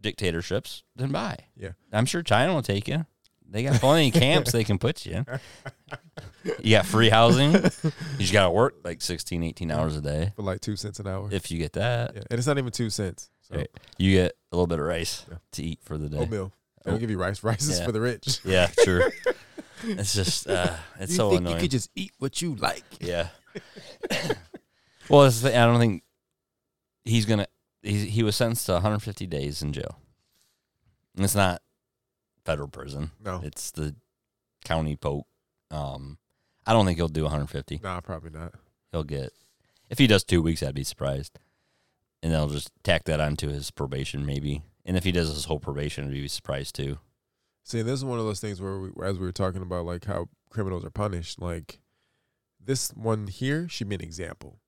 [0.00, 1.38] dictatorships, then bye.
[1.56, 1.70] Yeah.
[1.92, 3.06] I'm sure China will take you.
[3.48, 5.26] They got plenty of camps they can put you in.
[6.62, 7.52] You got free housing.
[7.52, 7.60] You
[8.18, 10.32] just got to work like 16, 18 hours a day.
[10.34, 11.28] for like two cents an hour.
[11.30, 13.30] If you get that, yeah, and it's not even two cents.
[13.42, 13.68] So Right.
[13.98, 16.18] you get a little bit of rice to eat for the day.
[16.18, 16.52] oatmeal.
[16.84, 17.00] They don't Oh.
[17.00, 17.42] give you rice.
[17.44, 17.84] Rice is Yeah.
[17.86, 18.40] for the rich.
[18.44, 19.12] Yeah, sure.
[19.86, 21.56] it's just uh, it's you so think annoying.
[21.56, 22.84] you could just eat what you like?
[23.00, 23.28] yeah.
[25.08, 26.02] well, the, I don't think
[27.04, 27.46] he's gonna.
[27.82, 29.98] He he was sentenced to 150 days in jail.
[31.16, 31.62] And it's not
[32.44, 33.12] federal prison.
[33.24, 33.94] No, It's the
[34.64, 35.26] county poke.
[35.70, 36.18] Um,
[36.66, 37.80] I don't think he'll do 150.
[37.82, 38.54] nah, probably not.
[38.90, 39.32] He'll get
[39.90, 41.38] if he does two weeks, I'd be surprised.
[42.22, 44.62] And they'll just tack that onto his probation, maybe.
[44.86, 46.98] And if he does his whole probation, I'd be surprised too.
[47.64, 50.04] See, this is one of those things where, we, as we were talking about, like
[50.04, 51.40] how criminals are punished.
[51.40, 51.80] Like
[52.64, 54.58] this one here should be an example.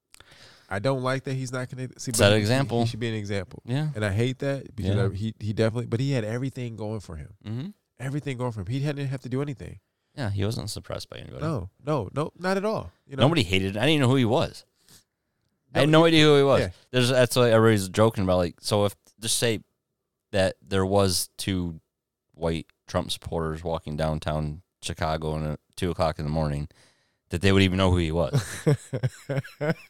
[0.68, 2.10] I don't like that he's not going to see.
[2.12, 2.80] but an example.
[2.80, 3.88] He should be an example, Yeah.
[3.94, 5.06] and I hate that because Yeah.
[5.06, 7.34] I, he he definitely, but he had everything going for him.
[7.46, 7.66] Mm-hmm.
[8.00, 8.66] Everything going for him.
[8.66, 9.78] He didn't have to do anything.
[10.16, 11.42] Yeah, he wasn't suppressed by anybody.
[11.44, 12.90] No, no, no, not at all.
[13.06, 13.76] You know, Nobody hated.
[13.76, 14.64] I didn't even know who he was.
[15.74, 16.60] I had No, no idea who he was.
[16.62, 16.68] yeah.
[16.90, 18.38] There's that's what everybody's joking about.
[18.38, 19.60] Like, so if just say
[20.32, 21.80] that there was two
[22.34, 26.68] white Trump supporters walking downtown Chicago at two o'clock in the morning,
[27.30, 28.40] that they would even know who he was.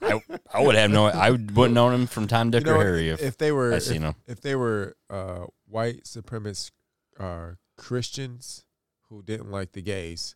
[0.00, 0.20] I,
[0.52, 1.06] I would have no.
[1.06, 2.82] I wouldn't know him from Tom, Dick, You know or?
[2.84, 4.14] Harry if, if they were I if, seen him.
[4.26, 6.70] if they were uh, white supremacist
[7.18, 8.64] uh, Christians
[9.08, 10.34] who didn't like the gays,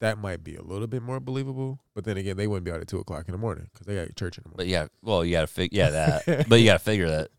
[0.00, 1.78] that might be a little bit more believable.
[1.94, 3.94] But then again, they wouldn't be out at two o'clock in the morning because they
[3.94, 4.56] got church in the morning.
[4.56, 6.46] But yeah, well, you got to figure, yeah, that.
[6.48, 7.30] but you got to figure that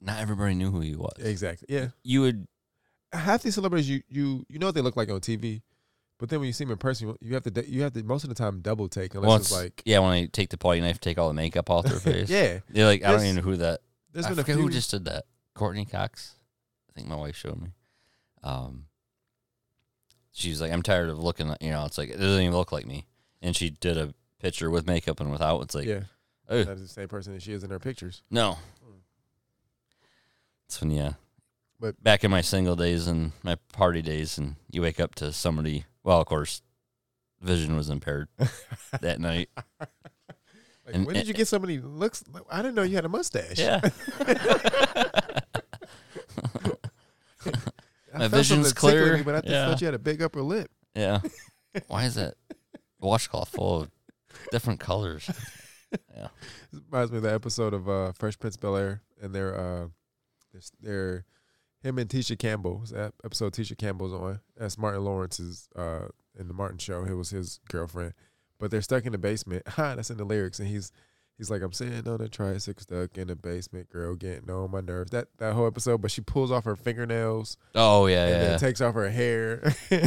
[0.00, 1.14] not everybody knew who he was.
[1.18, 1.66] exactly.
[1.68, 2.46] Yeah, You would,
[3.12, 5.62] half these celebrities, you you you know what they look like on TV,
[6.18, 8.24] but then when you see them in person, you- have to you have to most
[8.24, 10.80] of the time double take unless once, it's like yeah, when I take the potty
[10.80, 12.28] knife, take all the makeup off their face.
[12.30, 12.60] yeah.
[12.68, 13.80] They're like, I don't even know who that.
[14.12, 14.54] There's I been a few.
[14.54, 15.24] who just did that.
[15.54, 16.34] Courteney Cox.
[16.90, 17.68] I think my wife showed me.
[18.42, 18.86] Um,
[20.32, 21.54] she was like, I'm tired of looking.
[21.60, 23.06] You know, it's like it doesn't even look like me.
[23.42, 25.60] And she did a picture with makeup and without.
[25.62, 26.00] It's like, yeah,
[26.48, 28.22] that is the same person that she is in her pictures.
[28.30, 28.58] no.
[30.66, 31.12] It's when yeah.
[31.78, 35.32] But- back in my single days and my party days, and you wake up to
[35.32, 35.84] somebody.
[36.02, 36.62] Well, of course,
[37.40, 38.28] vision was impaired
[39.00, 39.50] that night.
[39.80, 39.88] Like,
[40.94, 42.24] And- when did you get somebody looks?
[42.50, 43.58] I didn't know you had a mustache.
[43.58, 43.80] Yeah.
[48.14, 49.22] My vision's clear.
[49.22, 49.68] but I just Yeah.
[49.68, 50.70] thought you had a big upper lip.
[50.94, 51.20] Yeah.
[51.88, 52.34] Why is that
[53.00, 53.90] washcloth full of
[54.50, 55.28] different colors?
[55.92, 59.86] This reminds me of the episode of uh, Fresh Prince Bel Air, and they're uh,
[60.52, 61.24] they're, they're
[61.86, 62.82] him and Tisha Campbell.
[63.24, 64.40] episode Tisha Campbell's on.
[64.56, 66.08] That's Martin Lawrence's uh,
[66.38, 67.04] in the Martin show.
[67.04, 68.14] It was his girlfriend,
[68.58, 69.62] but they're stuck in the basement.
[69.68, 70.90] Ha, that's in the lyrics, and he's
[71.38, 74.80] he's like, I'm sitting on a tricycle stuck in the basement, girl getting on my
[74.80, 75.10] nerves.
[75.12, 78.48] That that whole episode, but she pulls off her fingernails Oh yeah, and yeah.
[78.48, 79.72] then takes off her hair.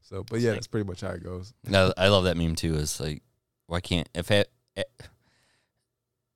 [0.00, 1.52] so, but yeah, like- that's pretty much how it goes.
[1.68, 2.74] No, I love that meme too.
[2.76, 3.22] It's like,
[3.66, 4.30] why can't if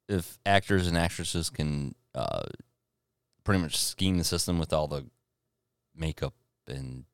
[0.09, 2.43] if actors and actresses can uh,
[3.49, 5.07] pretty much scheme the system with all the
[5.97, 6.35] makeup
[6.67, 7.05] and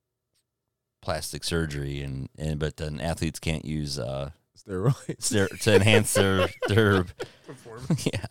[1.00, 5.28] plastic surgery and, and but then athletes can't use uh Steroids.
[5.30, 7.04] their to enhance their their
[7.46, 8.06] performance.
[8.12, 8.24] yeah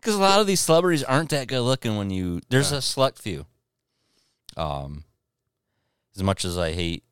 [0.00, 2.78] because a lot of these celebrities aren't that good looking when you there's Yeah.
[2.78, 3.46] a select few
[4.56, 5.04] um
[6.16, 7.04] as much as i hate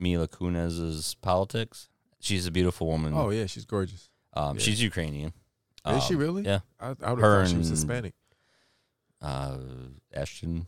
[0.00, 1.88] mila kunis's politics
[2.20, 4.08] she's a beautiful woman Oh yeah, she's gorgeous.
[4.34, 4.62] um yeah.
[4.62, 5.32] she's ukrainian
[5.88, 6.42] Is she Um, really?
[6.44, 8.14] yeah I, I would have Her thought she was Hispanic.
[9.22, 9.56] Uh
[10.12, 10.66] ashton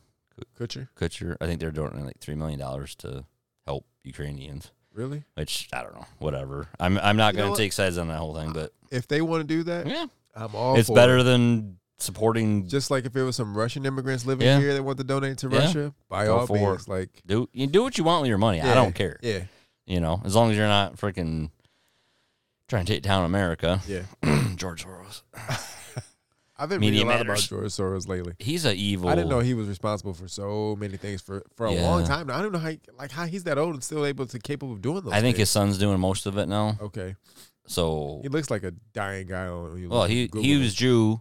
[0.59, 0.89] Kutcher?
[0.99, 3.25] kutcher i think they're doing like three million dollars to
[3.67, 5.25] help ukrainians Really?
[5.35, 8.35] which i don't know whatever i'm i'm not You gonna take sides on that whole
[8.35, 10.07] thing but If they want to do that, yeah
[10.37, 11.23] I'm all it's better it.
[11.25, 14.59] than supporting Just like if it was some Russian immigrants living Yeah.
[14.59, 15.59] here that want to donate to Yeah.
[15.59, 18.61] Russia, by Go all means, like do you do what you want with your money
[18.61, 19.45] i don't care yeah,
[19.87, 21.51] You know, as long as you're not freaking
[22.69, 23.81] trying to take down America.
[23.87, 24.03] yeah.
[24.57, 25.23] George Soros.
[26.57, 27.39] I've been Media reading a lot about.
[27.39, 28.35] George Soros lately.
[28.39, 29.09] He's an evil.
[29.09, 31.83] I didn't know he was responsible for so many things for for a Yeah.
[31.83, 32.29] long time.
[32.29, 34.39] Now I don't know how he, like how he's that old and still able to
[34.39, 35.13] capable of doing those.
[35.13, 36.77] I think his son's doing most of it now.
[36.81, 37.17] okay.
[37.67, 39.89] So, He looks like a dying guy on.
[39.89, 41.21] well, he Google he was Jew.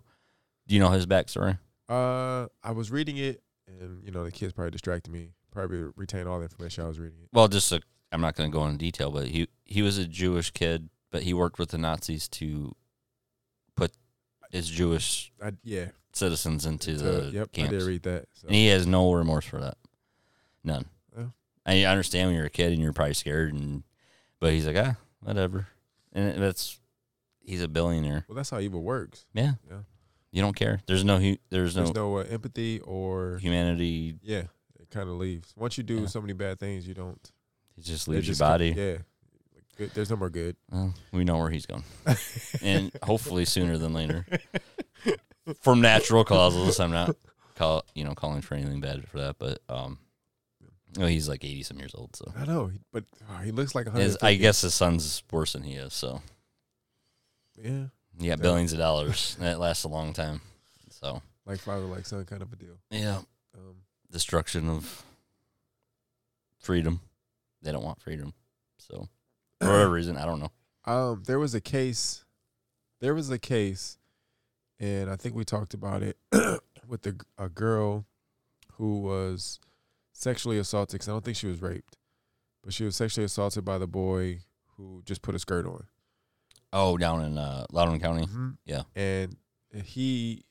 [0.67, 1.57] Do you know his backstory?
[1.89, 5.29] Uh, I was reading it, and you know the kids probably distracted me.
[5.51, 7.19] Probably retain all the information I was reading.
[7.23, 7.29] It.
[7.31, 7.79] Well, just i
[8.11, 11.23] I'm not going to go into detail, but he he was a Jewish kid, but
[11.23, 12.75] he worked with the Nazis to
[13.75, 13.91] put
[14.53, 18.27] his Jewish I, yeah, citizens into So, the yep, I did read that.
[18.33, 18.47] So.
[18.47, 19.77] and he has no remorse for that.
[20.63, 20.85] None.
[21.17, 21.25] Yeah.
[21.65, 23.83] I understand when you're a kid and you're probably scared, and
[24.39, 25.67] but he's like, ah, whatever,
[26.13, 26.79] and that's
[27.45, 28.23] he's a billionaire.
[28.29, 29.25] well, that's how evil works.
[29.33, 29.53] Yeah.
[29.69, 29.79] Yeah.
[30.31, 30.81] You don't care.
[30.87, 34.15] There's no hu- there's no, There's no uh, empathy or humanity.
[34.23, 34.43] yeah,
[34.79, 35.53] it kind of leaves.
[35.55, 36.05] Once you do Yeah.
[36.07, 37.19] so many bad things, you don't.
[37.77, 38.69] It just it leaves just your body.
[38.69, 39.05] Yeah, Like, good,
[39.77, 40.55] there's no more good.
[40.71, 41.83] Well, we know where he's going,
[42.61, 44.25] and hopefully sooner than later.
[45.61, 47.15] From natural causes, I'm not
[47.55, 49.97] call you know calling for anything bad for that, but um,
[50.97, 53.87] well, he's like 80 some years old, so I know, but oh, he looks like
[53.87, 54.15] a hundred.
[54.21, 55.93] I guess his son's worse than he is.
[55.93, 56.21] So
[57.61, 57.85] yeah,
[58.17, 59.35] yeah, billions of dollars.
[59.39, 60.41] That lasts a long time.
[60.89, 62.77] So like father, like son, kind of a deal.
[62.89, 63.17] yeah,
[63.55, 63.75] Um,
[64.11, 65.03] destruction of
[66.59, 67.01] freedom.
[67.61, 68.33] They don't want freedom.
[68.77, 69.09] So
[69.63, 70.51] for whatever reason, I don't know.
[70.85, 72.25] Um, there was a case.
[72.99, 73.97] There was a case,
[74.81, 76.17] and I think we talked about it
[76.89, 78.05] with the, a girl
[78.73, 79.61] who was
[80.11, 80.99] sexually assaulted.
[80.99, 81.97] 'cause I don't think she was raped,
[82.61, 84.39] but she was sexually assaulted by the boy
[84.75, 85.85] who just put a skirt on.
[86.73, 88.25] Oh, down in uh, Loudoun County.
[88.25, 88.57] Mhm.
[88.65, 88.83] Yeah.
[88.93, 89.37] and
[89.85, 90.43] he.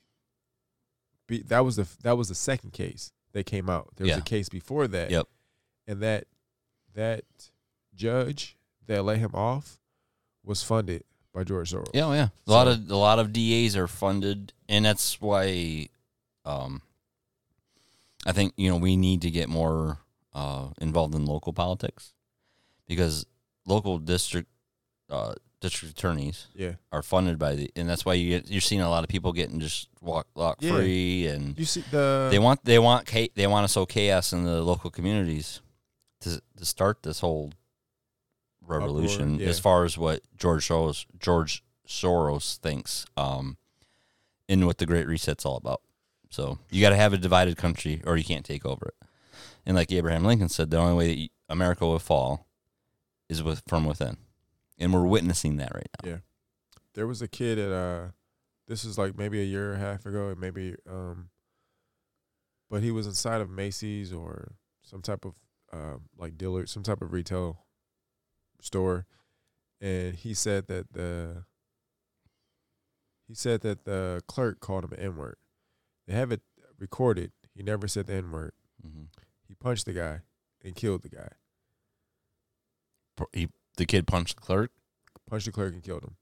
[1.29, 3.91] Be, that was the that was the second case that came out.
[3.97, 4.19] There was Yeah.
[4.19, 5.11] a case before that.
[5.11, 5.29] Yep.
[5.87, 6.25] And that
[6.95, 7.25] that
[7.95, 8.57] judge
[8.93, 9.79] that let him off
[10.45, 11.05] was funded
[11.35, 11.89] by George Soros.
[11.95, 12.29] Yeah, oh, yeah.
[12.47, 15.89] A lot of a lot of DAs are funded, and that's why,
[16.45, 16.83] um,
[18.27, 19.99] I think you know we need to get more
[20.35, 22.13] uh, involved in local politics
[22.87, 23.27] because
[23.67, 24.49] local district
[25.11, 26.73] uh, district attorneys Yeah.
[26.91, 29.33] are funded by the, and that's why you get, you're seeing a lot of people
[29.33, 30.73] getting just walk lock Yeah.
[30.73, 34.45] free, and You see the they want they want they want to sow chaos in
[34.45, 35.61] the local communities
[36.21, 37.53] to to start this whole
[38.67, 39.49] revolution yeah.
[39.49, 43.57] as far as what George Soros George Soros thinks, um,
[44.49, 45.83] and what the Great Reset's all about.
[46.31, 49.07] So you got to have a divided country, or you can't take over it.
[49.67, 52.47] And like Abraham Lincoln said, the only way that America will fall
[53.29, 54.17] is with from within,
[54.79, 56.11] and we're witnessing that right now.
[56.11, 56.19] Yeah.
[56.95, 58.09] There was a kid at uh
[58.69, 61.29] this is like maybe a year and a half ago, maybe um
[62.71, 65.35] but he was inside of Macy's or some type of
[65.75, 67.59] uh, like dealer, some type of retail
[68.63, 69.07] store,
[69.81, 71.45] and he said that the
[73.27, 75.37] he said that the clerk called him an N word.
[76.07, 76.41] They have it
[76.79, 77.33] recorded.
[77.55, 78.53] He never said the N word.
[78.83, 79.05] hmm
[79.47, 80.21] He punched the guy
[80.65, 81.29] and killed the guy.
[83.33, 84.71] He, the kid punched the clerk.
[85.29, 86.17] Punched the clerk and killed him.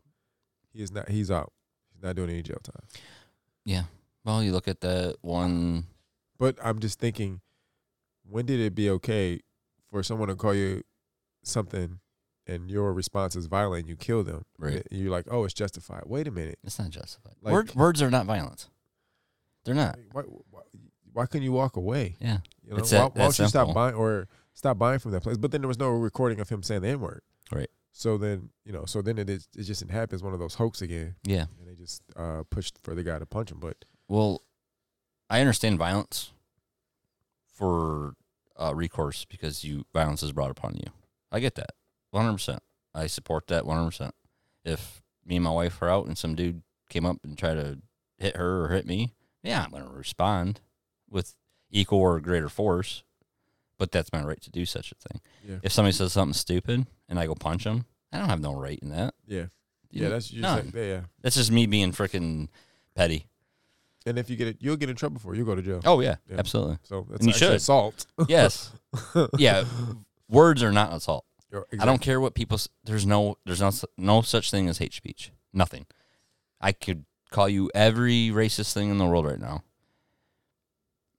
[0.72, 1.08] He is not.
[1.08, 1.52] He's out.
[1.92, 2.82] He's not doing any jail time.
[3.64, 3.84] Yeah.
[4.24, 5.84] Well, you look at that one.
[6.38, 7.40] But I'm just thinking,
[8.28, 9.40] when did it be okay
[9.90, 10.82] for someone to call you
[11.42, 12.00] something
[12.46, 14.44] and your response is violent and you kill them?
[14.58, 14.86] Right.
[14.90, 16.02] You're like, oh, it's justified.
[16.06, 16.58] Wait a minute.
[16.64, 17.34] It's not justified.
[17.42, 18.68] Like- Word, words are not violence.
[19.64, 19.98] They're not.
[20.12, 20.60] Why, why,
[21.12, 22.16] why couldn't you walk away?
[22.20, 22.38] Yeah.
[22.64, 25.22] You know, It's why, that- why don't you stop buying or stop buying from that
[25.22, 25.36] place?
[25.36, 27.22] But then there was no recording of him saying the N word.
[27.52, 27.68] Right.
[27.92, 30.80] So then, you know, so then it is, it just happens one of those hoax
[30.80, 31.46] again, Yeah.
[31.58, 33.58] and they just uh, pushed for the guy to punch him.
[33.60, 34.42] But Well,
[35.28, 36.32] I understand violence
[37.52, 38.14] for
[38.56, 40.92] uh, recourse because you violence is brought upon you.
[41.32, 41.70] I get that,
[42.10, 42.62] one hundred percent.
[42.94, 44.14] I support that one hundred percent.
[44.64, 47.78] If me and my wife are out and some dude came up and tried to
[48.18, 50.60] hit her or hit me, yeah, I'm gonna respond
[51.08, 51.34] with
[51.70, 53.04] equal or greater force.
[53.78, 55.20] But that's my right to do such a thing.
[55.48, 58.52] yeah, If somebody says something stupid and I go punch them, I don't have no
[58.52, 59.14] right in that.
[59.26, 59.46] yeah,
[59.90, 60.02] You yeah.
[60.04, 61.00] know, That's just, yeah, yeah.
[61.22, 62.48] That's just me being freaking
[62.94, 63.26] petty.
[64.04, 65.38] And if you get it, you'll get in trouble for it.
[65.38, 65.80] You'll go to jail.
[65.86, 66.36] Oh yeah, Yeah.
[66.38, 66.76] absolutely.
[66.82, 67.52] So that's And you should.
[67.54, 68.04] assault.
[68.28, 68.70] Yes.
[69.38, 69.64] yeah.
[70.28, 71.24] Words are not assault.
[71.52, 71.78] Exactly.
[71.80, 72.58] I don't care what people.
[72.84, 73.36] There's no.
[73.44, 73.70] There's no.
[73.98, 75.32] No such thing as hate speech.
[75.52, 75.86] Nothing.
[76.60, 79.62] I could call you every racist thing in the world right now.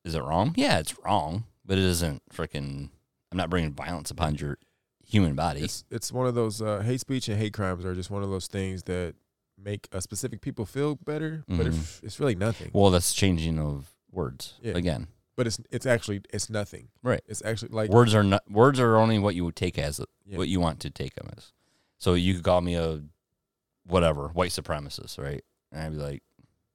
[0.03, 0.53] Is it wrong?
[0.57, 2.89] Yeah, it's wrong, but it isn't freaking.
[3.31, 4.57] I'm not bringing violence upon your
[5.05, 5.61] human body.
[5.61, 8.29] It's it's one of those uh, hate speech and hate crimes are just one of
[8.29, 9.15] those things that
[9.63, 12.71] make a specific people feel better, but if, it's really nothing.
[12.73, 14.73] well, that's changing of words Yeah.
[14.75, 15.07] again.
[15.37, 16.89] But it's it's actually it's nothing.
[17.01, 17.21] Right.
[17.27, 18.49] It's actually like words are not.
[18.51, 20.37] Words are only what you would take as Yeah.
[20.37, 21.51] what you want to take them as.
[21.97, 23.01] So you could call me a
[23.85, 25.43] whatever white supremacist, right?
[25.71, 26.23] And I'd be like,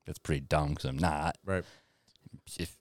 [0.07, 1.37] that's pretty dumb because I'm not.
[1.45, 1.65] Right.
[2.59, 2.77] If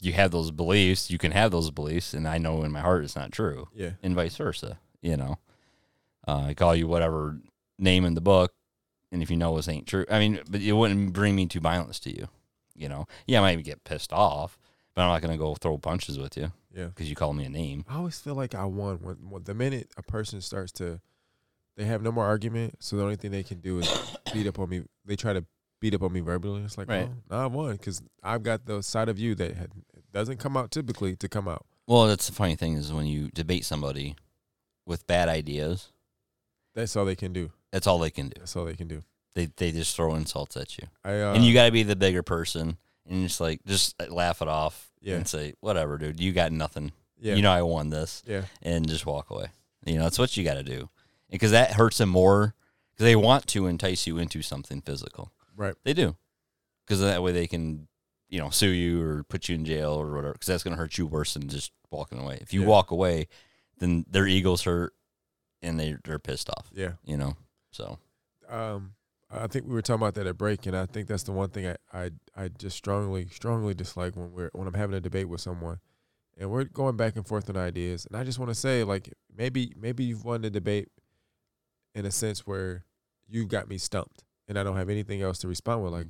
[0.00, 3.04] you have those beliefs, you can have those beliefs, and I know in my heart
[3.04, 4.78] it's not true, yeah, and vice versa.
[5.00, 5.38] You know,
[6.28, 7.38] uh, I call you whatever
[7.78, 8.52] name in the book,
[9.12, 11.60] and if you know this ain't true, I mean, but it wouldn't bring me to
[11.60, 12.28] violence to you.
[12.74, 14.58] You know, yeah, I might get pissed off,
[14.94, 16.86] but I'm not gonna go throw punches with you yeah.
[16.86, 17.84] because you call me a name.
[17.88, 21.00] I always feel like I won when, when the minute a person starts to
[21.76, 24.58] they have no more argument, so the only thing they can do is beat up
[24.58, 24.82] on me.
[25.04, 25.44] They try to
[25.80, 26.62] beat up on me verbally.
[26.62, 27.08] It's like, Right.
[27.30, 29.72] oh, I won because I've got the side of you that had,
[30.12, 31.66] doesn't come out typically to come out.
[31.86, 34.14] Well, that's the funny thing is when you debate somebody
[34.86, 35.92] with bad ideas,
[36.74, 37.50] That's all they can do.
[37.72, 38.38] that's all they can do.
[38.38, 39.02] That's all they can do.
[39.34, 41.96] They they just throw insults at you, I uh, and you got to be the
[41.96, 42.76] bigger person,
[43.08, 45.16] and just like just laugh it off Yeah.
[45.16, 46.20] and say whatever, dude.
[46.20, 46.92] You got nothing.
[47.18, 49.46] yeah, You know I won this, yeah, and just walk away.
[49.86, 50.88] You know that's what you got to do,
[51.30, 52.54] because that hurts them more
[52.92, 55.32] because they want to entice you into something physical.
[55.56, 55.74] right.
[55.84, 56.16] They do,
[56.86, 57.88] because that way they can,
[58.28, 60.32] you know, sue you or put you in jail or whatever.
[60.34, 62.38] Because that's going to hurt you worse than just walking away.
[62.40, 62.66] If you Yeah.
[62.68, 63.28] walk away,
[63.78, 64.94] then their egos hurt,
[65.62, 66.70] and they they're pissed off.
[66.72, 66.92] Yeah.
[67.04, 67.36] You know,
[67.70, 67.98] so
[68.48, 68.94] um
[69.42, 71.50] I think we were talking about that at break, and I think that's the one
[71.50, 75.28] thing I, I I just strongly strongly dislike when we're when I'm having a debate
[75.28, 75.78] with someone,
[76.38, 79.12] and we're going back and forth on ideas, and I just want to say like
[79.36, 80.88] maybe maybe you've won the debate
[81.94, 82.84] in a sense where
[83.28, 86.06] you've got me stumped, and I don't have anything else to respond with, like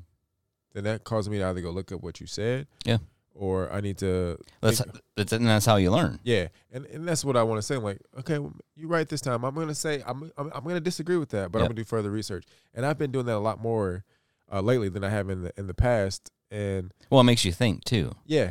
[0.72, 2.98] then that causes me to either go look up what you said, Yeah.
[3.34, 4.80] Or I need to that's
[5.16, 6.20] that's and that's how you learn.
[6.22, 7.74] yeah, and, and that's what I want to say.
[7.76, 8.38] I'm like, okay,
[8.76, 9.44] you're right this time.
[9.44, 12.10] I'm gonna say I'm I'm, I'm gonna disagree with that, but I'm gonna do further
[12.10, 12.44] research.
[12.74, 14.04] And I've been doing that a lot more
[14.52, 16.30] uh, lately than I have in the in the past.
[16.50, 18.12] And Well, it makes you think too.
[18.26, 18.50] yeah,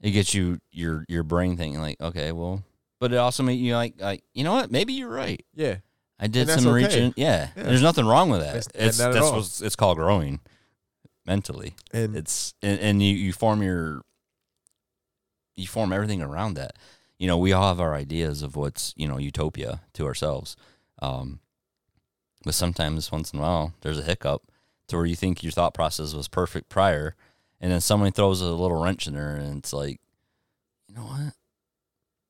[0.00, 2.64] It gets you your your brain thinking like, okay, well,
[3.00, 4.70] but it also makes you like, like you know what?
[4.70, 5.44] Maybe you're right.
[5.54, 5.76] yeah,
[6.18, 6.84] I did some okay.
[6.86, 7.12] reaching.
[7.16, 7.64] Yeah, Yeah.
[7.64, 8.56] there's nothing wrong with that.
[8.56, 10.40] It's- It's, and not at that's what it's called growing
[11.26, 11.74] mentally.
[11.92, 14.02] and It's and, and you you form your
[15.56, 16.76] you form everything around that.
[17.18, 20.56] You know, we all have our ideas of what's you know utopia to ourselves,
[21.00, 21.40] um,
[22.44, 24.42] but sometimes once in a while there's a hiccup
[24.88, 27.14] to where you think your thought process was perfect prior,
[27.60, 30.00] and then somebody throws a little wrench in there, and it's like,
[30.88, 31.34] you know what?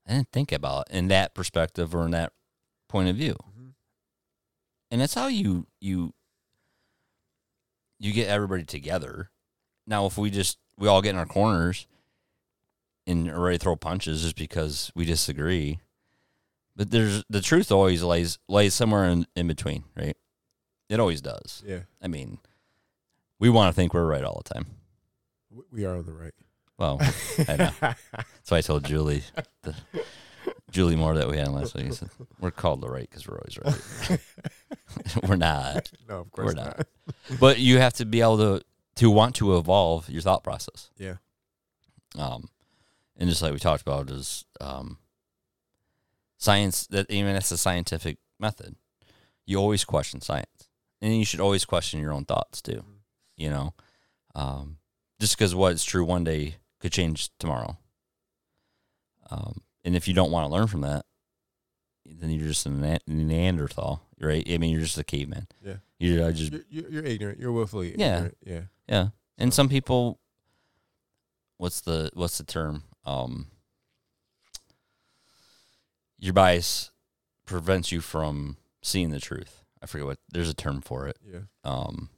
[0.07, 2.33] I didn't think about it in that perspective or in that
[2.89, 3.37] point of view.
[3.59, 3.73] Mhm.
[4.91, 6.13] and that's how you you
[7.99, 9.31] you get everybody together.
[9.87, 11.87] Now, if we just we all get in our corners
[13.07, 15.81] and are ready to throw punches just because we disagree,
[16.77, 20.17] but there's the truth always lays lays somewhere in, in between, right?
[20.89, 21.63] It always does.
[21.67, 22.39] Yeah, I mean,
[23.39, 24.67] we want to think we're right all the time.
[25.73, 26.35] we are the right.
[26.79, 26.99] Well,
[27.49, 27.71] I know.
[27.81, 29.23] That's why I told Julie,
[29.63, 29.75] the,
[30.71, 31.93] Julie Moore that we had last week.
[31.93, 32.09] Said,
[32.41, 33.59] we're called the right because we're always
[34.11, 34.19] right.
[35.29, 36.79] we're not, no, of course We're not.
[36.79, 36.87] not.
[37.41, 38.65] but you have to be able to
[38.97, 40.91] to want to evolve your thought process.
[40.99, 41.17] Yeah,
[42.19, 42.49] Um,
[43.17, 44.99] and just like we talked about, is um,
[46.39, 48.77] science that even that's a scientific method.
[49.47, 50.69] You always question science,
[51.01, 52.85] and you should always question your own thoughts too.
[53.37, 53.75] You know,
[54.35, 54.79] um,
[55.21, 57.77] just because what's true one day could change tomorrow.
[59.31, 61.05] Um, and if you don't want to learn from that,
[62.05, 64.47] then you're just a Neanderthal, right?
[64.49, 65.47] I mean, you're just a caveman.
[65.65, 65.77] Yeah.
[65.99, 67.39] You're uh, just you're, you're, ignorant.
[67.39, 68.17] You're willfully Yeah.
[68.17, 68.37] ignorant.
[68.45, 69.09] Yeah, yeah,
[69.39, 70.19] and So- some people,
[71.59, 72.83] what's the what's the term?
[73.05, 73.49] Um,
[76.19, 76.91] your bias
[77.47, 79.65] prevents you from seeing the truth.
[79.83, 81.17] I forget what there's a term for it.
[81.25, 82.11] yeah, Um,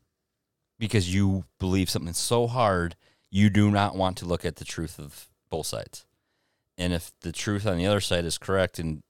[0.78, 2.96] because you believe something so hard,
[3.30, 6.04] you do not want to look at the truth of both sides.
[6.76, 9.02] And if the truth on the other side is correct and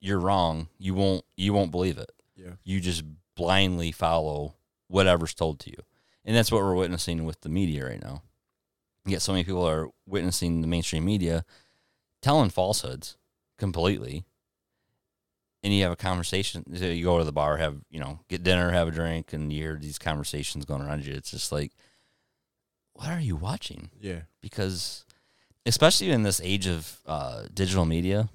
[0.00, 3.04] you're wrong, you won't you won't believe it yeah, you just
[3.36, 4.54] blindly follow
[4.88, 5.78] whatever's told to you.
[6.24, 8.22] And that's what we're witnessing with the media right now.
[9.04, 11.44] Yet so many people are witnessing the mainstream media
[12.20, 13.16] telling falsehoods
[13.58, 14.24] completely.
[15.64, 18.72] And you have a conversation, you go to the bar, have, you know, get dinner,
[18.72, 21.14] have a drink, and you hear these conversations going around you.
[21.14, 21.72] It's just like,
[22.94, 23.90] what are you watching?
[24.00, 25.04] yeah, because
[25.64, 28.28] especially in this age of uh, digital media,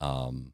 [0.00, 0.52] um,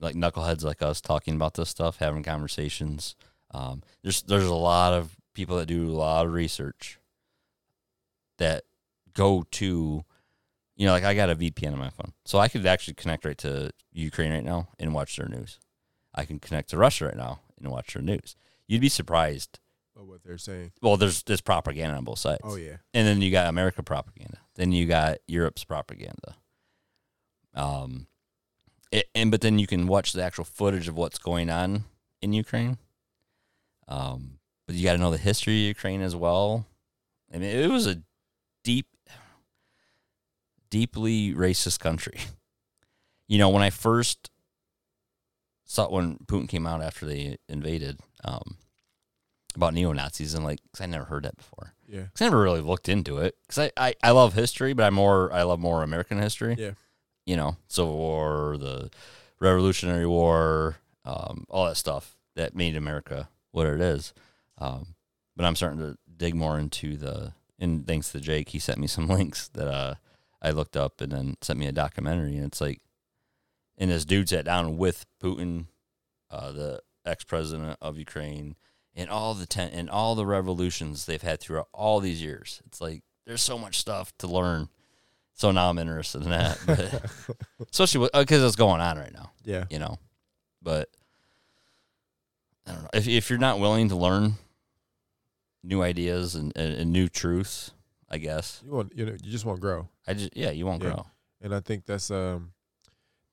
[0.00, 3.14] like knuckleheads like us talking about this stuff, having conversations.
[3.52, 6.98] Um, there's there's a lot of people that do a lot of research
[8.38, 8.64] that
[9.14, 10.04] go to,
[10.76, 13.24] you know, like I got a VPN on my phone, so I could actually connect
[13.24, 15.58] right to Ukraine right now and watch their news.
[16.14, 18.36] I can connect to Russia right now and watch their news.
[18.66, 19.58] You'd be surprised.
[19.98, 20.72] oh, what they're saying.
[20.82, 22.40] Well, there's there's propaganda on both sides.
[22.44, 24.38] Oh yeah, And then you got America propaganda.
[24.54, 26.36] Then you got Europe's propaganda.
[27.54, 28.06] Um,
[28.92, 31.84] it, and but then you can watch the actual footage of what's going on
[32.22, 32.78] in Ukraine.
[33.88, 36.66] Um, but you got to know the history of Ukraine as well.
[37.32, 38.02] I mean, it was a
[38.66, 38.86] deep,
[40.70, 42.18] deeply racist country.
[43.28, 44.30] You know, when I first
[45.64, 48.56] saw when Putin came out after they invaded, um,
[49.56, 51.74] about neo Nazis and like, 'cause I never heard that before.
[51.88, 54.84] yeah, 'Cause I never really looked into it because I, I, I love history, but
[54.84, 56.54] I more I love more American history.
[56.56, 56.74] Yeah.
[57.24, 58.90] you know, Civil War, the
[59.40, 64.14] Revolutionary War, um, all that stuff that made America what it is.
[64.58, 64.94] Um,
[65.34, 67.32] but I'm starting to dig more into the.
[67.58, 69.94] And thanks to Jake, he sent me some links that uh,
[70.42, 72.80] I looked up, and then sent me a documentary, and it's like,
[73.78, 75.66] and this dude sat down with Putin,
[76.30, 78.56] uh, the ex president of Ukraine,
[78.94, 82.62] and all the ten and all the revolutions they've had throughout all these years.
[82.66, 84.68] It's like there's so much stuff to learn.
[85.34, 87.36] So now I'm interested in that, but
[87.70, 89.98] especially because it's going on right now, yeah, you know.
[90.62, 90.88] But
[92.66, 94.36] I don't know if if you're not willing to learn
[95.66, 97.72] new ideas and, and, and new truths,
[98.08, 100.64] I guess you want you know you just want to grow, I just yeah you
[100.66, 100.90] won't Yeah.
[100.90, 101.06] grow.
[101.40, 102.52] and I think that's um,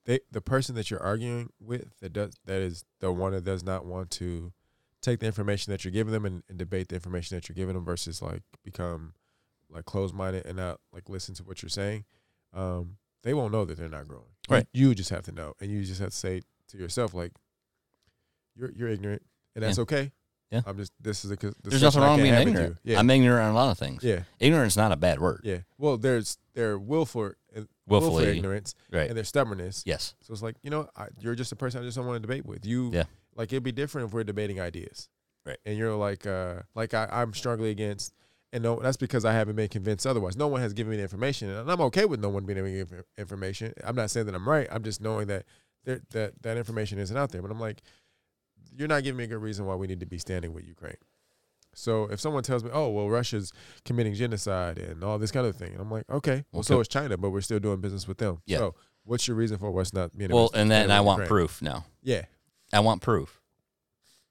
[0.04, 3.62] they the person that you're arguing with that does that is the one that does
[3.62, 4.52] not want to
[5.00, 7.74] take the information that you're giving them and, and debate the information that you're giving
[7.74, 9.14] them versus like become
[9.70, 12.04] like closed minded and not like listen to what you're saying.
[12.52, 14.24] Um, they won't know that they're not growing.
[14.48, 14.66] You- Right.
[14.72, 17.32] You, just have to know, and you just have to say to yourself like,
[18.56, 19.22] you're you're ignorant,
[19.54, 19.82] and that's Yeah.
[19.82, 20.12] okay.
[20.54, 20.62] Yeah.
[20.66, 22.76] I'm just this is a this There's nothing wrong with being ignorant.
[22.84, 22.98] Yeah.
[22.98, 24.02] I'm ignorant on a lot of things.
[24.04, 24.22] yeah.
[24.38, 25.40] Ignorance is not a bad word.
[25.44, 25.58] Yeah.
[25.78, 29.08] Well, there's their willful and Willfully, willful ignorance right?
[29.08, 29.82] and their stubbornness.
[29.84, 30.14] Yes.
[30.22, 32.26] So it's like you know, I, you're just a person I just don't want to
[32.26, 32.64] debate with.
[32.64, 33.04] You, Yeah.
[33.36, 35.08] Like it'd be different if we're debating ideas,
[35.44, 35.58] Right.
[35.66, 38.14] And you're like, uh, like I, I'm struggling against,
[38.52, 40.36] and no, that's because I haven't been convinced otherwise.
[40.36, 42.68] No one has given me the information, and I'm okay with no one being able
[42.68, 43.74] to give information.
[43.82, 44.68] I'm not saying that I'm right.
[44.70, 45.44] I'm just knowing that
[45.84, 47.42] there, that that information isn't out there.
[47.42, 47.82] But I'm like,
[48.76, 50.96] you're not giving me a good reason why we need to be standing with Ukraine.
[51.74, 53.52] So if someone tells me, "Oh, well, Russia's
[53.84, 56.88] committing genocide and all this kind of thing," and I'm like, "Okay, well, so is
[56.88, 58.58] China, but we're still doing business with them." Yeah.
[58.58, 58.74] So
[59.04, 60.30] what's your reason for what's not being?
[60.30, 61.28] Well, and then I want Ukraine?
[61.28, 61.84] proof now.
[62.02, 62.26] Yeah,
[62.72, 63.40] I want proof.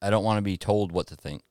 [0.02, 1.44] I don't want to be told what to think.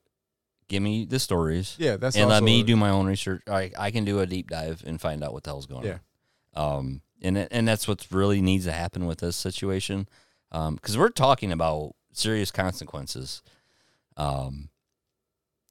[0.67, 3.43] Give me the stories yeah, that's and let me a- do my own research.
[3.47, 5.97] I I can do a deep dive and find out what the hell's going Yeah.
[6.55, 6.77] on.
[6.79, 10.07] Um, and and that's what really needs to happen with this situation.
[10.51, 13.41] Um, because we're talking about serious consequences.
[14.17, 14.69] Um,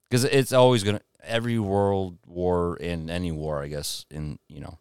[0.08, 4.78] because it's always gonna every world war in any war, I guess, in you know,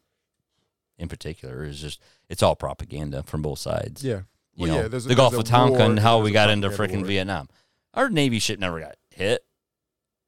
[0.97, 4.03] in particular, is just it's all propaganda from both sides.
[4.03, 4.21] Yeah.
[4.53, 6.69] You Well, know, yeah, there's a- the Gulf of Tonkin, and how we got into
[6.69, 7.05] freaking.
[7.05, 7.47] Vietnam.
[7.93, 9.45] Our Navy ship never got hit.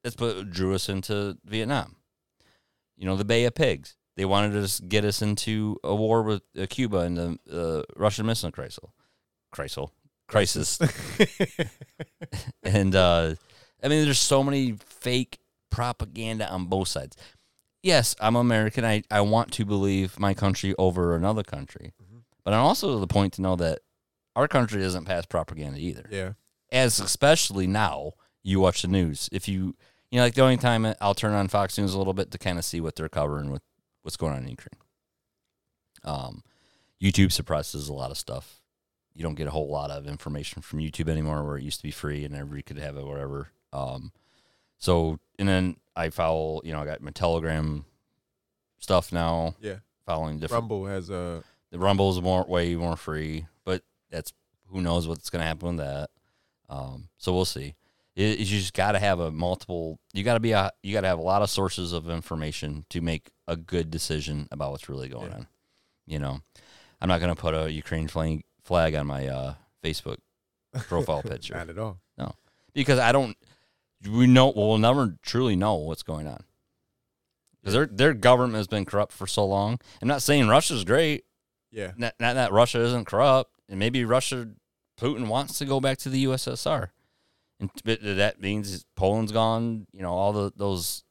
[0.02, 1.96] That's what drew us into Vietnam.
[2.96, 3.96] You know, the Bay of Pigs.
[4.16, 8.24] They wanted to get us into a war with uh, Cuba and the uh, Russian
[8.26, 8.78] Missile Crisis.
[9.50, 9.86] Crisis.
[10.34, 10.78] Crisis.
[12.62, 13.34] and uh,
[13.82, 15.38] I mean, there's so many fake
[15.70, 17.16] propaganda on both sides.
[17.82, 18.84] Yes, I'm American.
[18.84, 21.92] I, I want to believe my country over another country.
[22.02, 22.22] Mhm.
[22.44, 23.80] But I'm also to the point to know that
[24.34, 26.06] our country doesn't pass propaganda either.
[26.10, 26.32] yeah.
[26.72, 29.28] As especially now, you watch the news.
[29.30, 29.76] If you,
[30.10, 32.38] you know, like the only time I'll turn on Fox News a little bit to
[32.38, 33.62] kind of see what they're covering with
[34.02, 34.80] what's going on in Ukraine.
[36.02, 36.42] Um,
[37.00, 38.60] YouTube suppresses a lot of stuff.
[39.14, 41.84] You don't get a whole lot of information from YouTube anymore, where it used to
[41.84, 43.48] be free and everybody could have it, whatever.
[43.72, 44.12] Um,
[44.78, 47.84] so and then I follow, you know, I got my Telegram
[48.78, 49.76] stuff now, Yeah.
[50.06, 50.62] following different.
[50.62, 54.32] Rumble has a The Rumble's more way more free, but that's
[54.68, 56.10] who knows what's going to happen with that.
[56.68, 57.74] Um, so we'll see.
[58.16, 59.98] It, you just got to have a multiple.
[60.12, 60.70] You got to be a.
[60.84, 64.46] You got to have a lot of sources of information to make a good decision
[64.52, 65.36] about what's really going Yeah.
[65.38, 65.46] on.
[66.06, 66.40] You know,
[67.00, 70.18] I'm not going to put a Ukraine flag flag on my uh, Facebook
[70.88, 71.98] profile picture Not at all.
[72.18, 72.34] No,
[72.72, 73.36] because I don't.
[74.10, 76.44] We know we'll never truly know what's going on
[77.64, 79.78] because their their government has been corrupt for so long.
[80.02, 81.24] I'm not saying Russia's great.
[81.70, 81.92] Yeah.
[81.96, 84.48] Not, not that Russia isn't corrupt, and maybe Russia,
[85.00, 86.90] Putin wants to go back to the USSR,
[87.58, 89.86] and but that means Poland's gone.
[89.92, 91.04] You know, all the those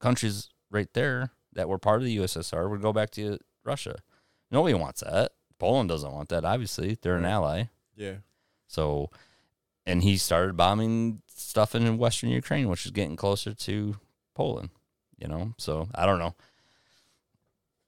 [0.00, 3.96] countries right there that were part of the USSR would go back to Russia.
[4.50, 5.32] Nobody wants that.
[5.58, 6.44] Poland doesn't want that.
[6.44, 7.64] Obviously, they're an ally.
[7.96, 8.16] Yeah.
[8.66, 9.10] So,
[9.86, 13.96] and he started bombing stuff in Western Ukraine, which is getting closer to
[14.34, 14.70] Poland.
[15.18, 16.34] You know, so I don't know,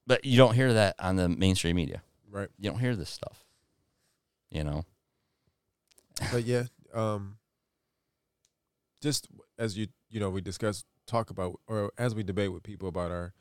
[0.07, 2.03] but you don't hear that on the mainstream media.
[2.31, 2.49] Right.
[2.59, 3.45] You don't hear this stuff.
[4.51, 4.85] You know,
[6.33, 6.65] But yeah,
[6.95, 7.37] um
[9.03, 9.29] just
[9.59, 13.11] as you you know, we discuss talk about or as we debate with people about
[13.11, 13.35] our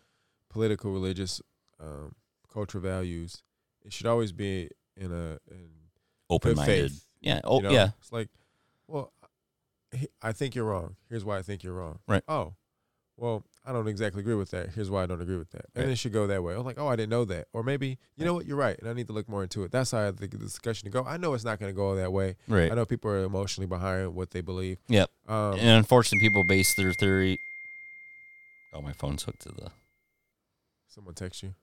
[0.49, 1.41] political, religious,
[1.79, 2.15] um,
[2.51, 3.43] cultural values,
[3.87, 5.69] it should always be in a in
[6.29, 6.91] open minded.
[7.21, 7.41] Yeah.
[7.43, 7.71] Oh, you know?
[7.71, 7.89] yeah.
[7.99, 8.27] It's like,
[8.87, 9.11] well,
[10.21, 10.95] I think you're wrong.
[11.09, 11.99] Here's why I think you're wrong.
[12.07, 12.21] Right.
[12.27, 12.53] Oh,
[13.15, 14.69] well, I don't exactly agree with that.
[14.75, 15.65] Here's why I don't agree with that.
[15.73, 15.91] And Right.
[15.93, 16.53] it should go that way.
[16.53, 17.47] I'm like, oh, I didn't know that.
[17.53, 18.77] Or maybe, you know what, you're right.
[18.77, 19.71] And I need to look more into it.
[19.71, 21.03] That's how I think the discussion to go.
[21.03, 22.35] I know it's not going to go that way.
[22.47, 22.71] Right.
[22.71, 24.77] I know people are emotionally behind what they believe.
[24.89, 25.09] Yep.
[25.27, 27.39] Um, and unfortunately, people base their theory.
[28.73, 29.71] Oh, my phone's hooked to the.
[30.87, 31.55] someone text you.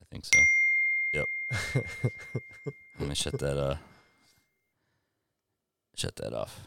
[0.00, 0.38] I think so.
[2.98, 3.56] Let me shut that.
[3.58, 3.76] Uh.
[5.96, 6.60] Shut that off.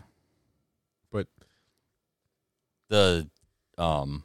[1.12, 1.28] But-
[2.90, 3.30] the
[3.78, 4.24] um.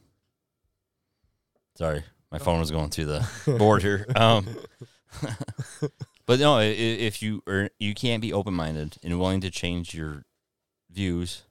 [1.77, 3.29] Sorry, my phone was going through the
[3.59, 4.05] board here.
[4.17, 4.49] Um,
[6.27, 10.25] but no, if you are, you can't be open minded and willing to change your
[10.91, 11.43] views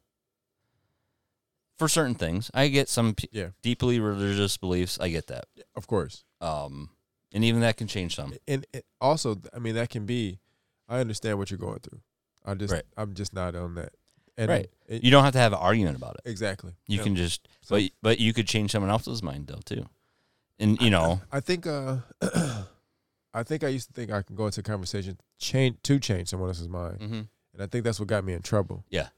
[1.79, 2.51] for certain things.
[2.53, 3.51] I get some p- Yeah.
[3.61, 4.99] deeply religious beliefs.
[4.99, 5.45] I get that.
[5.77, 6.25] of course.
[6.41, 6.89] Um,
[7.33, 8.33] and even that can change some.
[8.47, 10.39] And it also, I mean, that can be,
[10.87, 11.99] I understand what you're going through.
[12.45, 12.83] I just, Right.
[12.95, 13.93] I'm just not on that.
[14.37, 14.69] And Right.
[14.87, 16.29] it- You don't have to have an argument about it.
[16.29, 16.73] exactly.
[16.87, 17.03] You Yeah.
[17.03, 19.89] can just, So- but but you could change someone else's mind though too.
[20.59, 21.97] And you know, I think uh
[23.33, 26.29] I think I used to think I can go into a conversation change to change
[26.29, 26.99] someone else's mind.
[27.01, 27.27] And
[27.63, 28.83] I think that's what got me in trouble.
[28.89, 29.09] Yeah.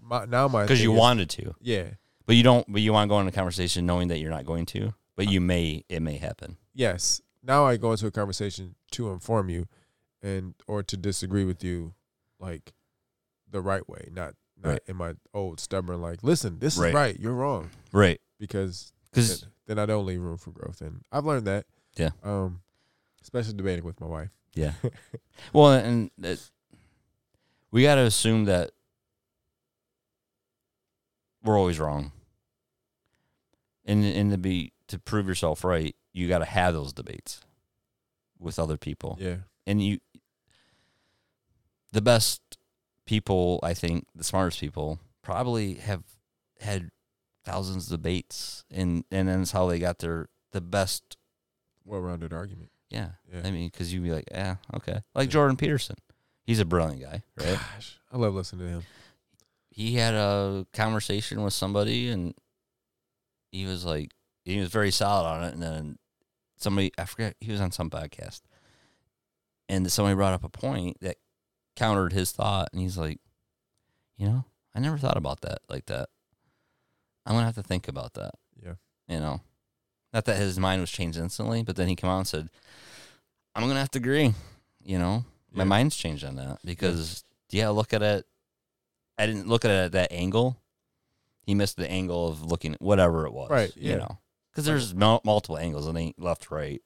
[0.00, 1.90] My now my because you is- wanted to, Yeah.
[2.26, 2.70] but you don't.
[2.70, 5.28] But you want to go into a conversation knowing that you're not going to, but
[5.30, 5.84] you may.
[5.88, 6.56] It may happen.
[6.74, 7.20] Yes.
[7.42, 9.66] Now I go into a conversation to inform you
[10.22, 11.94] and or to disagree with you
[12.38, 12.72] like
[13.50, 14.80] the right way, not not Right.
[14.86, 16.88] in my old stubborn like, listen, this Right.
[16.88, 17.70] is right, you're wrong.
[17.92, 18.20] Right.
[18.38, 20.80] Because Because then, then I don't leave room for growth.
[20.80, 21.66] And I've learned that.
[21.96, 22.10] Yeah.
[22.22, 22.62] Um
[23.22, 24.30] especially debating with my wife.
[24.54, 24.74] yeah.
[25.52, 26.50] well, and it,
[27.70, 28.72] we got to assume that
[31.42, 32.12] we're always wrong.
[33.84, 37.40] And and to be to prove yourself right, you got to have those debates
[38.38, 39.16] with other people.
[39.20, 39.36] Yeah.
[39.66, 39.98] and you
[41.92, 42.40] the best
[43.06, 46.02] people i think the smartest people probably have
[46.60, 46.90] had
[47.44, 51.16] thousands of debates and and then that's how they got their the best
[51.84, 52.70] Well rounded argument.
[52.90, 53.42] yeah, Yeah.
[53.44, 55.32] i mean because you'd be like yeah okay like Yeah.
[55.32, 55.96] jordan peterson
[56.44, 57.98] he's a brilliant guy right Gosh.
[58.12, 58.82] I love listening to him.
[59.70, 62.34] he had a conversation with somebody and
[63.50, 64.12] he was like
[64.44, 65.98] he was very solid on it and then
[66.62, 68.40] somebody i forget he was on some podcast
[69.68, 71.16] and somebody brought up a point that
[71.76, 73.18] countered his thought and he's like
[74.18, 74.44] You know,
[74.74, 76.08] I never thought about that like that.
[77.26, 78.32] I'm gonna have to think about that.
[78.62, 78.74] Yeah.
[79.08, 79.40] You know,
[80.12, 82.48] not that his mind was changed instantly, but then he came out and said,
[83.54, 84.34] "I'm gonna have to agree."
[84.84, 88.26] You know, my mind's changed on that because yeah, look at it.
[89.18, 90.56] I didn't look at it at that angle.
[91.42, 93.50] He missed the angle of looking at whatever it was.
[93.50, 94.18] Right, You know,
[94.52, 95.86] because there's mul- multiple angles.
[95.86, 96.82] and ain't left, right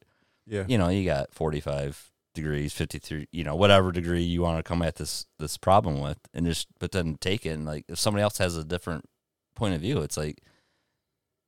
[0.46, 0.64] Yeah.
[0.68, 4.82] you know, you got 45 degrees, 53, you know, whatever degree you want to come
[4.82, 8.22] at this this problem with and just but then take it and like if somebody
[8.22, 9.04] else has a different
[9.54, 10.40] point of view, it's like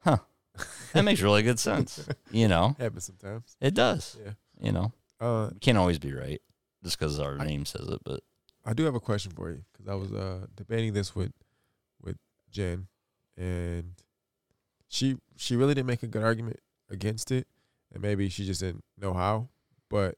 [0.02, 0.18] huh.
[0.92, 2.08] That makes really good sense.
[2.32, 3.56] You know, Happens sometimes.
[3.60, 4.16] it does.
[4.24, 4.32] Yeah.
[4.60, 6.40] You know, Uh, we can't always be right
[6.82, 8.20] just because our I- name says it, but
[8.64, 11.32] I do have a question for you because I was uh, debating this with
[12.02, 12.16] with
[12.50, 12.88] Jen,
[13.36, 13.94] and
[14.89, 16.60] she she really didn't make a good argument
[16.90, 17.47] against it,
[17.93, 19.48] and maybe she just didn't know how.
[19.89, 20.16] But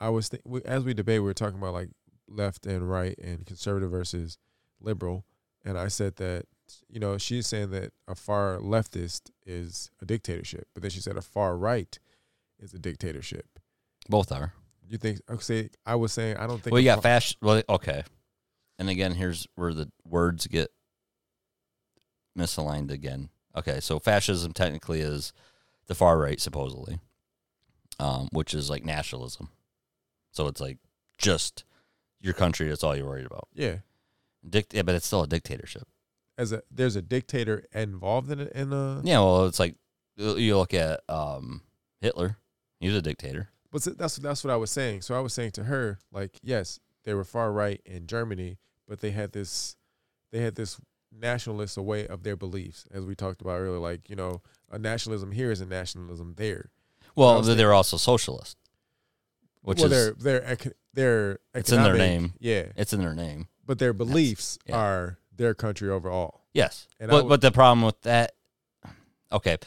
[0.00, 1.90] I was th- as we debate, we were talking about like
[2.28, 4.38] left and right and conservative versus
[4.80, 5.24] liberal,
[5.64, 6.46] and I said that
[6.88, 11.16] you know she's saying that a far leftist is a dictatorship, but then she said
[11.16, 11.98] a far right
[12.58, 13.58] is a dictatorship.
[14.08, 14.54] both are.
[14.88, 15.20] You think?
[15.30, 16.72] Okay, I was saying I don't think.
[16.72, 18.02] Well, you got fasc Well, okay.
[18.78, 20.70] And again, here's where the words get
[22.36, 23.28] misaligned again.
[23.56, 25.32] Okay, so fascism technically is
[25.86, 27.00] the far right, supposedly,
[27.98, 29.48] um, which is like nationalism.
[30.32, 30.78] So it's like
[31.18, 31.64] just
[32.20, 32.68] your country.
[32.68, 33.48] That's all you're worried about.
[33.54, 33.78] Yeah.
[34.48, 35.86] Dict- yeah, but it's still a dictatorship.
[36.38, 39.74] as a there's a dictator involved in it in a Yeah, well, it's like
[40.16, 41.62] you look at um,
[42.00, 42.36] Hitler.
[42.78, 43.48] He was a dictator.
[43.72, 45.02] but that's that's what I was saying.
[45.02, 48.58] So I was saying to her like yes, they were far right in Germany,
[48.88, 49.76] but they had this
[50.30, 50.80] they had this
[51.12, 55.32] nationalist way of their beliefs as we talked about earlier like, you know, a nationalism
[55.32, 56.70] here is a nationalism there.
[57.16, 58.56] Well, they're, they're also socialist,
[59.62, 62.34] which well, is their ec- their It's in their name.
[62.38, 62.66] Yeah.
[62.76, 63.48] it's in their name.
[63.66, 64.76] But their beliefs yeah.
[64.76, 66.42] are their country overall.
[66.52, 68.32] Yes, And but w- but the problem with that,
[69.30, 69.58] okay.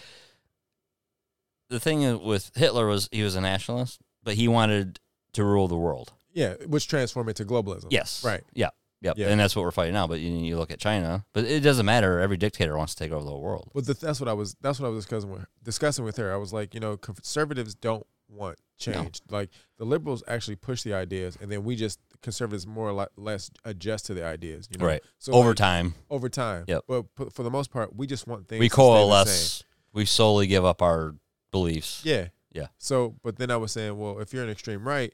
[1.70, 5.00] The thing with Hitler was he was a nationalist, but he wanted
[5.34, 6.12] to rule the world.
[6.34, 7.88] Yeah, which transform into globalism.
[7.90, 8.44] Yes, Right.
[8.54, 8.70] Yeah,
[9.04, 9.28] yeah, Yeah.
[9.28, 10.08] and that's what we're fighting now.
[10.08, 12.20] But you, you look at China, but it doesn't matter.
[12.20, 13.70] Every dictator wants to take over the whole world.
[13.74, 14.56] But the, that's what I was.
[14.62, 16.34] That's what I was discussing with discussing with her.
[16.34, 19.22] I was like, you know, conservatives don't want change.
[19.30, 23.52] Like the liberals actually push the ideas, and then we just conservatives more or less
[23.66, 24.68] adjust to the ideas.
[24.72, 25.04] You know, Right.
[25.20, 26.66] So over like, time, over time.
[26.68, 26.84] Yep.
[26.88, 28.60] But, for the most part, we just want things.
[28.60, 29.64] we to stay the coalesce.
[29.94, 31.16] We solely give up our
[31.52, 32.02] beliefs.
[32.04, 32.30] Yeah.
[32.52, 32.68] Yeah.
[32.78, 35.14] So, but then I was saying, well, if you're an extreme right,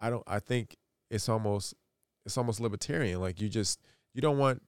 [0.00, 0.24] I don't.
[0.26, 0.76] I think
[1.10, 1.74] it's almost
[2.24, 3.20] it's almost libertarian.
[3.20, 3.80] Like you just
[4.14, 4.62] you don't want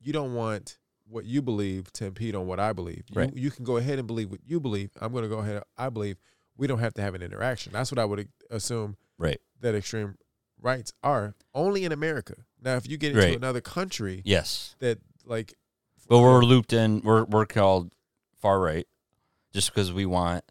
[0.00, 0.78] you don't want
[1.08, 3.04] what you believe to impede on what I believe.
[3.10, 3.36] You, Right.
[3.36, 4.90] you can go ahead and believe what you believe.
[5.00, 5.62] I'm going to go ahead.
[5.76, 6.16] I believe
[6.56, 7.72] we don't have to have an interaction.
[7.72, 9.38] That's what I would assume Right.
[9.60, 10.16] that extreme
[10.60, 12.34] rights are only in America.
[12.60, 13.36] Now, if you get into Right.
[13.36, 15.54] another country Yes, that like,
[16.08, 17.00] but we're looped in.
[17.02, 17.92] We're we're called
[18.40, 18.86] far right,
[19.52, 20.44] just because we want.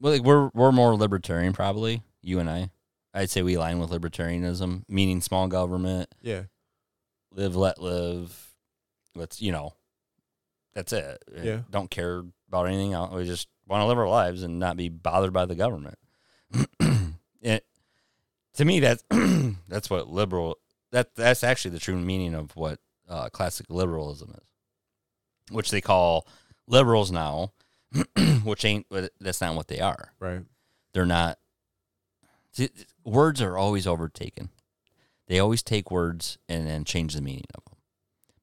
[0.00, 2.70] Well, like we're we're more libertarian, probably you and I.
[3.14, 6.42] I'd say we align with libertarianism, meaning small government, yeah,
[7.32, 8.52] live let live.
[9.14, 9.74] Let's you know,
[10.74, 11.22] that's it.
[11.42, 11.60] Yeah.
[11.70, 13.14] Don't care about anything else.
[13.14, 15.98] We just want to live our lives and not be bothered by the government.
[17.40, 17.64] it
[18.54, 19.04] to me that's
[19.68, 20.58] that's what liberal
[20.92, 22.78] that that's actually the true meaning of what
[23.08, 26.26] uh, classic liberalism is, which they call
[26.66, 27.52] liberals now,
[28.44, 28.86] which ain't
[29.20, 30.42] that's not what they are right,
[30.92, 31.38] they're not
[33.04, 34.50] words are always overtaken.
[35.26, 37.76] They always take words and then change the meaning of them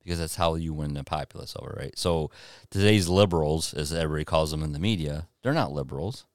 [0.03, 1.95] because that's how you win the populace over right?
[1.97, 2.31] So
[2.71, 6.25] today's liberals as everybody calls them in the media they're not liberals.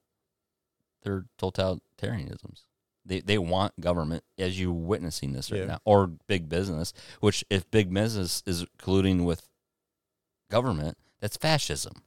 [1.03, 2.62] They're totalitarianisms.
[3.05, 5.66] They, they want government as you witnessing this right Yeah.
[5.66, 9.48] now or big business which if big business is colluding with
[10.51, 12.03] government that's fascism.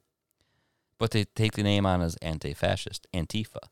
[0.98, 3.68] But they take the name on as anti-fascist antifa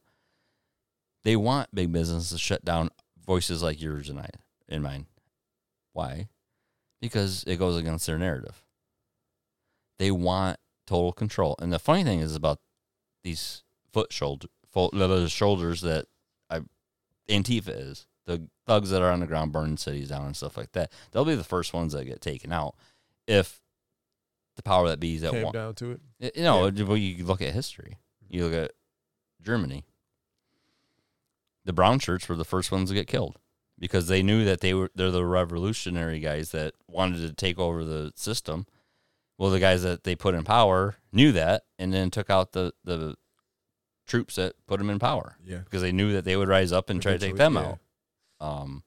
[1.27, 2.89] they want big business to shut down
[3.25, 4.29] voices like yours and I
[4.69, 5.07] and mine.
[5.91, 6.29] Why?
[7.01, 8.63] Because it goes against their narrative.
[9.99, 11.57] They want total control.
[11.59, 12.59] And the funny thing is about
[13.25, 16.05] these foot shoulder fo- the shoulders that
[16.49, 16.61] I
[17.29, 20.71] Antifa is the thugs that are on the ground burning cities down and stuff like
[20.71, 20.93] that.
[21.11, 22.75] They'll be the first ones that get taken out
[23.27, 23.59] if
[24.55, 25.53] the power that be's that came want.
[25.53, 26.37] down to it.
[26.37, 27.97] You know, well, you look at history.
[28.29, 28.71] You look at
[29.41, 29.83] Germany.
[31.67, 33.37] The brown shirts were the first ones to get killed
[33.77, 37.83] because they knew that they were they're the revolutionary guys that wanted to take over
[37.83, 38.65] the system.
[39.37, 42.71] Well, the guys that they put in power knew that and then took out the
[42.85, 43.15] the
[44.07, 46.89] troops that put them in power Yeah, because they knew that they would rise up
[46.89, 47.59] and try to take them yeah.
[47.59, 47.79] out.
[48.39, 48.83] Um.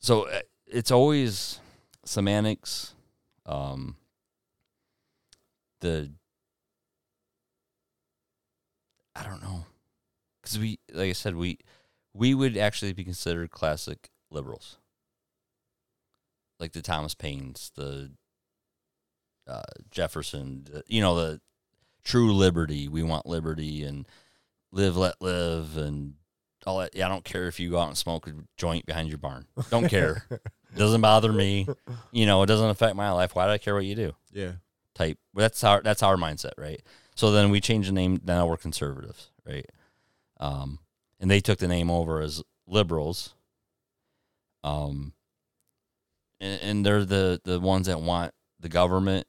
[0.00, 1.60] So uh, it's always
[2.06, 2.94] semantics.
[3.44, 3.96] Um,
[5.82, 6.12] the
[9.14, 9.66] I don't know,
[10.44, 11.58] because we, like I said, we
[12.12, 14.76] we would actually be considered classic liberals,
[16.60, 18.12] like the Thomas Paines, the
[19.48, 21.40] uh, Jefferson, the, you know, the
[22.04, 22.88] true liberty.
[22.88, 24.06] We want liberty and
[24.70, 26.14] live, let live, and
[26.66, 26.94] all that.
[26.94, 29.46] Yeah, I don't care if you go out and smoke a joint behind your barn.
[29.70, 30.26] Don't care.
[30.76, 31.66] doesn't bother me.
[32.12, 33.34] You know, it doesn't affect my life.
[33.34, 34.12] Why do I care what you do?
[34.32, 34.52] Yeah.
[34.94, 35.18] Type.
[35.34, 36.80] That's our that's our mindset, right?
[37.16, 38.20] So then we change the name.
[38.24, 39.66] Now we're conservatives, right?
[40.40, 40.78] Um,
[41.20, 43.34] and they took the name over as liberals.
[44.62, 45.12] Um,
[46.40, 49.26] and, and they're the the ones that want the government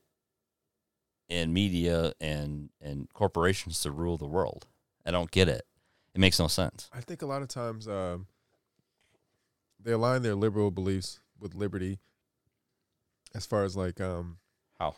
[1.29, 4.65] and media and and corporations to rule the world.
[5.05, 5.63] I don't get it.
[6.13, 6.89] It makes no sense.
[6.93, 8.27] I think a lot of times um,
[9.83, 11.99] they align their liberal beliefs with liberty
[13.35, 14.37] as far as like um
[14.79, 14.95] How?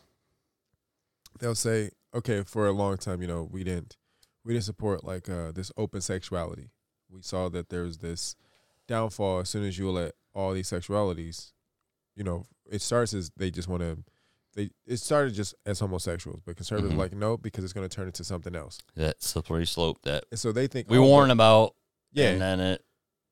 [1.40, 3.98] they'll say okay for a long time you know we didn't
[4.48, 6.70] we didn't support like uh this open sexuality
[7.10, 8.36] we saw that there's this
[8.88, 11.52] downfall as soon as you let all these sexualities
[12.16, 13.98] you know it starts as they just want to
[14.56, 16.98] they it started just as homosexuals but conservatives Mhm.
[16.98, 20.24] are like no because it's going to turn into something else That slippery slope that
[20.32, 21.76] and so they think we oh, warn about,
[22.14, 22.86] yeah and then it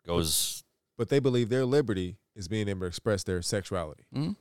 [0.06, 0.64] goes.
[0.98, 4.36] but they believe their liberty is being able to express their sexuality Mm,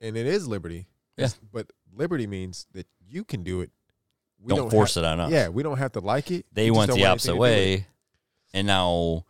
[0.00, 0.86] and it is liberty.
[1.16, 1.28] Yeah.
[1.52, 3.70] But liberty means that you can do it.
[4.40, 5.30] We don't, force it on us.
[5.32, 6.44] Yeah, we don't have to like it.
[6.52, 7.80] they We went the opposite anything to do with it.
[7.80, 7.86] way,
[8.52, 9.24] and now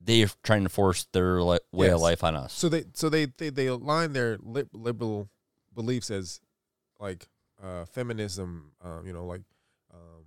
[0.00, 2.52] they're trying to force their li- way of life on us.
[2.52, 5.28] So they so they they, they align their lib- liberal
[5.74, 6.40] beliefs as
[7.00, 7.28] like
[7.62, 9.42] uh, feminism, um, you know, like
[9.94, 10.24] um,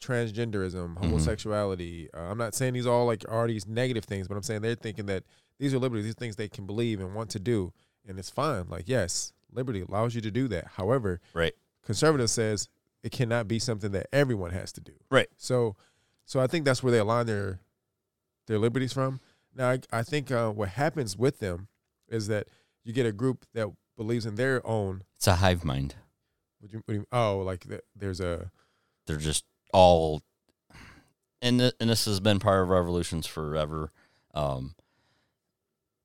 [0.00, 1.04] transgenderism, Mm-hmm.
[1.04, 2.08] homosexuality.
[2.14, 4.74] Uh, I'm not saying these all like are these negative things, but I'm saying they're
[4.74, 5.24] thinking that
[5.58, 7.72] these are liberties, these things they can believe and want to do,
[8.06, 8.66] and it's fine.
[8.68, 10.66] Like yes, liberty allows you to do that.
[10.76, 11.54] However, Right.
[11.86, 12.68] Conservative says
[13.02, 14.92] it cannot be something that everyone has to do.
[15.10, 15.28] Right.
[15.38, 15.76] So,
[16.24, 17.60] so I think that's where they align their
[18.46, 19.20] their liberties from.
[19.54, 21.68] Now, I, I think uh, what happens with them
[22.08, 22.48] is that
[22.84, 25.02] you get a group that believes in their own.
[25.16, 25.94] It's a hive mind.
[26.60, 28.50] What you, what do you, oh, like the, there's a
[29.06, 30.22] They're just all,
[31.40, 33.90] and th- and this has been part of revolutions forever.
[34.34, 34.74] Um,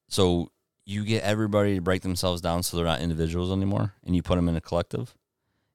[0.08, 0.50] so
[0.86, 4.36] you get everybody to break themselves down so they're not individuals anymore, and you put
[4.36, 5.16] them in a collective,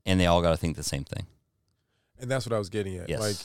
[0.06, 1.26] and they all got to think the same thing.
[2.18, 3.08] and that's what I was getting at.
[3.10, 3.20] Yes.
[3.20, 3.36] Like,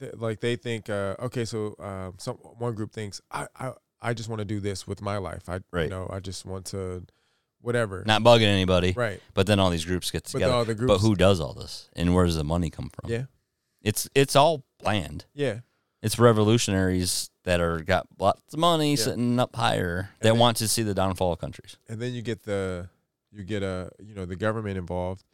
[0.00, 4.14] th- like they think, uh, okay, so uh, some one group thinks I I, I
[4.14, 5.48] just want to do this with my life.
[5.48, 5.84] I Right.
[5.84, 7.04] you know I just want to
[7.60, 8.02] whatever.
[8.06, 8.92] not bugging anybody.
[8.92, 9.20] right.
[9.34, 10.52] But then all these groups get But together.
[10.54, 13.10] all the But, who does all this, and where does the money come from?
[13.10, 13.24] Yeah.
[13.82, 15.24] it's it's all planned.
[15.34, 15.60] Yeah.
[16.02, 18.96] It's revolutionaries that are got lots of money Yeah.
[19.04, 21.76] sitting up higher And that then- want to see the downfall of countries.
[21.88, 22.88] and then you get the
[23.32, 25.24] you get a you know the government involved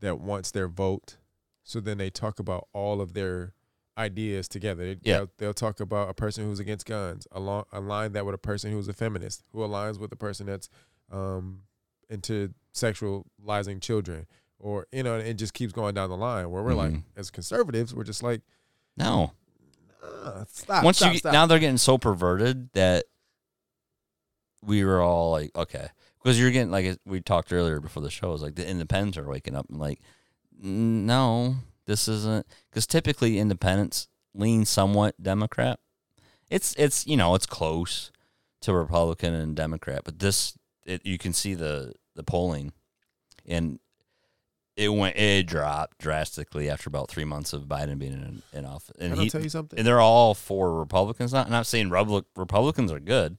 [0.00, 1.16] that wants their vote
[1.64, 3.52] so then they talk about all of their
[3.96, 5.18] ideas together they, Yeah.
[5.18, 8.70] they'll, they'll talk about a person who's against guns along align that with a person
[8.70, 10.68] who's a feminist who aligns with a person that's
[11.10, 11.62] um
[12.08, 14.26] into sexualizing children
[14.60, 17.02] or you know it just keeps going down the line where we're like Mhm.
[17.16, 18.42] as conservatives we're just like
[18.96, 19.32] No,
[20.02, 21.32] uh, stop once stop, you get, stop.
[21.32, 23.04] now they're getting so perverted that
[24.64, 25.88] we were all like, okay,
[26.22, 29.28] because you're getting like we talked earlier before the show is like the independents are
[29.28, 30.00] waking up and like,
[30.62, 35.80] "Mm, no, this isn't because typically independents lean somewhat Democrat.
[36.50, 38.10] It's it's you know it's close
[38.62, 42.72] to Republican and Democrat, but this it, you can see the the polling,
[43.46, 43.78] and
[44.76, 48.96] it went it dropped drastically after about three months of Biden being in, in office,
[48.96, 51.32] Can and I he tell you something and they're all for Republicans.
[51.32, 53.38] Not I'm not saying Republic, Republicans are good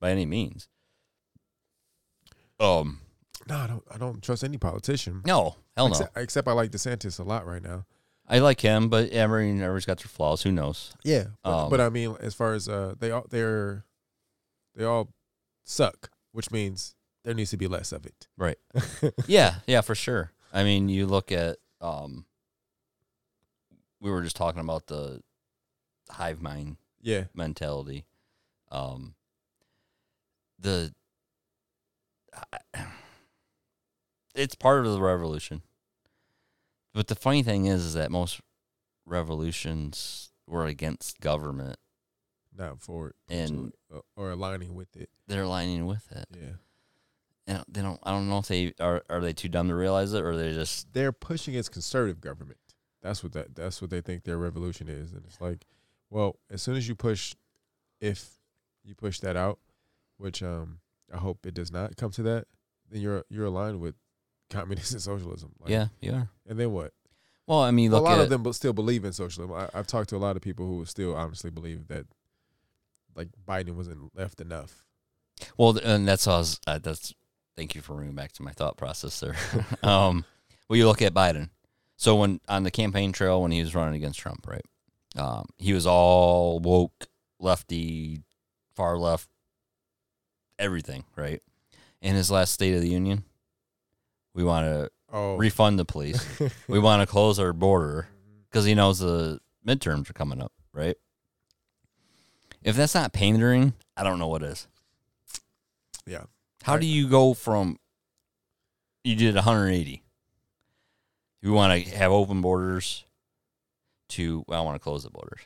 [0.00, 0.68] by any means.
[2.60, 3.00] Um,
[3.48, 5.92] no I don't I don't trust any politician no, hell no.
[5.92, 7.86] except, except I like DeSantis a lot right now
[8.30, 10.42] I like him, but everyone, everybody's got their flaws.
[10.42, 10.92] Who knows?
[11.02, 13.86] Yeah, but, Um, but I mean, as far as uh, they all they're
[14.74, 15.08] they all
[15.64, 16.94] suck, which means
[17.24, 18.28] there needs to be less of it.
[18.36, 18.58] Right.
[19.26, 20.32] yeah, yeah, for sure.
[20.52, 22.26] I mean, you look at um,
[23.98, 25.22] we were just talking about the
[26.10, 28.04] hive mind Yeah, mentality.
[28.70, 29.14] Um,
[30.58, 30.92] the
[34.34, 35.62] it's part of the revolution.
[36.94, 38.40] But the funny thing is, is that most
[39.06, 41.76] revolutions were against government.
[42.56, 45.10] not for it And- or, or aligning with it.
[45.28, 46.26] They're aligning with it.
[46.36, 46.54] Yeah,
[47.46, 48.00] And they don't.
[48.02, 49.04] I don't know if they are.
[49.08, 52.58] Are they too dumb to realize it, or they just they're pushing its conservative government.
[53.00, 55.66] That's what that that's what they think their revolution is, and it's like,
[56.10, 57.34] well, as soon as you push,
[58.00, 58.38] if
[58.82, 59.60] you push that out,
[60.16, 60.80] which um
[61.12, 62.46] I hope it does not come to that,
[62.90, 63.94] then you're you're aligned with
[64.50, 65.52] communism and socialism.
[65.60, 66.24] Like, yeah, yeah.
[66.46, 66.92] And then what?
[67.46, 69.54] Well, I mean, a lot of them but still believe in socialism.
[69.54, 72.06] I, I've talked to a lot of people who still honestly believe that
[73.14, 74.84] like Biden wasn't left enough.
[75.56, 77.14] well, and that's how I was, uh, that's.
[77.56, 79.34] Thank you for bringing back to my thought process there.
[79.82, 80.24] um,
[80.68, 81.50] well, you look at Biden.
[81.96, 84.64] So when on the campaign trail when he was running against Trump, right?
[85.16, 87.08] Um, he was all woke,
[87.40, 88.22] lefty,
[88.76, 89.28] far left,
[90.58, 91.42] everything, right?
[92.00, 93.24] In his last State of the Union,
[94.34, 96.22] we want to Oh, refund the police.
[96.68, 98.08] we want to close our border
[98.50, 100.96] because he knows the midterms are coming up, right?
[102.62, 104.66] If that's not pandering, I don't know what is.
[106.06, 106.24] yeah.
[106.62, 106.80] How Right.
[106.82, 107.78] do you go from
[109.04, 110.02] you did 180?
[111.40, 113.04] You want to have open borders
[114.10, 115.40] to well, I want to close the borders.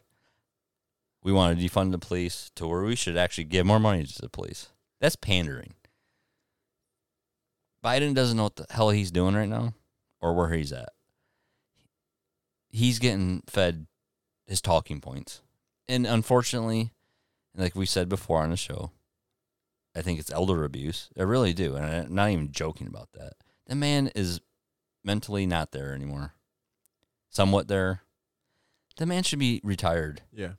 [1.22, 4.20] We want to defund the police to where we should actually give more money to
[4.22, 4.70] the police.
[5.02, 5.74] That's pandering.
[7.84, 9.74] Biden doesn't know what the hell he's doing right now
[10.20, 10.90] or where he's at.
[12.70, 13.86] He's getting fed
[14.46, 15.42] his talking points.
[15.88, 16.92] And unfortunately,
[17.56, 18.92] like we said before on the show,
[19.94, 21.10] I think it's elder abuse.
[21.18, 21.74] I really do.
[21.74, 23.32] And I'm not even joking about that.
[23.66, 24.40] The man is
[25.04, 26.34] mentally not there anymore.
[27.28, 28.02] Somewhat there.
[28.98, 30.52] The man should be retired, Yeah.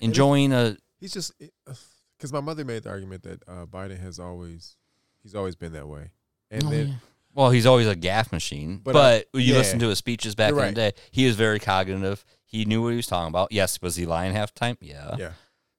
[0.00, 0.76] enjoying a.
[0.98, 1.74] He's just eh, uh,
[2.18, 4.76] because my mother made the argument that uh, Biden has always
[5.22, 6.10] he's always been that way,
[6.50, 6.94] and Oh, then yeah.
[7.34, 8.80] Well, he's always a gaffe machine.
[8.82, 9.58] But, But, uh, you yeah.
[9.58, 10.92] listen to his speeches back You're in the day.
[11.12, 12.24] He was very cognitive.
[12.44, 13.52] He knew what he was talking about.
[13.52, 14.76] Yes, was he lying half the time?
[14.80, 15.14] Yeah.
[15.18, 15.32] yeah,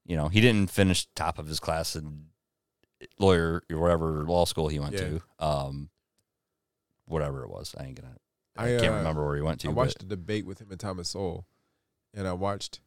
[0.06, 2.28] You know, he didn't finish top of his class in
[3.18, 4.99] lawyer or whatever law school he went Yeah.
[4.99, 5.22] to.
[5.40, 5.90] Um,
[7.06, 8.16] whatever it was, I ain't gonna.
[8.56, 9.68] I, I, can't uh, remember where he went to.
[9.68, 11.45] I but- watched a debate with him and Thomas Sowell,
[12.14, 12.80] and I watched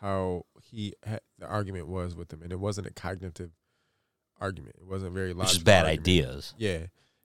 [0.00, 3.50] how he had, the argument was with him, and it wasn't a cognitive
[4.40, 4.76] argument.
[4.80, 5.58] It wasn't very logical.
[5.58, 6.00] is bad argument.
[6.08, 6.54] ideas.
[6.58, 6.78] Yeah,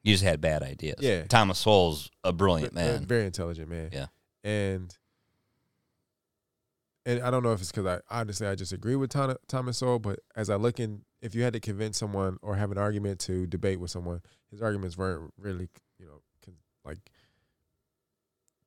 [0.03, 0.97] You just had bad ideas.
[0.99, 1.23] Yeah.
[1.23, 3.05] Thomas Sowell's a brilliant ve- uh, man.
[3.05, 3.89] very intelligent man.
[3.91, 4.05] Yeah.
[4.43, 4.95] and
[7.05, 9.77] and I don't know if it's because I honestly I just agree with Tana, Thomas
[9.77, 12.77] Sowell, but as I look in, if you had to convince someone or have an
[12.77, 14.21] argument to debate with someone,
[14.51, 16.21] his arguments weren't really, you know,
[16.85, 16.99] like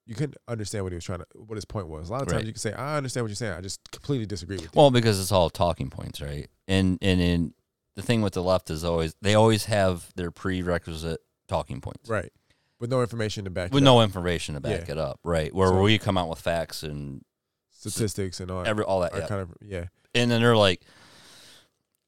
[0.07, 2.09] you couldn't understand what he was trying to, what his point was.
[2.09, 2.47] A lot of times Right.
[2.47, 4.71] you can say, I understand what you're saying, I just completely disagree with you.
[4.75, 6.49] Well, because it's all talking points, right?
[6.67, 7.55] And and in
[7.95, 12.33] the thing with the left is always they always have their prerequisite talking points right,
[12.81, 13.75] with no information to back it up.
[13.75, 14.05] with no up.
[14.05, 14.93] information to back Yeah.
[14.93, 15.55] it up, right?
[15.55, 17.23] Where So- we come out with facts and
[17.71, 19.27] statistics and all, every all that, yeah.
[19.27, 20.83] kind of yeah, and then they're like,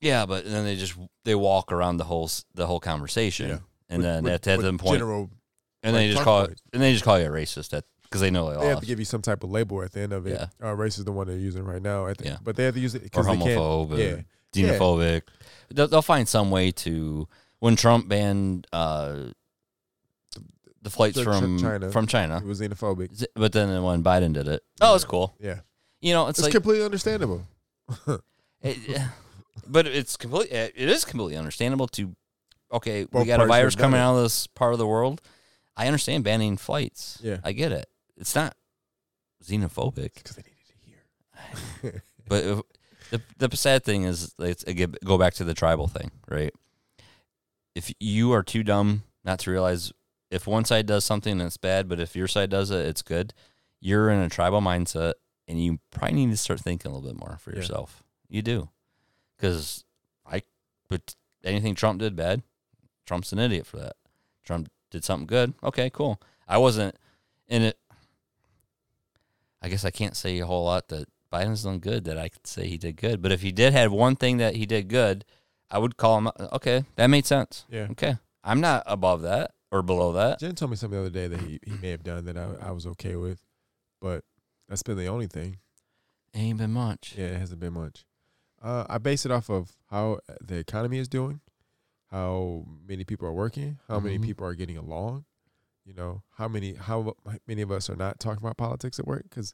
[0.01, 0.95] yeah, but then they just
[1.25, 3.59] they walk around the whole the whole conversation, Yeah.
[3.89, 5.31] and With- then with- at that with point, general,
[5.85, 8.31] and they just call it, and they just call you a racist that because they
[8.31, 10.27] know they they have to give you some type of label at the end of
[10.27, 10.33] it.
[10.61, 10.69] Yeah.
[10.69, 12.07] Uh, race is the one they're using right now.
[12.07, 12.37] I think, Yeah.
[12.43, 13.91] but they have to use it or because they can't.
[13.99, 14.17] Yeah,
[14.53, 15.23] xenophobic.
[15.71, 17.29] They'll, they'll find some way to
[17.59, 19.31] when Trump banned uh,
[20.83, 21.91] the flights The from China.
[21.91, 23.25] from it was xenophobic.
[23.35, 25.35] But then when Biden did it, oh, it's cool.
[25.41, 25.61] Yeah,
[26.01, 27.47] You know, it's it's, like completely understandable.
[28.67, 28.79] It,
[29.67, 30.51] but it's complete.
[30.51, 32.17] It is completely understandable to.
[32.73, 35.21] Okay, we got a virus coming out of this part of the world.
[35.77, 37.19] I understand banning flights.
[37.23, 37.39] Yeah.
[37.45, 37.87] I get it.
[38.17, 38.55] It's not
[39.45, 40.67] xenophobic, Because they needed
[41.83, 42.03] to hear.
[42.29, 42.61] but if,
[43.39, 46.53] the the sad thing is, it's again, go back to the tribal thing, right?
[47.75, 49.93] If you are too dumb not to realize
[50.31, 53.35] if one side does something that's bad, but if your side does it, it's good.
[53.81, 55.15] You're in a tribal mindset,
[55.47, 57.57] and you probably need to start thinking a little bit more for Yeah.
[57.59, 58.03] yourself.
[58.29, 58.69] You do,
[59.37, 59.85] because
[60.27, 60.43] I,
[60.89, 61.15] but
[61.45, 62.43] anything Trump did bad,
[63.07, 63.97] Trump's an idiot for that.
[64.45, 65.55] Trump did something good.
[65.63, 66.21] Okay, cool.
[66.47, 66.97] I wasn't
[67.49, 67.79] in it.
[69.61, 72.47] I guess I can't say a whole lot that Biden's done good that I could
[72.47, 73.21] say he did good.
[73.21, 75.25] But if he did have one thing that he did good,
[75.69, 76.29] I would call him.
[76.53, 77.65] Okay, that made sense.
[77.69, 77.89] Yeah.
[77.91, 80.39] Okay, I'm not above that or below that.
[80.39, 82.69] Jen told me something the other day that he, he may have done that I,
[82.69, 83.41] I was okay with,
[84.01, 84.23] but
[84.69, 85.59] that's been the only thing.
[86.35, 87.15] Ain't been much.
[87.19, 88.05] Yeah, it hasn't been much.
[88.63, 91.41] Uh, I base it off of how the economy is doing,
[92.15, 94.23] how many people are working, how many Mhm.
[94.23, 95.25] people are getting along.
[95.85, 97.15] You know, how many how
[97.47, 99.25] many of us are not talking about politics at work?
[99.25, 99.53] Because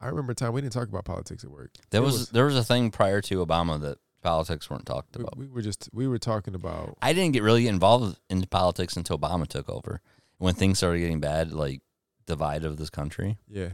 [0.00, 1.72] I remember a time we didn't talk about politics at work.
[1.90, 5.22] There It was, there was a thing prior to Obama that politics weren't talked we,
[5.24, 5.36] about.
[5.36, 9.18] we were just we were talking about I didn't get really involved in politics until
[9.18, 10.00] Obama took over.
[10.38, 11.82] When things started getting bad, like
[12.26, 13.72] divide of this country, yeah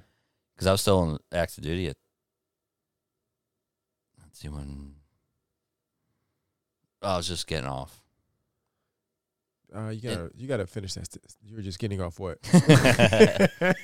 [0.55, 1.97] because I was still in active duty at.
[4.21, 4.97] Let's see when.
[7.03, 8.01] I was just getting off.
[9.75, 11.11] Uh, you gotta you gotta finish that.
[11.11, 12.39] St- you were just getting off what?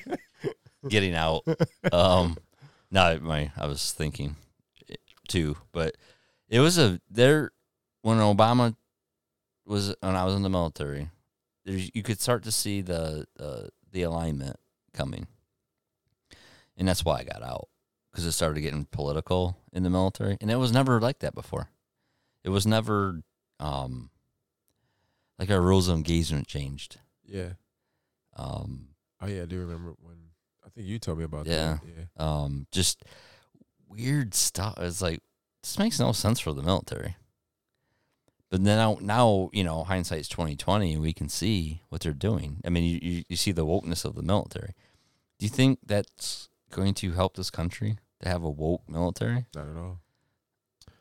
[0.89, 1.45] getting out.
[1.93, 2.37] Um,
[2.91, 4.37] no, my I was thinking
[5.29, 5.97] too, but
[6.49, 7.53] it was a there.
[8.03, 8.75] when Obama
[9.67, 11.11] was when I was in the military,
[11.65, 14.57] there's, you could start to see the uh, the alignment
[14.93, 15.27] coming,
[16.77, 17.69] and that's why I got out
[18.11, 21.71] because it started getting political in the military, and it was never like that before.
[22.43, 23.21] It was never
[23.61, 24.11] um,
[25.41, 26.99] like our rules of engagement changed.
[27.27, 27.55] Yeah.
[28.37, 28.87] Um,
[29.23, 30.17] Oh yeah, I do remember when
[30.65, 31.79] I think you told me about Yeah.
[31.79, 31.81] that.
[31.85, 32.05] Yeah.
[32.25, 33.03] um, just
[33.89, 34.79] weird stuff.
[34.79, 35.21] It's like
[35.63, 37.17] this makes no sense for the military.
[38.51, 42.61] But now, now you know, hindsight's twenty twenty, and we can see what they're doing.
[42.65, 44.75] I mean, you, you you see the wokeness of the military.
[45.39, 49.47] Do you think that's going to help this country to have a woke military?
[49.55, 50.01] Not at all.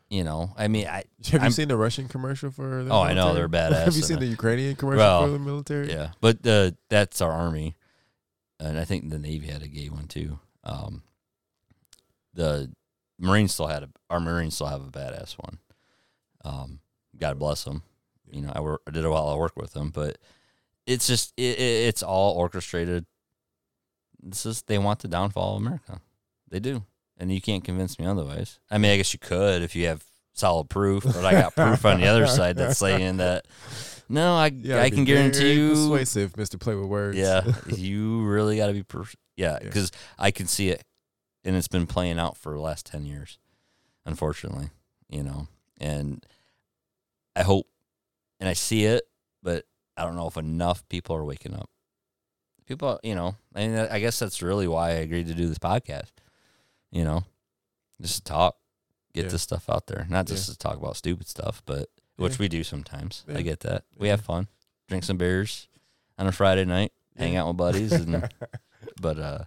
[0.10, 2.84] You know, I mean, I Have I'm- you seen the Russian commercial for?
[2.84, 5.40] The Oh, I know, they're badass Have you seen the Ukrainian commercial Well, for the
[5.40, 5.92] military?
[5.92, 7.76] yeah, but uh, that's our army,
[8.60, 10.40] and I think the Navy had a gay one too.
[10.64, 11.04] Um,
[12.34, 12.72] the
[13.20, 15.60] Marines still had a our Marines still have a badass one.
[16.44, 16.80] Um,
[17.18, 17.84] God bless them.
[18.32, 20.18] You know, I, wor- I did a while I work with them, but
[20.88, 23.06] it's just it, it, it's all orchestrated.
[24.22, 26.02] This is they want the downfall of America.
[26.50, 26.84] They do,
[27.20, 28.60] and you can't convince me otherwise.
[28.72, 31.86] I mean, I guess you could if you have solid proof, but I got proof
[31.86, 33.46] on the other side that's saying that.
[34.08, 37.18] No, I Yeah, I can guarantee you persuasive, Mister Play with Words.
[37.18, 39.04] yeah, you really got to be per-
[39.36, 39.66] yeah, Yeah.
[39.68, 40.84] because I can see it,
[41.44, 43.38] and it's been playing out for the last ten years,
[44.06, 44.70] unfortunately,
[45.10, 45.48] you know.
[45.80, 46.26] And
[47.36, 47.68] I hope,
[48.40, 49.04] and I see it,
[49.44, 49.66] but
[49.96, 51.70] I don't know if enough people are waking up.
[52.66, 55.58] People, you know, I mean, I guess that's really why I agreed to do this
[55.60, 56.10] podcast.
[56.92, 57.24] You know,
[58.02, 58.58] just to talk,
[59.14, 59.32] get Yeah.
[59.32, 60.54] this stuff out there, not just Yeah.
[60.54, 62.38] to talk about stupid stuff, but which Yeah.
[62.40, 63.24] we do sometimes.
[63.28, 63.84] I get that.
[63.98, 64.48] We have fun,
[64.88, 65.68] drink some beers
[66.18, 68.30] on a Friday night hang out with buddies and
[69.02, 69.44] but uh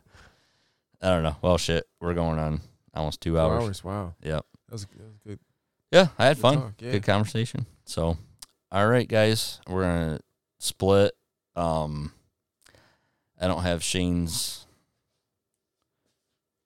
[1.01, 1.37] I don't know.
[1.43, 2.61] Well shit, we're going on
[2.95, 3.63] almost two Four hours.
[3.65, 3.85] hours.
[3.85, 4.15] Wow.
[4.23, 4.47] Yep.
[4.69, 5.39] That was, that was good.
[5.91, 6.57] Yeah, I had Good fun.
[6.61, 6.77] talk.
[6.77, 7.67] Good conversation.
[7.87, 8.19] So
[8.71, 10.21] all right guys, we're gonna
[10.59, 11.15] split.
[11.57, 12.13] Um
[13.41, 14.67] I don't have Shane's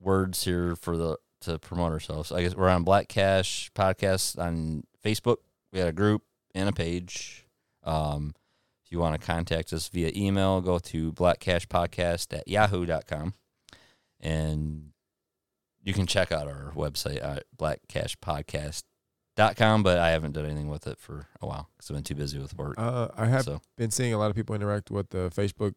[0.07, 2.33] words here for the to promote ourselves.
[2.33, 5.37] I guess we're on Black Cash Podcast on Facebook.
[5.73, 6.23] We had a group
[6.55, 7.47] and a page.
[7.85, 8.35] Um
[8.85, 13.35] if you want to contact us via email, go to blackcashpodcast at yahoo.com
[14.21, 14.93] and
[15.83, 20.99] you can check out our website at blackcashpodcast.com, but I haven't done anything with it
[20.99, 22.77] for a while because I've been too busy with work.
[22.79, 25.75] Uh, I have so, been seeing a lot of people interact with the Facebook,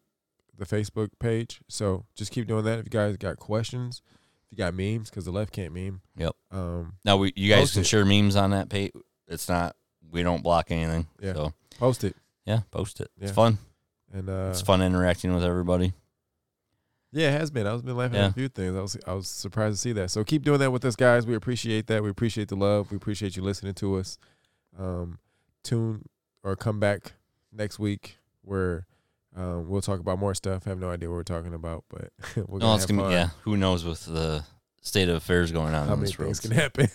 [0.56, 1.60] the Facebook page.
[1.68, 2.78] So just keep doing that.
[2.78, 4.02] If you guys got questions,
[4.50, 6.00] you got memes, because the left can't meme.
[6.16, 6.32] Yep.
[6.50, 7.86] Um, now, we, you guys can it.
[7.86, 8.92] share memes on that page.
[9.28, 9.76] It's not,
[10.10, 11.06] we don't block anything.
[11.20, 11.34] Yeah.
[11.34, 12.16] So, post it
[12.46, 13.10] yeah, post it.
[13.20, 13.58] It's fun.
[14.12, 15.92] and uh, it's fun interacting with everybody.
[17.12, 17.66] Yeah, it has been.
[17.66, 18.26] I was been laughing Yeah.
[18.26, 18.76] at a few things.
[18.76, 20.10] I was I was surprised to see that.
[20.10, 21.26] So keep doing that with us, guys.
[21.26, 22.02] We appreciate that.
[22.02, 22.90] We appreciate the love.
[22.90, 24.18] We appreciate you listening to us.
[24.78, 25.18] Um,
[25.64, 26.04] tune
[26.42, 27.12] or come back
[27.52, 28.86] next week where
[29.36, 30.62] um, we'll talk about more stuff.
[30.66, 33.12] I have no idea what we're talking about, but we're No, gonna it's gonna fun.
[33.12, 34.44] yeah, who knows with the
[34.82, 36.28] state of affairs going on How in this world.
[36.28, 36.88] things can happen?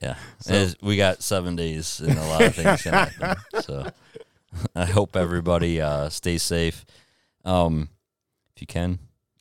[0.00, 0.16] Yeah.
[0.40, 3.36] So- we got seven days and a lot of things can happen.
[3.62, 3.90] So
[4.76, 6.84] I hope everybody uh, stays safe.
[7.44, 7.88] Um,
[8.54, 8.98] if you can,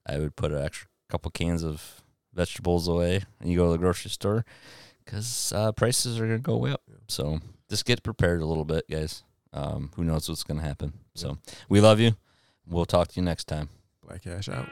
[0.08, 2.02] I would put an extra couple cans of
[2.34, 4.46] vegetables away and you go to the grocery store
[5.04, 6.82] because uh, prices are going to go way up.
[7.08, 9.24] So just get prepared a little bit, guys.
[9.54, 10.94] Um, who knows what's going to happen.
[11.14, 11.38] So
[11.68, 12.14] we love you.
[12.68, 13.70] We'll talk to you next time.
[14.06, 14.68] Black Cash out.